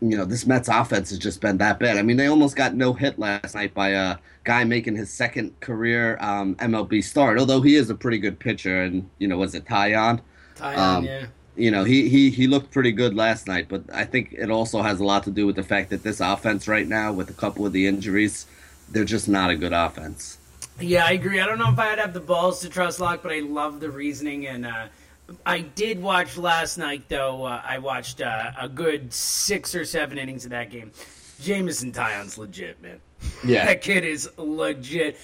you 0.00 0.16
know, 0.16 0.24
this 0.24 0.46
Mets 0.46 0.68
offense 0.68 1.10
has 1.10 1.18
just 1.18 1.40
been 1.40 1.58
that 1.58 1.80
bad. 1.80 1.96
I 1.98 2.02
mean, 2.02 2.16
they 2.16 2.26
almost 2.26 2.54
got 2.56 2.74
no 2.74 2.92
hit 2.92 3.18
last 3.18 3.54
night 3.56 3.74
by 3.74 3.88
a 3.90 4.18
guy 4.44 4.62
making 4.64 4.94
his 4.96 5.12
second 5.12 5.58
career 5.60 6.16
um, 6.20 6.54
MLB 6.56 7.02
start, 7.02 7.38
although 7.38 7.60
he 7.62 7.74
is 7.74 7.90
a 7.90 7.94
pretty 7.96 8.18
good 8.18 8.38
pitcher. 8.38 8.82
And, 8.82 9.10
you 9.18 9.26
know, 9.26 9.38
was 9.38 9.54
it 9.56 9.64
Taillon? 9.64 10.20
Taillon, 10.56 10.76
Um, 10.78 11.04
yeah. 11.04 11.26
you 11.56 11.70
know, 11.72 11.82
he, 11.84 12.08
he 12.08 12.30
he 12.30 12.46
looked 12.46 12.70
pretty 12.70 12.92
good 12.92 13.14
last 13.14 13.48
night, 13.48 13.66
but 13.68 13.82
I 13.92 14.04
think 14.04 14.32
it 14.32 14.50
also 14.50 14.82
has 14.82 15.00
a 15.00 15.04
lot 15.04 15.24
to 15.24 15.30
do 15.32 15.46
with 15.46 15.56
the 15.56 15.62
fact 15.64 15.90
that 15.90 16.04
this 16.04 16.20
offense 16.20 16.68
right 16.68 16.86
now, 16.86 17.12
with 17.12 17.28
a 17.30 17.34
couple 17.34 17.66
of 17.66 17.72
the 17.72 17.86
injuries, 17.86 18.46
they're 18.88 19.04
just 19.04 19.28
not 19.28 19.50
a 19.50 19.56
good 19.56 19.72
offense. 19.72 20.38
Yeah, 20.80 21.06
I 21.06 21.12
agree. 21.12 21.40
I 21.40 21.46
don't 21.46 21.58
know 21.58 21.70
if 21.72 21.78
I'd 21.78 21.98
have 21.98 22.14
the 22.14 22.20
balls 22.20 22.60
to 22.60 22.68
trust 22.68 23.00
Locke, 23.00 23.22
but 23.22 23.32
I 23.32 23.40
love 23.40 23.80
the 23.80 23.90
reasoning. 23.90 24.46
And 24.46 24.64
uh, 24.64 24.86
I 25.44 25.60
did 25.60 26.00
watch 26.02 26.36
last 26.36 26.78
night, 26.78 27.08
though. 27.08 27.44
Uh, 27.44 27.62
I 27.64 27.78
watched 27.78 28.20
uh, 28.20 28.52
a 28.58 28.68
good 28.68 29.12
six 29.12 29.74
or 29.74 29.84
seven 29.84 30.18
innings 30.18 30.44
of 30.44 30.50
that 30.50 30.70
game. 30.70 30.90
Jameson 31.40 31.92
Taillon's 31.92 32.38
legit, 32.38 32.80
man. 32.82 33.00
Yeah. 33.44 33.64
that 33.66 33.82
kid 33.82 34.04
is 34.04 34.30
legit. 34.36 35.18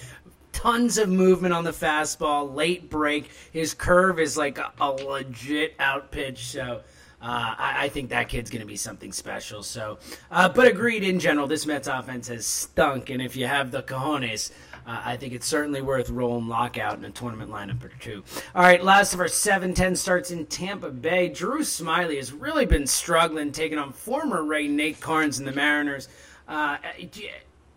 Tons 0.51 0.97
of 0.97 1.09
movement 1.09 1.53
on 1.53 1.63
the 1.63 1.71
fastball, 1.71 2.53
late 2.53 2.89
break. 2.89 3.29
His 3.51 3.73
curve 3.73 4.19
is 4.19 4.37
like 4.37 4.57
a, 4.57 4.71
a 4.79 4.89
legit 4.89 5.75
out 5.79 6.11
pitch. 6.11 6.45
So. 6.47 6.81
Uh, 7.21 7.55
I, 7.57 7.85
I 7.85 7.89
think 7.89 8.09
that 8.09 8.29
kid's 8.29 8.51
going 8.51 8.61
to 8.61 8.67
be 8.67 8.75
something 8.75 9.11
special. 9.11 9.63
So, 9.63 9.97
uh, 10.29 10.47
but 10.49 10.67
agreed 10.67 11.03
in 11.03 11.17
general, 11.19 11.47
this 11.47 11.65
Mets 11.65 11.87
offense 11.87 12.27
has 12.27 12.45
stunk, 12.45 13.09
and 13.09 13.19
if 13.19 13.35
you 13.35 13.47
have 13.47 13.71
the 13.71 13.81
cojones, 13.81 14.51
uh, 14.87 15.01
I 15.03 15.17
think 15.17 15.33
it's 15.33 15.47
certainly 15.47 15.81
worth 15.81 16.09
rolling 16.09 16.47
Locke 16.47 16.77
out 16.77 16.97
in 16.97 17.05
a 17.05 17.09
tournament 17.09 17.49
lineup 17.49 17.83
or 17.83 17.91
two. 17.99 18.23
All 18.53 18.61
right, 18.61 18.83
last 18.83 19.13
of 19.13 19.19
our 19.19 19.27
7 19.27 19.73
10 19.73 19.95
starts 19.95 20.31
in 20.31 20.45
Tampa 20.45 20.91
Bay. 20.91 21.29
Drew 21.29 21.61
Smyly 21.61 22.17
has 22.17 22.31
really 22.31 22.65
been 22.65 22.85
struggling, 22.85 23.51
taking 23.51 23.77
on 23.79 23.93
former 23.93 24.43
Ray 24.43 24.67
Nate 24.67 24.99
Karns 24.99 25.39
and 25.39 25.47
the 25.47 25.51
Mariners. 25.51 26.07
Uh, 26.47 26.77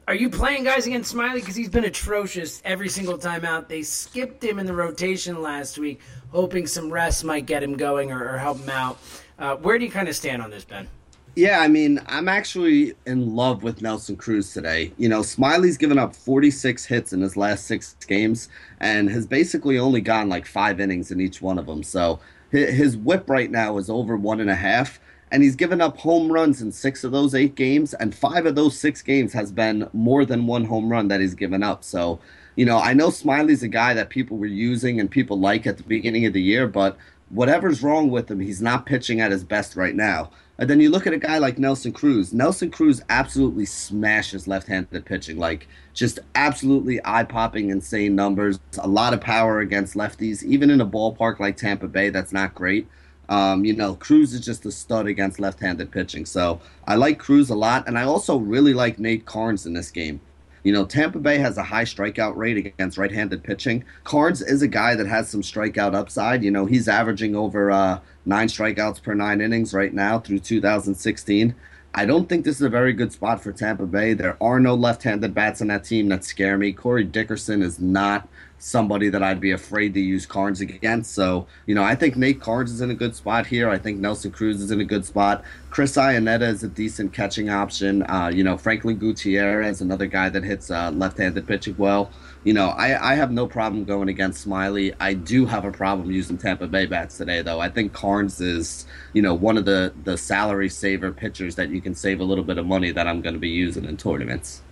are 0.07 0.14
you 0.14 0.29
playing 0.29 0.64
guys 0.64 0.87
against 0.87 1.14
Smyly? 1.14 1.37
Because 1.37 1.57
he's 1.57 1.68
been 1.68 1.85
atrocious 1.85 2.61
every 2.64 2.88
single 2.88 3.16
time 3.16 3.44
out. 3.44 3.68
They 3.68 3.83
skipped 3.83 4.44
him 4.44 4.59
in 4.59 4.66
the 4.66 4.75
rotation 4.75 5.40
last 5.40 5.79
week, 5.79 6.01
hoping 6.31 6.66
some 6.66 6.90
rest 6.90 7.25
might 7.25 7.47
get 7.47 7.62
him 7.62 7.77
going 7.77 8.12
or, 8.12 8.35
or 8.35 8.38
help 8.38 8.59
him 8.59 8.71
out. 8.71 8.99
Uh, 9.38 9.57
where 9.57 9.79
do 9.79 9.85
you 9.85 9.90
kind 9.90 10.09
of 10.09 10.16
stand 10.16 10.42
on 10.42 10.51
this, 10.51 10.64
Ben? 10.64 10.88
Yeah, 11.37 11.61
I 11.61 11.69
mean, 11.69 12.01
I'm 12.07 12.29
actually 12.29 12.95
in 13.07 13.37
love 13.37 13.62
with 13.62 13.81
Nelson 13.81 14.17
Cruz 14.17 14.53
today. 14.53 14.93
You 14.99 15.09
know, 15.09 15.21
Smyly's 15.21 15.77
given 15.77 15.99
up 15.99 16.14
46 16.17 16.85
hits 16.85 17.12
in 17.12 17.21
his 17.21 17.37
last 17.37 17.67
six 17.67 17.95
games 18.07 18.49
and 18.81 19.09
has 19.11 19.27
basically 19.27 19.79
only 19.79 20.01
gone 20.01 20.29
like 20.29 20.47
five 20.47 20.81
innings 20.81 21.11
in 21.11 21.21
each 21.21 21.41
one 21.41 21.59
of 21.59 21.67
them. 21.67 21.83
So 21.83 22.19
his 22.51 22.97
whip 22.97 23.29
right 23.29 23.51
now 23.51 23.79
is 23.79 23.91
over 23.91 24.17
one 24.17 24.41
and 24.41 24.51
a 24.51 24.55
half, 24.55 24.99
and 25.31 25.43
he's 25.43 25.55
given 25.55 25.81
up 25.81 25.99
home 25.99 26.33
runs 26.33 26.62
in 26.62 26.73
six 26.73 27.05
of 27.05 27.12
those 27.12 27.35
eight 27.35 27.55
games, 27.55 27.95
and 27.95 28.14
five 28.14 28.47
of 28.47 28.55
those 28.55 28.79
six 28.79 29.03
games 29.03 29.33
has 29.35 29.53
been 29.53 29.88
more 29.93 30.25
than 30.25 30.47
one 30.47 30.64
home 30.64 30.91
run 30.91 31.09
that 31.09 31.21
he's 31.21 31.35
given 31.35 31.62
up. 31.62 31.85
So, 31.85 32.19
you 32.57 32.64
know, 32.64 32.79
I 32.79 32.95
know 32.95 33.11
Smyly's 33.11 33.62
a 33.62 33.69
guy 33.69 33.95
that 33.95 34.09
people 34.09 34.38
were 34.38 34.47
using 34.47 34.99
and 34.99 35.11
people 35.11 35.38
like 35.38 35.67
at 35.67 35.77
the 35.77 35.83
beginning 35.83 36.25
of 36.27 36.33
the 36.33 36.43
year, 36.43 36.67
but 36.67 36.97
whatever's 37.29 37.83
wrong 37.83 38.11
with 38.11 38.31
him, 38.31 38.41
he's 38.41 38.62
not 38.62 38.87
pitching 38.87 39.21
at 39.21 39.31
his 39.31 39.45
best 39.45 39.77
right 39.77 39.95
now. 39.95 40.31
And 40.61 40.68
then 40.68 40.81
you 40.81 40.90
look 40.90 41.07
at 41.07 41.12
a 41.12 41.18
guy 41.18 41.38
like 41.38 41.59
Nelson 41.59 41.92
Cruz. 41.92 42.33
Nelson 42.33 42.71
Cruz 42.71 43.01
absolutely 43.09 43.64
smashes 43.64 44.49
left-handed 44.49 45.05
pitching, 45.05 45.38
like 45.38 45.68
just 45.94 46.18
absolutely 46.35 47.01
eye-popping, 47.05 47.71
insane 47.71 48.16
numbers. 48.16 48.59
A 48.79 48.88
lot 48.88 49.14
of 49.14 49.21
power 49.21 49.61
against 49.61 49.94
lefties, 49.94 50.42
even 50.42 50.68
in 50.68 50.81
a 50.81 50.87
ballpark 50.87 51.38
like 51.38 51.57
Tampa 51.57 51.87
Bay. 51.87 52.11
That's 52.11 52.33
not 52.33 52.57
great. 52.57 52.88
Um, 53.29 53.64
you 53.64 53.77
know, 53.77 53.94
Cruz 53.94 54.33
is 54.33 54.40
just 54.40 54.66
a 54.66 54.73
stud 54.73 55.07
against 55.07 55.38
left-handed 55.38 55.92
pitching. 55.92 56.27
So 56.27 56.61
I 56.87 56.97
like 56.97 57.21
Cruz 57.21 57.51
a 57.51 57.55
lot, 57.55 57.87
and 57.87 57.97
I 57.97 58.03
also 58.03 58.37
really 58.37 58.75
like 58.75 58.99
Nate 58.99 59.27
Karns 59.27 59.64
in 59.64 59.75
this 59.75 59.92
game. 59.92 60.21
You 60.68 60.74
know, 60.74 60.85
Tampa 60.85 61.18
Bay 61.18 61.38
has 61.38 61.57
a 61.57 61.62
high 61.62 61.85
strikeout 61.85 62.37
rate 62.37 62.59
against 62.59 62.98
right-handed 62.98 63.42
pitching. 63.42 63.85
Karns 64.04 64.42
is 64.42 64.61
a 64.61 64.68
guy 64.68 64.94
that 64.96 65.07
has 65.07 65.31
some 65.31 65.40
strikeout 65.40 65.94
upside. 65.94 66.44
You 66.44 66.50
know, 66.50 66.66
he's 66.66 66.88
averaging 66.88 67.35
over 67.35 67.70
uh, 67.70 68.00
nine 68.26 68.48
strikeouts 68.48 69.02
per 69.02 69.14
nine 69.14 69.40
innings 69.40 69.72
right 69.72 69.94
now 69.94 70.18
through 70.18 70.40
2016. 70.40 71.54
I 71.94 72.04
don't 72.04 72.28
think 72.28 72.44
this 72.44 72.57
is 72.57 72.61
a 72.61 72.68
very 72.68 72.92
good 72.92 73.12
spot 73.12 73.42
for 73.42 73.50
Tampa 73.50 73.87
Bay. 73.87 74.12
There 74.12 74.37
are 74.42 74.61
no 74.61 74.74
left-handed 74.74 75.33
bats 75.33 75.62
on 75.62 75.68
that 75.68 75.85
team 75.85 76.11
that 76.11 76.22
scare 76.22 76.59
me. 76.59 76.74
Corey 76.74 77.04
Dickerson 77.04 77.62
is 77.62 77.81
not 77.81 78.28
somebody 78.59 79.09
that 79.09 79.23
I'd 79.23 79.40
be 79.40 79.53
afraid 79.53 79.94
to 79.94 80.01
use 80.01 80.27
Karns 80.27 80.61
against. 80.61 81.14
So, 81.14 81.47
you 81.66 81.75
know, 81.75 81.83
I 81.83 81.94
think 81.94 82.16
Nate 82.16 82.40
Karns 82.40 82.73
is 82.73 82.81
in 82.81 82.90
a 82.90 82.94
good 82.94 83.14
spot 83.14 83.47
here. 83.47 83.71
I 83.71 83.79
think 83.79 83.99
Nelson 83.99 84.31
Cruz 84.31 84.61
is 84.61 84.71
in 84.71 84.81
a 84.81 84.85
good 84.85 85.05
spot. 85.05 85.44
Chris 85.71 85.97
Iannetta 85.97 86.42
is 86.42 86.62
a 86.62 86.68
decent 86.68 87.12
catching 87.12 87.51
option. 87.51 88.03
Uh, 88.03 88.31
you 88.33 88.42
know, 88.42 88.57
Franklin 88.57 88.97
Gutierrez, 88.97 89.81
another 89.81 90.07
guy 90.07 90.29
that 90.29 90.42
hits 90.42 90.71
uh, 90.71 90.90
left-handed 90.90 91.47
pitching 91.47 91.77
well. 91.79 92.11
You 92.44 92.55
know, 92.55 92.68
I, 92.68 93.12
I 93.12 93.14
have 93.14 93.31
no 93.31 93.47
problem 93.47 93.85
going 93.85 94.09
against 94.09 94.47
Smyly. 94.47 94.94
I 94.99 95.14
do 95.14 95.47
have 95.47 95.64
a 95.64 95.73
problem 95.73 96.11
using 96.11 96.38
Tampa 96.38 96.66
Bay 96.66 96.87
bats 96.87 97.18
today, 97.18 97.42
though. 97.42 97.61
I 97.61 97.68
think 97.68 97.92
Karns 97.92 98.40
is, 98.40 98.87
you 99.12 99.23
know, 99.23 99.35
one 99.35 99.57
of 99.57 99.64
the, 99.64 99.92
the 100.05 100.16
salary 100.16 100.68
saver 100.68 101.12
pitchers 101.12 101.57
that 101.57 101.68
you 101.71 101.81
can 101.81 101.94
save 101.94 102.21
a 102.21 102.25
little 102.25 102.44
bit 102.44 102.59
of 102.59 102.66
money 102.66 102.90
that 102.92 103.07
I'm 103.07 103.21
going 103.23 103.35
to 103.35 103.40
be 103.40 103.51
using 103.51 103.85
in 103.85 103.97
tournaments. 103.97 104.62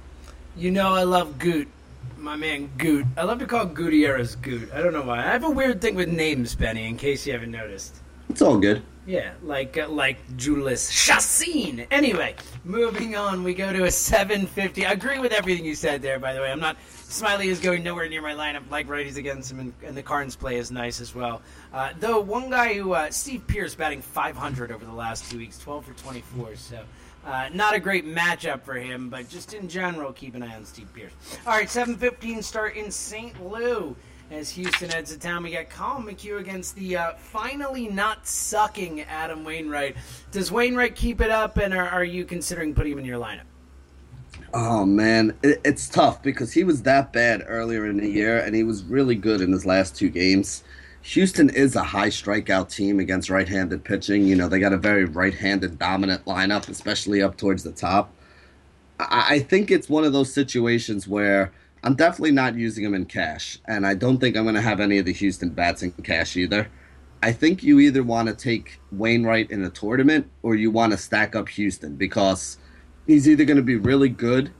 You 0.57 0.71
know, 0.71 0.95
I 0.95 1.03
love 1.03 1.39
Goot 1.39 1.69
my 2.27 2.35
man 2.35 2.69
Goot. 2.77 3.07
I 3.17 3.23
love 3.23 3.39
to 3.39 3.47
call 3.47 3.67
Gutierrez 3.67 4.35
Goot. 4.35 4.73
I 4.75 4.83
don't 4.83 4.93
know 4.93 5.05
why. 5.05 5.21
I 5.21 5.31
have 5.31 5.45
a 5.45 5.51
weird 5.51 5.81
thing 5.81 5.95
with 5.95 6.09
names, 6.09 6.57
Benny. 6.57 6.89
In 6.89 6.97
case 6.97 7.25
you 7.25 7.33
haven't 7.33 7.53
noticed. 7.53 8.03
It's 8.29 8.43
all 8.43 8.59
good. 8.59 8.83
Yeah, 9.07 9.35
like 9.45 9.79
uh, 9.79 9.89
like 9.89 10.19
Jhoulys 10.37 10.91
Chacin. 10.91 11.87
Anyway, 11.93 12.35
moving 12.65 13.15
on, 13.15 13.45
we 13.45 13.55
go 13.55 13.73
to 13.73 13.85
a 13.85 13.91
750. 13.93 14.85
I 14.85 14.91
agree 14.91 15.21
with 15.21 15.31
everything 15.31 15.65
you 15.65 15.77
said 15.77 16.03
there. 16.03 16.19
By 16.19 16.33
the 16.33 16.41
way, 16.41 16.51
I'm 16.51 16.59
not. 16.59 16.77
Smyly 16.89 17.45
is 17.45 17.61
going 17.61 17.85
nowhere 17.85 18.09
near 18.09 18.23
my 18.23 18.35
lineup. 18.35 18.69
Like 18.73 18.89
righties 18.89 19.17
against 19.17 19.53
him, 19.53 19.61
and, 19.61 19.73
and 19.85 19.97
the 19.97 20.03
Karns 20.03 20.35
play 20.35 20.57
is 20.57 20.73
nice 20.73 21.01
as 21.01 21.15
well. 21.15 21.43
Uh, 21.73 21.93
though 22.01 22.19
one 22.19 22.51
guy 22.51 22.75
who 22.75 22.95
uh, 22.95 23.13
Steve 23.13 23.47
Pearce 23.47 23.77
batting 23.77 24.03
500 24.03 24.73
over 24.73 24.85
the 24.85 24.93
last 24.93 25.31
two 25.31 25.39
weeks, 25.39 25.61
12 25.61 25.85
for 25.85 25.93
24. 25.93 26.57
So 26.57 26.81
uh, 27.27 27.49
not 27.53 27.75
a 27.75 27.81
great 27.81 28.07
matchup 28.07 28.63
for 28.63 28.75
him, 28.75 29.11
but 29.11 29.29
just 29.29 29.53
in 29.53 29.69
general, 29.69 30.13
keep 30.13 30.35
an 30.35 30.43
eye 30.43 30.55
on 30.55 30.65
Steve 30.65 30.89
Pearce. 30.95 31.13
All 31.47 31.53
right, 31.53 31.69
7:15 31.69 32.43
start 32.43 32.77
in 32.77 32.91
St. 32.91 33.45
Louis 33.45 33.95
as 34.31 34.51
Houston 34.51 34.91
heads 34.91 35.13
to 35.13 35.19
town. 35.19 35.43
We 35.43 35.53
got 35.53 35.69
Collin 35.69 36.05
McHugh 36.05 36.39
against 36.39 36.77
the 36.77 36.97
uh, 36.97 37.13
finally 37.15 37.89
not 37.89 38.27
sucking 38.27 39.03
Adam 39.03 39.45
Wainwright. 39.45 39.97
Does 40.31 40.53
Wainwright 40.53 40.95
keep 40.95 41.21
it 41.21 41.31
up, 41.31 41.57
and 41.57 41.75
are, 41.75 41.89
are 41.89 42.05
you 42.05 42.25
considering 42.25 42.75
putting 42.75 42.93
him 42.93 42.99
in 43.01 43.05
your 43.05 43.21
lineup? 43.21 43.43
Oh 44.55 44.87
man, 44.87 45.37
it, 45.43 45.61
it's 45.65 45.89
tough 45.89 46.23
because 46.23 46.53
he 46.53 46.65
was 46.65 46.83
that 46.83 47.13
bad 47.13 47.45
earlier 47.47 47.87
in 47.87 47.97
the 47.97 48.09
year, 48.09 48.39
and 48.39 48.55
he 48.55 48.63
was 48.63 48.85
really 48.85 49.17
good 49.17 49.41
in 49.41 49.53
his 49.53 49.67
last 49.67 49.97
two 49.97 50.11
games. 50.11 50.63
Houston 51.07 51.51
is 51.51 51.77
a 51.77 51.85
high 51.85 52.09
strikeout 52.09 52.69
team 52.69 52.99
against 52.99 53.31
right 53.31 53.49
handed 53.49 53.85
pitching. 53.85 54.27
You 54.27 54.35
know, 54.35 54.49
they 54.49 54.59
got 54.59 54.73
a 54.73 54.77
very 54.77 55.05
right 55.05 55.33
handed 55.33 55.79
dominant 55.79 56.25
lineup, 56.25 56.69
especially 56.69 57.23
up 57.23 57.37
towards 57.37 57.63
the 57.63 57.71
top. 57.71 58.13
I, 58.99 59.39
think 59.39 59.71
it's 59.71 59.89
one 59.89 60.03
of 60.03 60.13
those 60.13 60.33
situations 60.33 61.07
where 61.07 61.53
I'm 61.85 61.95
definitely 61.95 62.33
not 62.33 62.57
using 62.57 62.83
them 62.83 62.95
in 62.95 63.05
cash, 63.05 63.59
and 63.67 63.87
I 63.87 63.95
don't 63.95 64.19
think 64.19 64.37
I'm 64.37 64.43
going 64.43 64.57
to 64.57 64.61
have 64.61 64.81
any 64.81 64.99
of 64.99 65.05
the 65.05 65.13
Houston 65.13 65.51
bats 65.51 65.83
in 65.83 65.93
cash 65.93 66.37
either. 66.37 66.69
I 67.23 67.31
think 67.31 67.63
you 67.63 67.79
either 67.79 68.03
want 68.03 68.27
to 68.27 68.35
take 68.35 68.81
Wainwright 68.91 69.53
in 69.53 69.63
a 69.63 69.71
tournament 69.71 70.29
or 70.43 70.57
you 70.57 70.73
want 70.73 70.91
to 70.91 70.99
stack 70.99 71.37
up 71.37 71.49
Houston 71.51 71.95
because 71.95 72.59
he's 73.07 73.29
either 73.29 73.45
going 73.45 73.59
to 73.59 73.63
be 73.63 73.77
really 73.77 74.09
good, 74.09 74.51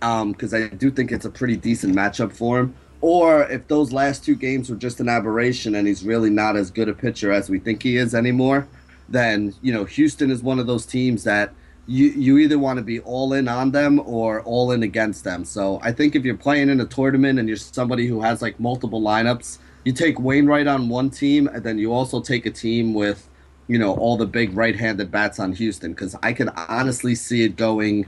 because 0.00 0.52
um, 0.52 0.62
I 0.62 0.66
do 0.66 0.90
think 0.90 1.10
it's 1.10 1.24
a 1.24 1.30
pretty 1.30 1.56
decent 1.56 1.96
matchup 1.96 2.32
for 2.32 2.58
him, 2.60 2.74
or 3.00 3.44
if 3.44 3.68
those 3.68 3.92
last 3.92 4.24
two 4.24 4.34
games 4.34 4.70
were 4.70 4.76
just 4.76 5.00
an 5.00 5.08
aberration 5.08 5.74
and 5.74 5.86
he's 5.86 6.04
really 6.04 6.30
not 6.30 6.56
as 6.56 6.70
good 6.70 6.88
a 6.88 6.94
pitcher 6.94 7.32
as 7.32 7.50
we 7.50 7.58
think 7.58 7.82
he 7.82 7.96
is 7.96 8.14
anymore, 8.14 8.66
then 9.08 9.54
you 9.62 9.72
know 9.72 9.84
Houston 9.84 10.30
is 10.30 10.42
one 10.42 10.58
of 10.58 10.66
those 10.66 10.86
teams 10.86 11.24
that 11.24 11.52
you 11.86 12.06
you 12.08 12.38
either 12.38 12.58
want 12.58 12.78
to 12.78 12.82
be 12.82 13.00
all 13.00 13.32
in 13.32 13.48
on 13.48 13.70
them 13.70 14.00
or 14.00 14.42
all 14.42 14.72
in 14.72 14.82
against 14.82 15.24
them. 15.24 15.44
So 15.44 15.78
I 15.82 15.92
think 15.92 16.16
if 16.16 16.24
you're 16.24 16.36
playing 16.36 16.68
in 16.68 16.80
a 16.80 16.86
tournament 16.86 17.38
and 17.38 17.48
you're 17.48 17.56
somebody 17.56 18.06
who 18.06 18.20
has 18.20 18.42
like 18.42 18.58
multiple 18.58 19.00
lineups, 19.00 19.58
you 19.84 19.92
take 19.92 20.18
Wainwright 20.18 20.66
on 20.66 20.88
one 20.88 21.10
team 21.10 21.46
and 21.46 21.62
then 21.62 21.78
you 21.78 21.92
also 21.92 22.20
take 22.20 22.46
a 22.46 22.50
team 22.50 22.94
with 22.94 23.28
you 23.68 23.78
know 23.78 23.94
all 23.94 24.16
the 24.16 24.26
big 24.26 24.56
right-handed 24.56 25.10
bats 25.10 25.38
on 25.38 25.52
Houston 25.52 25.92
because 25.92 26.16
I 26.22 26.32
can 26.32 26.48
honestly 26.50 27.14
see 27.14 27.42
it 27.42 27.56
going 27.56 28.06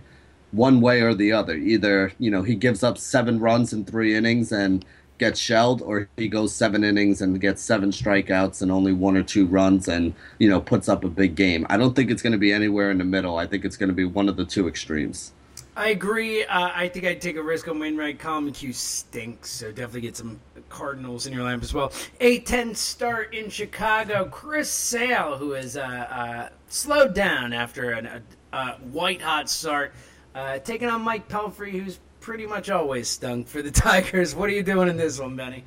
one 0.52 0.80
way 0.80 1.00
or 1.00 1.14
the 1.14 1.32
other. 1.32 1.54
Either, 1.54 2.12
you 2.18 2.30
know, 2.30 2.42
he 2.42 2.54
gives 2.54 2.82
up 2.82 2.98
seven 2.98 3.38
runs 3.38 3.72
in 3.72 3.84
three 3.84 4.14
innings 4.14 4.52
and 4.52 4.84
gets 5.18 5.40
shelled, 5.40 5.82
or 5.82 6.08
he 6.16 6.28
goes 6.28 6.54
seven 6.54 6.84
innings 6.84 7.20
and 7.20 7.40
gets 7.40 7.60
seven 7.60 7.90
strikeouts 7.90 8.62
and 8.62 8.70
only 8.70 8.92
one 8.92 9.16
or 9.16 9.22
two 9.22 9.46
runs 9.46 9.88
and, 9.88 10.14
you 10.38 10.48
know, 10.48 10.60
puts 10.60 10.88
up 10.88 11.02
a 11.02 11.08
big 11.08 11.34
game. 11.34 11.66
I 11.68 11.76
don't 11.76 11.96
think 11.96 12.10
it's 12.10 12.22
going 12.22 12.32
to 12.32 12.38
be 12.38 12.52
anywhere 12.52 12.90
in 12.90 12.98
the 12.98 13.04
middle. 13.04 13.36
I 13.36 13.46
think 13.46 13.64
it's 13.64 13.76
going 13.76 13.88
to 13.88 13.94
be 13.94 14.04
one 14.04 14.28
of 14.28 14.36
the 14.36 14.44
two 14.44 14.68
extremes. 14.68 15.32
I 15.76 15.88
agree. 15.90 16.44
Uh, 16.44 16.70
I 16.74 16.88
think 16.88 17.04
I'd 17.04 17.20
take 17.20 17.36
a 17.36 17.42
risk 17.42 17.68
on 17.68 17.78
Wainwright. 17.78 18.18
Collin 18.18 18.50
McHugh 18.50 18.74
stinks, 18.74 19.50
so 19.50 19.70
definitely 19.70 20.00
get 20.02 20.16
some 20.16 20.40
Cardinals 20.68 21.26
in 21.26 21.32
your 21.32 21.44
lineup 21.44 21.62
as 21.62 21.72
well. 21.72 21.92
A 22.20 22.40
ten 22.40 22.74
start 22.74 23.32
in 23.32 23.48
Chicago. 23.48 24.24
Chris 24.24 24.70
Sale, 24.70 25.38
who 25.38 25.52
has 25.52 25.76
uh, 25.76 25.80
uh, 25.80 26.48
slowed 26.68 27.14
down 27.14 27.52
after 27.52 27.92
a, 27.92 28.22
a 28.52 28.72
white-hot 28.90 29.48
start 29.48 29.92
uh, 30.38 30.58
taking 30.60 30.88
on 30.88 31.02
Mike 31.02 31.28
Pelfrey, 31.28 31.72
who's 31.72 31.98
pretty 32.20 32.46
much 32.46 32.70
always 32.70 33.08
stunk 33.08 33.48
for 33.48 33.60
the 33.60 33.70
Tigers. 33.86 34.34
What 34.34 34.48
are 34.48 34.52
you 34.52 34.62
doing 34.62 34.88
in 34.88 34.96
this 34.96 35.18
one, 35.18 35.36
Benny? 35.36 35.64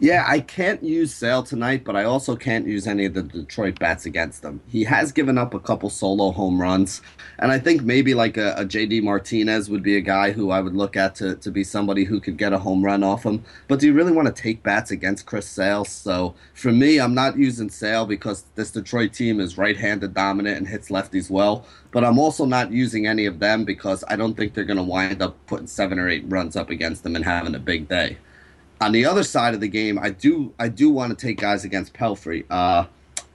Yeah, 0.00 0.24
I 0.26 0.40
can't 0.40 0.82
use 0.82 1.14
Sale 1.14 1.44
tonight, 1.44 1.84
but 1.84 1.94
I 1.94 2.02
also 2.02 2.34
can't 2.34 2.66
use 2.66 2.88
any 2.88 3.04
of 3.04 3.14
the 3.14 3.22
Detroit 3.22 3.78
bats 3.78 4.06
against 4.06 4.42
them. 4.42 4.60
He 4.66 4.82
has 4.82 5.12
given 5.12 5.38
up 5.38 5.54
a 5.54 5.60
couple 5.60 5.88
solo 5.88 6.32
home 6.32 6.60
runs, 6.60 7.00
and 7.38 7.52
I 7.52 7.60
think 7.60 7.82
maybe 7.82 8.12
like 8.12 8.36
a, 8.36 8.54
a, 8.56 8.64
JD 8.64 9.04
Martinez 9.04 9.70
would 9.70 9.84
be 9.84 9.96
a 9.96 10.00
guy 10.00 10.32
who 10.32 10.50
I 10.50 10.60
would 10.60 10.74
look 10.74 10.96
at 10.96 11.14
to, 11.16 11.36
to 11.36 11.50
be 11.52 11.62
somebody 11.62 12.02
who 12.02 12.18
could 12.18 12.36
get 12.36 12.52
a 12.52 12.58
home 12.58 12.84
run 12.84 13.04
off 13.04 13.24
him. 13.24 13.44
But 13.68 13.78
do 13.78 13.86
you 13.86 13.92
really 13.92 14.10
want 14.10 14.26
to 14.26 14.42
take 14.42 14.64
bats 14.64 14.90
against 14.90 15.26
Chris 15.26 15.46
Sale? 15.46 15.84
So 15.84 16.34
for 16.54 16.72
me, 16.72 16.98
I'm 16.98 17.14
not 17.14 17.38
using 17.38 17.70
Sale 17.70 18.06
because 18.06 18.46
this 18.56 18.72
Detroit 18.72 19.12
team 19.12 19.38
is 19.38 19.56
right 19.56 19.76
handed 19.76 20.12
dominant 20.12 20.58
and 20.58 20.66
hits 20.66 20.88
lefties 20.88 21.30
well. 21.30 21.64
But 21.92 22.02
I'm 22.02 22.18
also 22.18 22.46
not 22.46 22.72
using 22.72 23.06
any 23.06 23.26
of 23.26 23.38
them 23.38 23.64
because 23.64 24.02
I 24.08 24.16
don't 24.16 24.36
think 24.36 24.54
they're 24.54 24.64
going 24.64 24.76
to 24.76 24.82
wind 24.82 25.22
up 25.22 25.36
putting 25.46 25.68
seven 25.68 26.00
or 26.00 26.08
eight 26.08 26.24
runs 26.26 26.56
up 26.56 26.70
against 26.70 27.04
them 27.04 27.14
and 27.14 27.24
having 27.24 27.54
a 27.54 27.60
big 27.60 27.86
day 27.88 28.18
on 28.80 28.92
the 28.92 29.04
other 29.04 29.22
side 29.22 29.54
of 29.54 29.60
the 29.60 29.68
game, 29.68 29.98
I 29.98 30.10
do 30.10 30.52
I 30.58 30.68
do 30.68 30.90
want 30.90 31.16
to 31.16 31.26
take 31.26 31.38
guys 31.38 31.64
against 31.64 31.94
Pelfrey. 31.94 32.44
Uh, 32.50 32.86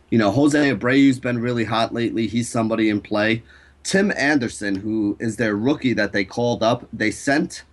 you 0.09 0.17
know, 0.17 0.31
Jose 0.31 0.71
Abreu's 0.73 1.19
been 1.19 1.39
really 1.39 1.65
hot 1.65 1.93
lately. 1.93 2.27
He's 2.27 2.49
somebody 2.49 2.89
in 2.89 3.01
play. 3.01 3.43
Tim 3.83 4.11
Anderson, 4.17 4.75
who 4.75 5.15
is 5.19 5.37
their 5.37 5.55
rookie 5.55 5.93
that 5.93 6.11
they 6.11 6.25
called 6.25 6.63
up, 6.63 6.87
they 6.91 7.11
sent 7.11 7.63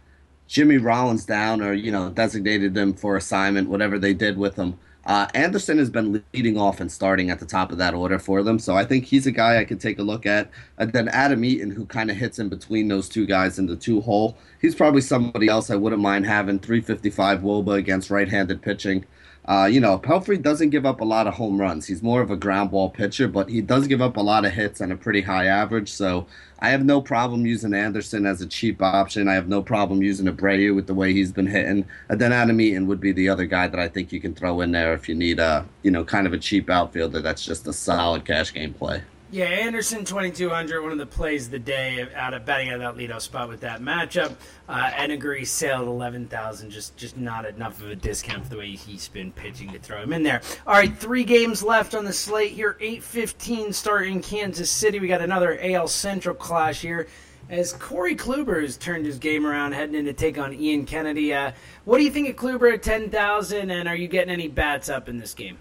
Jimmy 0.47 0.77
Rollins 0.77 1.25
down 1.25 1.61
or 1.63 1.73
you 1.73 1.91
know 1.91 2.11
designated 2.11 2.77
him 2.77 2.95
for 2.95 3.17
assignment, 3.17 3.69
whatever 3.69 3.99
they 3.99 4.15
did 4.15 4.37
with 4.37 4.57
him. 4.57 4.79
Uh, 5.07 5.29
Anderson 5.35 5.79
has 5.79 5.89
been 5.89 6.25
leading 6.35 6.59
off 6.59 6.81
and 6.81 6.91
starting 6.91 7.31
at 7.31 7.39
the 7.39 7.47
top 7.47 7.71
of 7.71 7.79
that 7.79 7.95
order 7.95 8.19
for 8.19 8.43
them, 8.43 8.59
so 8.59 8.75
I 8.75 8.85
think 8.85 9.05
he's 9.05 9.25
a 9.25 9.31
guy 9.31 9.59
I 9.59 9.65
could 9.65 9.81
take 9.81 10.01
a 10.01 10.03
look 10.03 10.27
at. 10.27 10.51
And 10.79 10.93
then 10.93 11.07
Adam 11.09 11.45
Eaton, 11.45 11.71
who 11.71 11.87
kind 11.87 12.11
of 12.11 12.17
hits 12.17 12.41
in 12.41 12.49
between 12.49 12.89
those 12.89 13.09
two 13.09 13.25
guys 13.25 13.57
in 13.57 13.67
the 13.67 13.77
two 13.77 14.01
hole, 14.01 14.37
he's 14.61 14.75
probably 14.75 15.01
somebody 15.01 15.47
else 15.47 15.71
I 15.71 15.77
wouldn't 15.77 16.03
mind 16.03 16.27
having 16.27 16.59
355 16.59 17.41
Woba 17.41 17.77
against 17.77 18.11
right-handed 18.11 18.63
pitching. 18.63 19.05
Uh, 19.49 19.69
you 19.71 19.79
know, 19.79 19.97
Pelfrey 19.97 20.43
doesn't 20.43 20.71
give 20.71 20.85
up 20.85 21.01
a 21.01 21.05
lot 21.05 21.29
of 21.29 21.35
home 21.35 21.61
runs. 21.61 21.87
He's 21.87 22.03
more 22.03 22.21
of 22.21 22.33
a 22.33 22.37
ground 22.37 22.73
ball 22.73 22.91
pitcher, 22.91 23.29
but 23.29 23.49
he 23.49 23.61
does 23.61 23.87
give 23.87 24.03
up 24.03 24.17
a 24.17 24.21
lot 24.21 24.45
of 24.45 24.53
hits 24.53 24.81
and 24.81 24.93
a 24.93 24.97
pretty 24.97 25.21
high 25.23 25.47
average. 25.47 25.89
So 25.89 26.27
I 26.59 26.71
have 26.71 26.85
no 26.85 27.01
problem 27.01 27.47
using 27.47 27.73
Anderson 27.73 28.27
as 28.27 28.41
a 28.41 28.47
cheap 28.47 28.83
option. 28.83 29.29
I 29.29 29.35
have 29.35 29.49
no 29.49 29.63
problem 29.63 30.03
using 30.03 30.27
Abreu 30.27 30.75
with 30.75 30.89
the 30.89 30.95
way 30.95 31.13
he's 31.13 31.31
been 31.31 31.47
hitting. 31.47 31.87
And 32.09 32.21
then 32.21 32.33
Adam 32.33 32.61
Eaton 32.61 32.89
would 32.89 33.01
be 33.01 33.13
the 33.13 33.29
other 33.29 33.47
guy 33.47 33.69
that 33.69 33.79
I 33.79 33.87
think 33.87 34.11
you 34.11 34.21
can 34.21 34.35
throw 34.35 34.63
in 34.63 34.73
there 34.73 34.95
if 34.95 35.09
you 35.09 35.15
need 35.15 35.39
a, 35.39 35.65
you 35.83 35.93
know, 35.93 36.03
kind 36.05 36.27
of 36.27 36.33
a 36.33 36.39
cheap 36.39 36.69
outfielder 36.69 37.21
that's 37.21 37.45
just 37.45 37.69
a 37.69 37.73
solid 37.73 38.25
cash 38.25 38.53
game 38.53 38.75
play. 38.75 39.03
Yeah, 39.33 39.47
Anderson 39.47 40.05
2200, 40.05 40.83
one 40.83 40.93
of 40.93 40.99
the 40.99 41.07
plays 41.07 41.47
of 41.47 41.51
the 41.51 41.59
day 41.59 42.07
out 42.15 42.33
of 42.33 42.45
batting 42.45 42.69
out 42.69 42.81
of 42.81 42.97
that 42.97 43.03
leadoff 43.03 43.23
spot 43.23 43.49
with 43.49 43.61
that 43.63 43.81
matchup. 43.81 44.37
Uh, 44.69 44.91
Enegri 44.91 45.45
sailed 45.45 45.89
11,000, 45.89 46.71
just 46.71 46.97
just 46.97 47.17
not 47.17 47.45
enough 47.45 47.81
of 47.83 47.91
a 47.91 47.97
discount 47.97 48.45
for 48.45 48.51
the 48.51 48.57
way 48.57 48.71
he's 48.71 49.09
been 49.09 49.33
pitching 49.33 49.73
to 49.73 49.81
throw 49.81 50.01
him 50.01 50.13
in 50.13 50.23
there. 50.23 50.43
All 50.65 50.75
right, 50.75 50.97
three 50.97 51.25
games 51.25 51.61
left 51.65 51.97
on 51.97 52.05
the 52.05 52.13
slate 52.13 52.53
here. 52.53 52.77
8:15 52.81 53.73
start 53.73 54.07
in 54.07 54.23
Kansas 54.23 54.71
City. 54.71 55.01
We 55.01 55.09
got 55.09 55.23
another 55.23 55.59
AL 55.61 55.89
Central 55.89 56.35
clash 56.35 56.81
here. 56.81 57.09
As 57.51 57.73
Corey 57.73 58.15
Kluber 58.15 58.63
has 58.63 58.77
turned 58.77 59.07
his 59.07 59.19
game 59.19 59.45
around, 59.45 59.73
heading 59.73 59.97
in 59.97 60.05
to 60.05 60.13
take 60.13 60.39
on 60.39 60.55
Ian 60.55 60.87
Kennedy. 60.87 61.35
Uh, 61.35 61.51
what 61.85 61.99
do 61.99 62.05
you 62.05 62.11
think 62.13 62.29
of 62.29 62.37
Kluber 62.37 62.73
at 62.73 62.83
10,000, 62.85 63.71
and 63.71 63.89
are 63.89 63.97
you 63.97 64.07
getting 64.07 64.33
any 64.33 64.47
bats 64.47 64.89
up 64.89 65.09
in 65.09 65.19
this 65.19 65.35
game? 65.35 65.59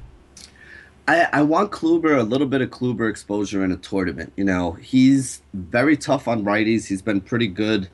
I, 1.08 1.28
I 1.32 1.42
want 1.44 1.72
Kluber 1.72 2.18
a 2.18 2.24
little 2.24 2.48
bit 2.48 2.62
of 2.62 2.72
Kluber 2.72 3.10
exposure 3.10 3.64
in 3.64 3.72
a 3.72 3.78
tournament. 3.78 4.34
You 4.36 4.44
know, 4.44 4.74
he's 4.74 5.42
very 5.54 5.96
tough 5.96 6.28
on 6.28 6.44
righties. 6.44 6.88
He's 6.88 7.04
been 7.04 7.22
pretty 7.22 7.48
good 7.48 7.90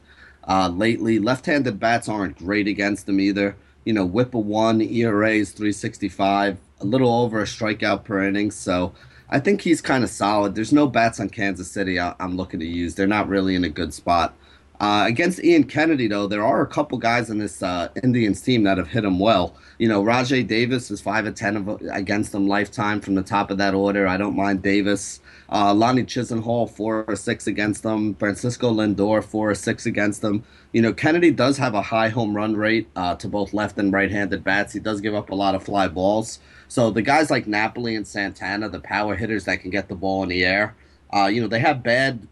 uh, 0.47 0.70
lately. 0.70 1.20
Left-handed 1.20 1.80
bats 1.80 2.07
aren't 2.07 2.38
great 2.38 2.68
against 2.68 3.09
him 3.09 3.20
either. 3.20 3.57
You 3.84 3.93
know, 3.93 4.05
whip 4.05 4.34
a 4.34 4.39
one, 4.39 4.82
ERA 4.82 5.32
is 5.32 5.51
365, 5.51 6.57
a 6.80 6.86
little 6.86 7.14
over 7.14 7.41
a 7.41 7.45
strikeout 7.45 8.05
per 8.05 8.24
inning. 8.24 8.51
So 8.51 8.93
I 9.30 9.39
think 9.39 9.62
he's 9.62 9.82
kind 9.82 10.03
of 10.03 10.09
solid. 10.09 10.55
There's 10.55 10.72
no 10.72 10.88
bats 10.88 11.20
on 11.20 11.30
Kansas 11.30 11.70
City 11.70 11.99
I, 11.99 12.16
am 12.20 12.38
looking 12.38 12.62
to 12.62 12.66
use. 12.66 12.95
They're 12.95 13.07
not 13.07 13.28
really 13.28 13.55
in 13.55 13.66
a 13.66 13.70
good 13.70 13.93
spot. 13.93 14.36
Uh, 14.82 15.05
against 15.05 15.43
Ian 15.43 15.63
Kennedy, 15.63 16.07
though, 16.07 16.25
there 16.25 16.43
are 16.43 16.63
a 16.63 16.65
couple 16.65 16.97
guys 16.97 17.29
in 17.29 17.38
this 17.38 17.61
uh, 17.61 17.89
Indians 18.01 18.41
team 18.41 18.63
that 18.63 18.79
have 18.79 18.88
hit 18.88 19.05
him 19.05 19.19
well. 19.19 19.55
You 19.77 19.88
know, 19.88 20.01
Rajay 20.01 20.41
Davis 20.41 20.89
is 20.89 20.99
five 20.99 21.27
of 21.27 21.36
ten 21.36 21.55
of, 21.55 21.79
against 21.91 22.32
them 22.32 22.47
lifetime 22.47 22.99
from 22.99 23.13
the 23.13 23.21
top 23.21 23.51
of 23.51 23.59
that 23.59 23.75
order. 23.75 24.07
I 24.07 24.17
don't 24.17 24.36
mind 24.36 24.63
Davis. 24.63 25.19
Uh, 25.51 25.71
Lonnie 25.71 26.01
Chisenhall 26.01 26.67
four 26.67 27.05
or 27.07 27.15
six 27.15 27.45
against 27.45 27.84
them. 27.84 28.15
Francisco 28.15 28.73
Lindor 28.73 29.23
four 29.23 29.51
or 29.51 29.55
six 29.55 29.86
against 29.86 30.23
them. 30.23 30.43
You 30.73 30.82
know, 30.82 30.93
Kennedy 30.93 31.29
does 31.29 31.57
have 31.57 31.75
a 31.75 31.82
high 31.84 32.09
home 32.09 32.36
run 32.36 32.55
rate 32.55 32.89
uh, 32.95 33.13
to 33.17 33.27
both 33.27 33.53
left 33.53 33.77
and 33.77 33.93
right-handed 33.93 34.43
bats. 34.43 34.73
He 34.73 34.79
does 34.79 34.99
give 34.99 35.13
up 35.13 35.29
a 35.29 35.36
lot 35.36 35.53
of 35.53 35.63
fly 35.63 35.89
balls. 35.89 36.39
So 36.69 36.89
the 36.89 37.03
guys 37.03 37.29
like 37.29 37.45
Napoli 37.45 37.95
and 37.95 38.07
Santana, 38.07 38.67
the 38.67 38.79
power 38.79 39.15
hitters 39.15 39.45
that 39.45 39.61
can 39.61 39.69
get 39.69 39.89
the 39.89 39.95
ball 39.95 40.23
in 40.23 40.29
the 40.29 40.43
air, 40.43 40.75
uh, 41.13 41.27
you 41.27 41.39
know, 41.39 41.47
they 41.47 41.59
have 41.59 41.84
bad 41.84 42.27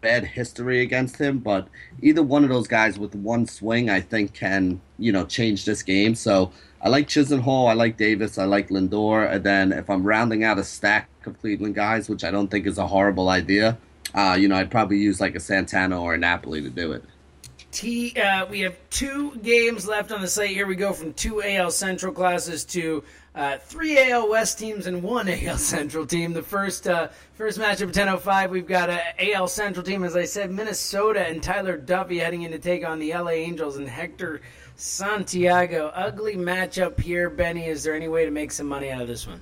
bad 0.00 0.24
history 0.24 0.80
against 0.80 1.18
him, 1.18 1.38
but 1.38 1.68
either 2.02 2.22
one 2.22 2.42
of 2.42 2.50
those 2.50 2.66
guys 2.68 2.98
with 2.98 3.14
one 3.14 3.46
swing, 3.46 3.90
I 3.90 4.00
think, 4.00 4.34
can 4.34 4.80
you 4.98 5.12
know 5.12 5.24
change 5.24 5.64
this 5.64 5.82
game. 5.82 6.14
So 6.14 6.52
I 6.80 6.88
like 6.88 7.08
Chisenhall, 7.08 7.68
I 7.68 7.74
like 7.74 7.96
Davis, 7.96 8.38
I 8.38 8.44
like 8.44 8.68
Lindor, 8.68 9.30
and 9.30 9.44
then 9.44 9.72
if 9.72 9.90
I'm 9.90 10.02
rounding 10.02 10.44
out 10.44 10.58
a 10.58 10.64
stack 10.64 11.08
of 11.26 11.38
Cleveland 11.40 11.74
guys, 11.74 12.08
which 12.08 12.24
I 12.24 12.30
don't 12.30 12.48
think 12.48 12.66
is 12.66 12.78
a 12.78 12.86
horrible 12.86 13.28
idea, 13.28 13.78
uh, 14.14 14.36
you 14.38 14.48
know, 14.48 14.56
I'd 14.56 14.70
probably 14.70 14.98
use 14.98 15.20
like 15.20 15.34
a 15.34 15.40
Santana 15.40 16.00
or 16.00 16.14
a 16.14 16.18
Napoli 16.18 16.62
to 16.62 16.70
do 16.70 16.92
it. 16.92 17.04
T, 17.72 18.18
uh, 18.18 18.46
we 18.46 18.60
have 18.60 18.76
two 18.90 19.36
games 19.36 19.86
left 19.86 20.10
on 20.10 20.20
the 20.20 20.26
site. 20.26 20.50
Here 20.50 20.66
we 20.66 20.74
go 20.74 20.92
from 20.92 21.12
two 21.12 21.40
AL 21.42 21.70
Central 21.70 22.12
classes 22.12 22.64
to 22.66 23.04
uh, 23.34 23.58
three 23.58 24.10
AL 24.10 24.28
West 24.28 24.58
teams 24.58 24.86
and 24.86 25.02
one 25.02 25.28
AL 25.46 25.58
Central 25.58 26.06
team. 26.06 26.32
The 26.32 26.42
first 26.42 26.88
uh, 26.88 27.08
first 27.34 27.58
matchup 27.58 27.82
of 27.82 27.92
10:05, 27.92 28.50
we've 28.50 28.66
got 28.66 28.90
a 28.90 29.32
AL 29.32 29.48
Central 29.48 29.84
team, 29.84 30.04
as 30.04 30.16
I 30.16 30.24
said, 30.24 30.50
Minnesota 30.50 31.26
and 31.26 31.42
Tyler 31.42 31.78
Duffey 31.78 32.20
heading 32.20 32.42
in 32.42 32.50
to 32.52 32.58
take 32.58 32.86
on 32.86 32.98
the 32.98 33.12
LA 33.12 33.30
Angels 33.30 33.76
and 33.76 33.88
Hector 33.88 34.40
Santiago. 34.76 35.92
Ugly 35.94 36.36
matchup 36.36 36.98
here, 36.98 37.30
Benny. 37.30 37.66
Is 37.66 37.82
there 37.82 37.94
any 37.94 38.08
way 38.08 38.24
to 38.24 38.30
make 38.30 38.52
some 38.52 38.66
money 38.66 38.90
out 38.90 39.02
of 39.02 39.08
this 39.08 39.26
one? 39.26 39.40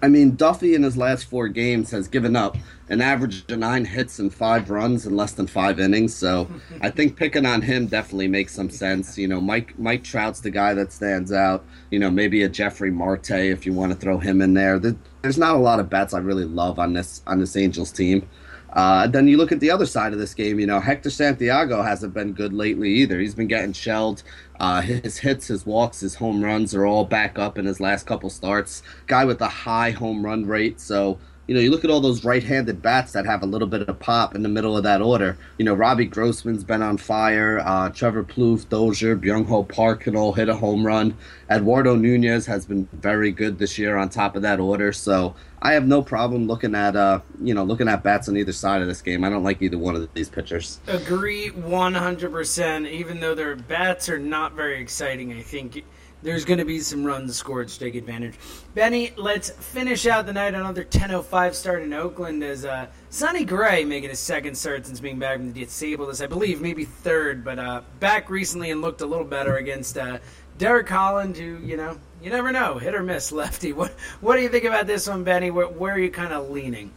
I 0.00 0.08
mean, 0.08 0.36
Duffey 0.36 0.74
in 0.74 0.82
his 0.82 0.96
last 0.96 1.24
four 1.24 1.48
games 1.48 1.90
has 1.90 2.08
given 2.08 2.36
up 2.36 2.56
an 2.88 3.00
average 3.00 3.50
of 3.50 3.58
nine 3.58 3.84
hits 3.84 4.18
and 4.18 4.32
five 4.32 4.70
runs 4.70 5.06
in 5.06 5.16
less 5.16 5.32
than 5.32 5.46
five 5.46 5.80
innings. 5.80 6.14
So 6.14 6.48
I 6.80 6.90
think 6.90 7.16
picking 7.16 7.46
on 7.46 7.62
him 7.62 7.86
definitely 7.86 8.28
makes 8.28 8.54
some 8.54 8.70
sense. 8.70 9.18
You 9.18 9.28
know, 9.28 9.40
Mike 9.40 9.78
Mike 9.78 10.04
Trout's 10.04 10.40
the 10.40 10.50
guy 10.50 10.74
that 10.74 10.92
stands 10.92 11.32
out. 11.32 11.64
You 11.90 11.98
know, 11.98 12.10
maybe 12.10 12.42
a 12.42 12.48
Jefry 12.48 12.92
Marte 12.92 13.30
if 13.30 13.66
you 13.66 13.72
want 13.72 13.92
to 13.92 13.98
throw 13.98 14.18
him 14.18 14.40
in 14.40 14.54
there. 14.54 14.78
There's 14.78 15.38
not 15.38 15.56
a 15.56 15.58
lot 15.58 15.80
of 15.80 15.90
bets 15.90 16.14
I 16.14 16.18
really 16.18 16.44
love 16.44 16.78
on 16.78 16.92
this 16.92 17.22
on 17.26 17.40
this 17.40 17.56
Angels 17.56 17.92
team. 17.92 18.28
Uh, 18.72 19.06
then 19.06 19.26
you 19.26 19.36
look 19.36 19.52
at 19.52 19.60
the 19.60 19.70
other 19.70 19.86
side 19.86 20.12
of 20.12 20.18
this 20.18 20.34
game. 20.34 20.60
You 20.60 20.66
know, 20.66 20.80
Hector 20.80 21.10
Santiago 21.10 21.82
hasn't 21.82 22.14
been 22.14 22.32
good 22.32 22.52
lately 22.52 22.90
either. 22.90 23.18
He's 23.18 23.34
been 23.34 23.46
getting 23.46 23.72
shelled. 23.72 24.22
Uh, 24.60 24.80
his 24.82 25.18
hits, 25.18 25.46
his 25.46 25.64
walks, 25.64 26.00
his 26.00 26.16
home 26.16 26.42
runs 26.44 26.74
are 26.74 26.84
all 26.84 27.04
back 27.04 27.38
up 27.38 27.58
in 27.58 27.64
his 27.64 27.80
last 27.80 28.06
couple 28.06 28.30
starts. 28.30 28.82
Guy 29.06 29.24
with 29.24 29.40
a 29.40 29.48
high 29.48 29.90
home 29.90 30.24
run 30.24 30.46
rate. 30.46 30.80
So 30.80 31.18
you 31.48 31.54
know, 31.54 31.60
you 31.60 31.70
look 31.70 31.82
at 31.82 31.90
all 31.90 32.00
those 32.00 32.26
right-handed 32.26 32.82
bats 32.82 33.12
that 33.12 33.24
have 33.24 33.42
a 33.42 33.46
little 33.46 33.66
bit 33.66 33.88
of 33.88 33.98
pop 33.98 34.34
in 34.34 34.42
the 34.42 34.50
middle 34.50 34.76
of 34.76 34.82
that 34.82 35.00
order. 35.00 35.38
You 35.56 35.64
know, 35.64 35.72
Robbie 35.72 36.04
Grossman's 36.04 36.62
been 36.62 36.82
on 36.82 36.98
fire. 36.98 37.60
Uh, 37.64 37.88
Trevor 37.88 38.22
Plouffe, 38.22 38.68
Dozier, 38.68 39.16
Byung 39.16 39.46
Ho 39.46 39.64
Park 39.64 40.00
can 40.00 40.14
all 40.14 40.34
hit 40.34 40.50
a 40.50 40.54
home 40.54 40.86
run. 40.86 41.16
Eduardo 41.50 41.96
Nunez 41.96 42.44
has 42.44 42.66
been 42.66 42.86
very 42.92 43.32
good 43.32 43.58
this 43.58 43.78
year 43.78 43.96
on 43.96 44.10
top 44.10 44.36
of 44.36 44.42
that 44.42 44.60
order. 44.60 44.92
So 44.92 45.34
I 45.62 45.72
have 45.72 45.86
no 45.86 46.02
problem 46.02 46.46
looking 46.46 46.74
at, 46.74 46.94
uh, 46.94 47.20
you 47.42 47.54
know, 47.54 47.64
looking 47.64 47.88
at 47.88 48.02
bats 48.02 48.28
on 48.28 48.36
either 48.36 48.52
side 48.52 48.82
of 48.82 48.86
this 48.86 49.00
game. 49.00 49.24
I 49.24 49.30
don't 49.30 49.42
like 49.42 49.62
either 49.62 49.78
one 49.78 49.96
of 49.96 50.06
these 50.12 50.28
pitchers. 50.28 50.80
Agree 50.86 51.48
100%. 51.48 52.90
Even 52.90 53.20
though 53.20 53.34
their 53.34 53.56
bats 53.56 54.10
are 54.10 54.18
not 54.18 54.52
very 54.52 54.82
exciting, 54.82 55.32
I 55.32 55.40
think 55.40 55.82
there's 56.22 56.44
going 56.44 56.58
to 56.58 56.64
be 56.64 56.80
some 56.80 57.04
runs 57.04 57.36
scored 57.36 57.68
to 57.68 57.78
take 57.78 57.94
advantage. 57.94 58.34
Benny, 58.74 59.12
let's 59.16 59.50
finish 59.50 60.06
out 60.06 60.26
the 60.26 60.32
night. 60.32 60.54
Another 60.54 60.84
10:05 60.84 61.54
start 61.54 61.82
in 61.82 61.92
Oakland 61.92 62.42
as 62.42 62.64
uh, 62.64 62.86
Sonny 63.10 63.44
Gray 63.44 63.84
making 63.84 64.10
his 64.10 64.18
second 64.18 64.56
start 64.56 64.86
since 64.86 65.00
being 65.00 65.18
back 65.18 65.36
from 65.36 65.52
the 65.52 65.64
disabled 65.64 66.08
list. 66.08 66.22
I 66.22 66.26
believe 66.26 66.60
maybe 66.60 66.84
third, 66.84 67.44
but 67.44 67.58
uh, 67.58 67.82
back 68.00 68.30
recently 68.30 68.70
and 68.70 68.80
looked 68.80 69.00
a 69.00 69.06
little 69.06 69.26
better 69.26 69.56
against 69.56 69.96
uh, 69.96 70.18
Derek 70.58 70.88
Holland, 70.88 71.36
who 71.36 71.58
you 71.58 71.76
know 71.76 71.98
you 72.22 72.30
never 72.30 72.50
know, 72.50 72.78
hit 72.78 72.94
or 72.94 73.02
miss 73.02 73.30
lefty. 73.32 73.72
What 73.72 73.92
what 74.20 74.36
do 74.36 74.42
you 74.42 74.48
think 74.48 74.64
about 74.64 74.86
this 74.86 75.08
one, 75.08 75.24
Benny? 75.24 75.50
Where, 75.50 75.68
where 75.68 75.94
are 75.94 75.98
you 75.98 76.10
kind 76.10 76.32
of 76.32 76.50
leaning? 76.50 76.92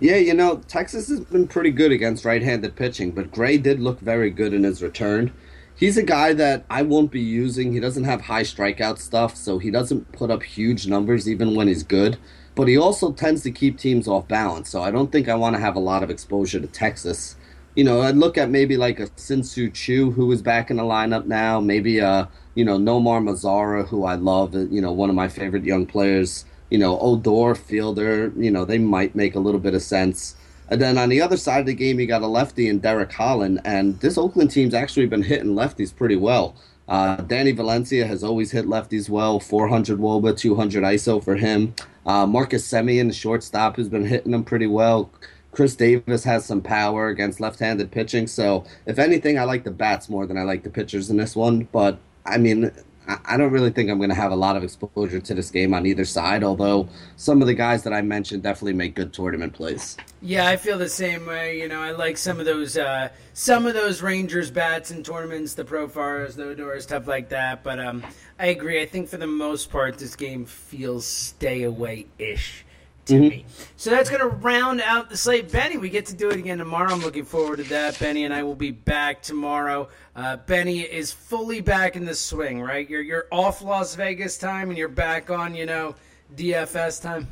Yeah, 0.00 0.16
you 0.16 0.34
know, 0.34 0.56
Texas 0.66 1.08
has 1.08 1.20
been 1.20 1.46
pretty 1.46 1.70
good 1.70 1.92
against 1.92 2.24
right-handed 2.24 2.74
pitching, 2.74 3.12
but 3.12 3.30
Gray 3.30 3.58
did 3.58 3.78
look 3.78 4.00
very 4.00 4.28
good 4.28 4.52
in 4.52 4.64
his 4.64 4.82
return 4.82 5.32
he's 5.76 5.96
a 5.96 6.02
guy 6.02 6.32
that 6.34 6.64
I 6.70 6.82
won't 6.82 7.10
be 7.10 7.20
using. 7.20 7.72
He 7.72 7.80
doesn't 7.80 8.04
have 8.04 8.22
high 8.22 8.42
strikeout 8.42 8.98
stuff, 8.98 9.36
so 9.36 9.58
he 9.58 9.70
doesn't 9.70 10.12
put 10.12 10.30
up 10.30 10.42
huge 10.42 10.86
numbers 10.86 11.28
even 11.28 11.54
when 11.54 11.68
he's 11.68 11.82
good. 11.82 12.18
But 12.54 12.68
he 12.68 12.76
also 12.76 13.12
tends 13.12 13.42
to 13.42 13.50
keep 13.50 13.78
teams 13.78 14.06
off 14.06 14.28
balance, 14.28 14.70
so 14.70 14.82
I 14.82 14.90
don't 14.90 15.10
think 15.10 15.28
I 15.28 15.34
want 15.34 15.56
to 15.56 15.60
have 15.60 15.74
a 15.76 15.80
lot 15.80 16.02
of 16.02 16.10
exposure 16.10 16.60
to 16.60 16.66
Texas. 16.68 17.36
You 17.74 17.82
know, 17.82 18.02
I'd 18.02 18.16
look 18.16 18.38
at 18.38 18.50
maybe 18.50 18.76
like 18.76 19.00
a 19.00 19.08
Shin-Soo 19.18 19.70
Choo 19.70 20.12
who 20.12 20.30
is 20.30 20.40
back 20.40 20.70
in 20.70 20.76
the 20.76 20.84
lineup 20.84 21.26
now. 21.26 21.60
Maybe 21.60 21.98
a 21.98 22.28
you 22.54 22.64
know 22.64 22.78
Nomar 22.78 23.20
Mazara 23.20 23.88
who 23.88 24.04
I 24.04 24.14
love. 24.14 24.54
Uh, 24.54 24.66
you 24.66 24.80
know, 24.80 24.92
one 24.92 25.10
of 25.10 25.16
my 25.16 25.28
favorite 25.28 25.64
young 25.64 25.86
players. 25.86 26.44
You 26.70 26.78
know, 26.78 26.98
Odor 27.00 27.56
Fielder. 27.56 28.32
You 28.36 28.52
know, 28.52 28.64
they 28.64 28.78
might 28.78 29.16
make 29.16 29.34
a 29.34 29.40
little 29.40 29.60
bit 29.60 29.74
of 29.74 29.82
sense. 29.82 30.36
And 30.68 30.80
then 30.80 30.98
on 30.98 31.08
the 31.08 31.20
other 31.20 31.36
side 31.36 31.60
of 31.60 31.66
the 31.66 31.74
game, 31.74 32.00
you 32.00 32.06
got 32.06 32.22
a 32.22 32.26
lefty 32.26 32.68
in 32.68 32.78
Derek 32.78 33.12
Holland, 33.12 33.60
and 33.64 33.98
this 34.00 34.16
Oakland 34.16 34.50
team's 34.50 34.74
actually 34.74 35.06
been 35.06 35.22
hitting 35.22 35.54
lefties 35.54 35.94
pretty 35.94 36.16
well. 36.16 36.56
Uh, 36.88 37.16
Danny 37.16 37.52
Valencia 37.52 38.06
has 38.06 38.22
always 38.22 38.50
hit 38.50 38.66
lefties 38.66 39.08
well, 39.08 39.40
400 39.40 39.98
Woba, 39.98 40.36
200 40.36 40.82
ISO 40.84 41.22
for 41.22 41.36
him. 41.36 41.74
Uh, 42.06 42.26
Marcus 42.26 42.70
Semien, 42.70 43.08
the 43.08 43.14
shortstop, 43.14 43.76
has 43.76 43.88
been 43.88 44.04
hitting 44.04 44.32
them 44.32 44.44
pretty 44.44 44.66
well. 44.66 45.10
Khris 45.52 45.76
Davis 45.76 46.24
has 46.24 46.44
some 46.44 46.60
power 46.60 47.08
against 47.08 47.40
left-handed 47.40 47.90
pitching, 47.90 48.26
so 48.26 48.64
if 48.86 48.98
anything, 48.98 49.38
I 49.38 49.44
like 49.44 49.64
the 49.64 49.70
bats 49.70 50.08
more 50.08 50.26
than 50.26 50.36
I 50.36 50.42
like 50.42 50.64
the 50.64 50.70
pitchers 50.70 51.10
in 51.10 51.16
this 51.16 51.36
one. 51.36 51.68
But 51.70 51.98
I 52.26 52.38
mean, 52.38 52.72
I 53.06 53.36
don't 53.36 53.50
really 53.50 53.70
think 53.70 53.90
I'm 53.90 53.98
going 53.98 54.08
to 54.08 54.14
have 54.14 54.32
a 54.32 54.36
lot 54.36 54.56
of 54.56 54.64
exposure 54.64 55.20
to 55.20 55.34
this 55.34 55.50
game 55.50 55.74
on 55.74 55.84
either 55.84 56.06
side, 56.06 56.42
although 56.42 56.88
some 57.16 57.42
of 57.42 57.46
the 57.46 57.54
guys 57.54 57.82
that 57.82 57.92
I 57.92 58.00
mentioned 58.00 58.42
definitely 58.42 58.72
make 58.72 58.94
good 58.94 59.12
tournament 59.12 59.52
plays. 59.52 59.96
Yeah, 60.22 60.46
I 60.46 60.56
feel 60.56 60.78
the 60.78 60.88
same 60.88 61.26
way. 61.26 61.60
You 61.60 61.68
know, 61.68 61.82
I 61.82 61.90
like 61.90 62.16
some 62.16 62.40
of 62.40 62.46
those 62.46 62.78
uh, 62.78 63.10
some 63.34 63.66
of 63.66 63.74
those 63.74 64.00
Rangers 64.00 64.50
bats 64.50 64.90
in 64.90 65.02
tournaments, 65.02 65.54
the 65.54 65.64
Profaros, 65.64 66.34
the 66.34 66.44
Odor, 66.44 66.80
stuff 66.80 67.06
like 67.06 67.28
that. 67.28 67.62
But 67.62 67.78
um, 67.78 68.02
I 68.38 68.46
agree. 68.46 68.80
I 68.80 68.86
think 68.86 69.08
for 69.08 69.18
the 69.18 69.26
most 69.26 69.70
part, 69.70 69.98
this 69.98 70.16
game 70.16 70.46
feels 70.46 71.06
stay 71.06 71.64
away 71.64 72.06
ish 72.18 72.63
to 73.06 73.14
mm-hmm. 73.14 73.28
me. 73.28 73.46
So 73.76 73.90
that's 73.90 74.08
going 74.08 74.22
to 74.22 74.28
round 74.28 74.80
out 74.80 75.10
the 75.10 75.16
slate. 75.16 75.50
Benny, 75.50 75.76
we 75.76 75.90
get 75.90 76.06
to 76.06 76.14
do 76.14 76.30
it 76.30 76.36
again 76.36 76.58
tomorrow. 76.58 76.92
I'm 76.92 77.00
looking 77.00 77.24
forward 77.24 77.56
to 77.56 77.64
that. 77.64 77.98
Benny 77.98 78.24
and 78.24 78.32
I 78.32 78.42
will 78.42 78.54
be 78.54 78.70
back 78.70 79.22
tomorrow. 79.22 79.88
Uh, 80.16 80.36
Benny 80.38 80.80
is 80.80 81.12
fully 81.12 81.60
back 81.60 81.96
in 81.96 82.04
the 82.04 82.14
swing, 82.14 82.60
right? 82.60 82.88
You're 82.88 83.02
you're 83.02 83.26
off 83.30 83.62
Las 83.62 83.94
Vegas 83.94 84.38
time 84.38 84.68
and 84.70 84.78
you're 84.78 84.88
back 84.88 85.30
on, 85.30 85.54
you 85.54 85.66
know, 85.66 85.94
DFS 86.36 87.02
time. 87.02 87.28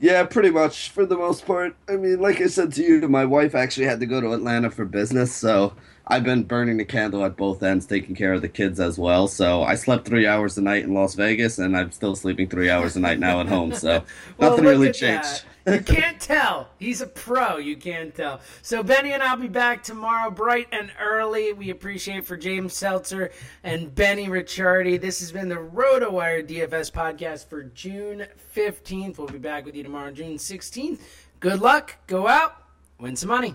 Yeah, 0.00 0.24
pretty 0.24 0.50
much 0.50 0.90
for 0.90 1.06
the 1.06 1.16
most 1.16 1.46
part. 1.46 1.76
I 1.88 1.96
mean, 1.96 2.20
like 2.20 2.40
I 2.40 2.46
said 2.48 2.72
to 2.74 2.82
you, 2.82 3.06
my 3.08 3.24
wife 3.24 3.54
actually 3.54 3.86
had 3.86 4.00
to 4.00 4.06
go 4.06 4.20
to 4.20 4.32
Atlanta 4.32 4.70
for 4.70 4.84
business, 4.84 5.32
so 5.32 5.74
I've 6.06 6.24
been 6.24 6.42
burning 6.42 6.76
the 6.76 6.84
candle 6.84 7.24
at 7.24 7.36
both 7.36 7.62
ends, 7.62 7.86
taking 7.86 8.14
care 8.14 8.34
of 8.34 8.42
the 8.42 8.48
kids 8.48 8.78
as 8.78 8.98
well. 8.98 9.26
So 9.26 9.62
I 9.62 9.74
slept 9.74 10.04
three 10.04 10.26
hours 10.26 10.58
a 10.58 10.62
night 10.62 10.84
in 10.84 10.92
Las 10.92 11.14
Vegas, 11.14 11.58
and 11.58 11.74
I'm 11.74 11.92
still 11.92 12.14
sleeping 12.14 12.48
three 12.48 12.68
hours 12.68 12.94
a 12.96 13.00
night 13.00 13.18
now 13.18 13.40
at 13.40 13.48
home. 13.48 13.72
So 13.72 14.04
well, 14.38 14.50
nothing 14.50 14.66
really 14.66 14.92
changed. 14.92 15.44
you 15.66 15.80
can't 15.86 16.20
tell. 16.20 16.68
He's 16.78 17.00
a 17.00 17.06
pro. 17.06 17.56
You 17.56 17.76
can't 17.76 18.14
tell. 18.14 18.40
So 18.60 18.82
Benny 18.82 19.12
and 19.12 19.22
I'll 19.22 19.38
be 19.38 19.48
back 19.48 19.82
tomorrow, 19.82 20.30
bright 20.30 20.68
and 20.72 20.92
early. 21.00 21.54
We 21.54 21.70
appreciate 21.70 22.26
for 22.26 22.36
James 22.36 22.74
Seltzer 22.74 23.30
and 23.62 23.94
Benny 23.94 24.26
Ricciardi. 24.26 25.00
This 25.00 25.20
has 25.20 25.32
been 25.32 25.48
the 25.48 25.54
RotoWire 25.54 26.46
DFS 26.46 26.92
podcast 26.92 27.48
for 27.48 27.62
June 27.62 28.26
15th. 28.54 29.16
We'll 29.16 29.28
be 29.28 29.38
back 29.38 29.64
with 29.64 29.74
you 29.74 29.82
tomorrow, 29.82 30.10
June 30.10 30.36
16th. 30.36 31.00
Good 31.40 31.62
luck. 31.62 31.96
Go 32.06 32.28
out. 32.28 32.56
Win 32.98 33.16
some 33.16 33.30
money. 33.30 33.54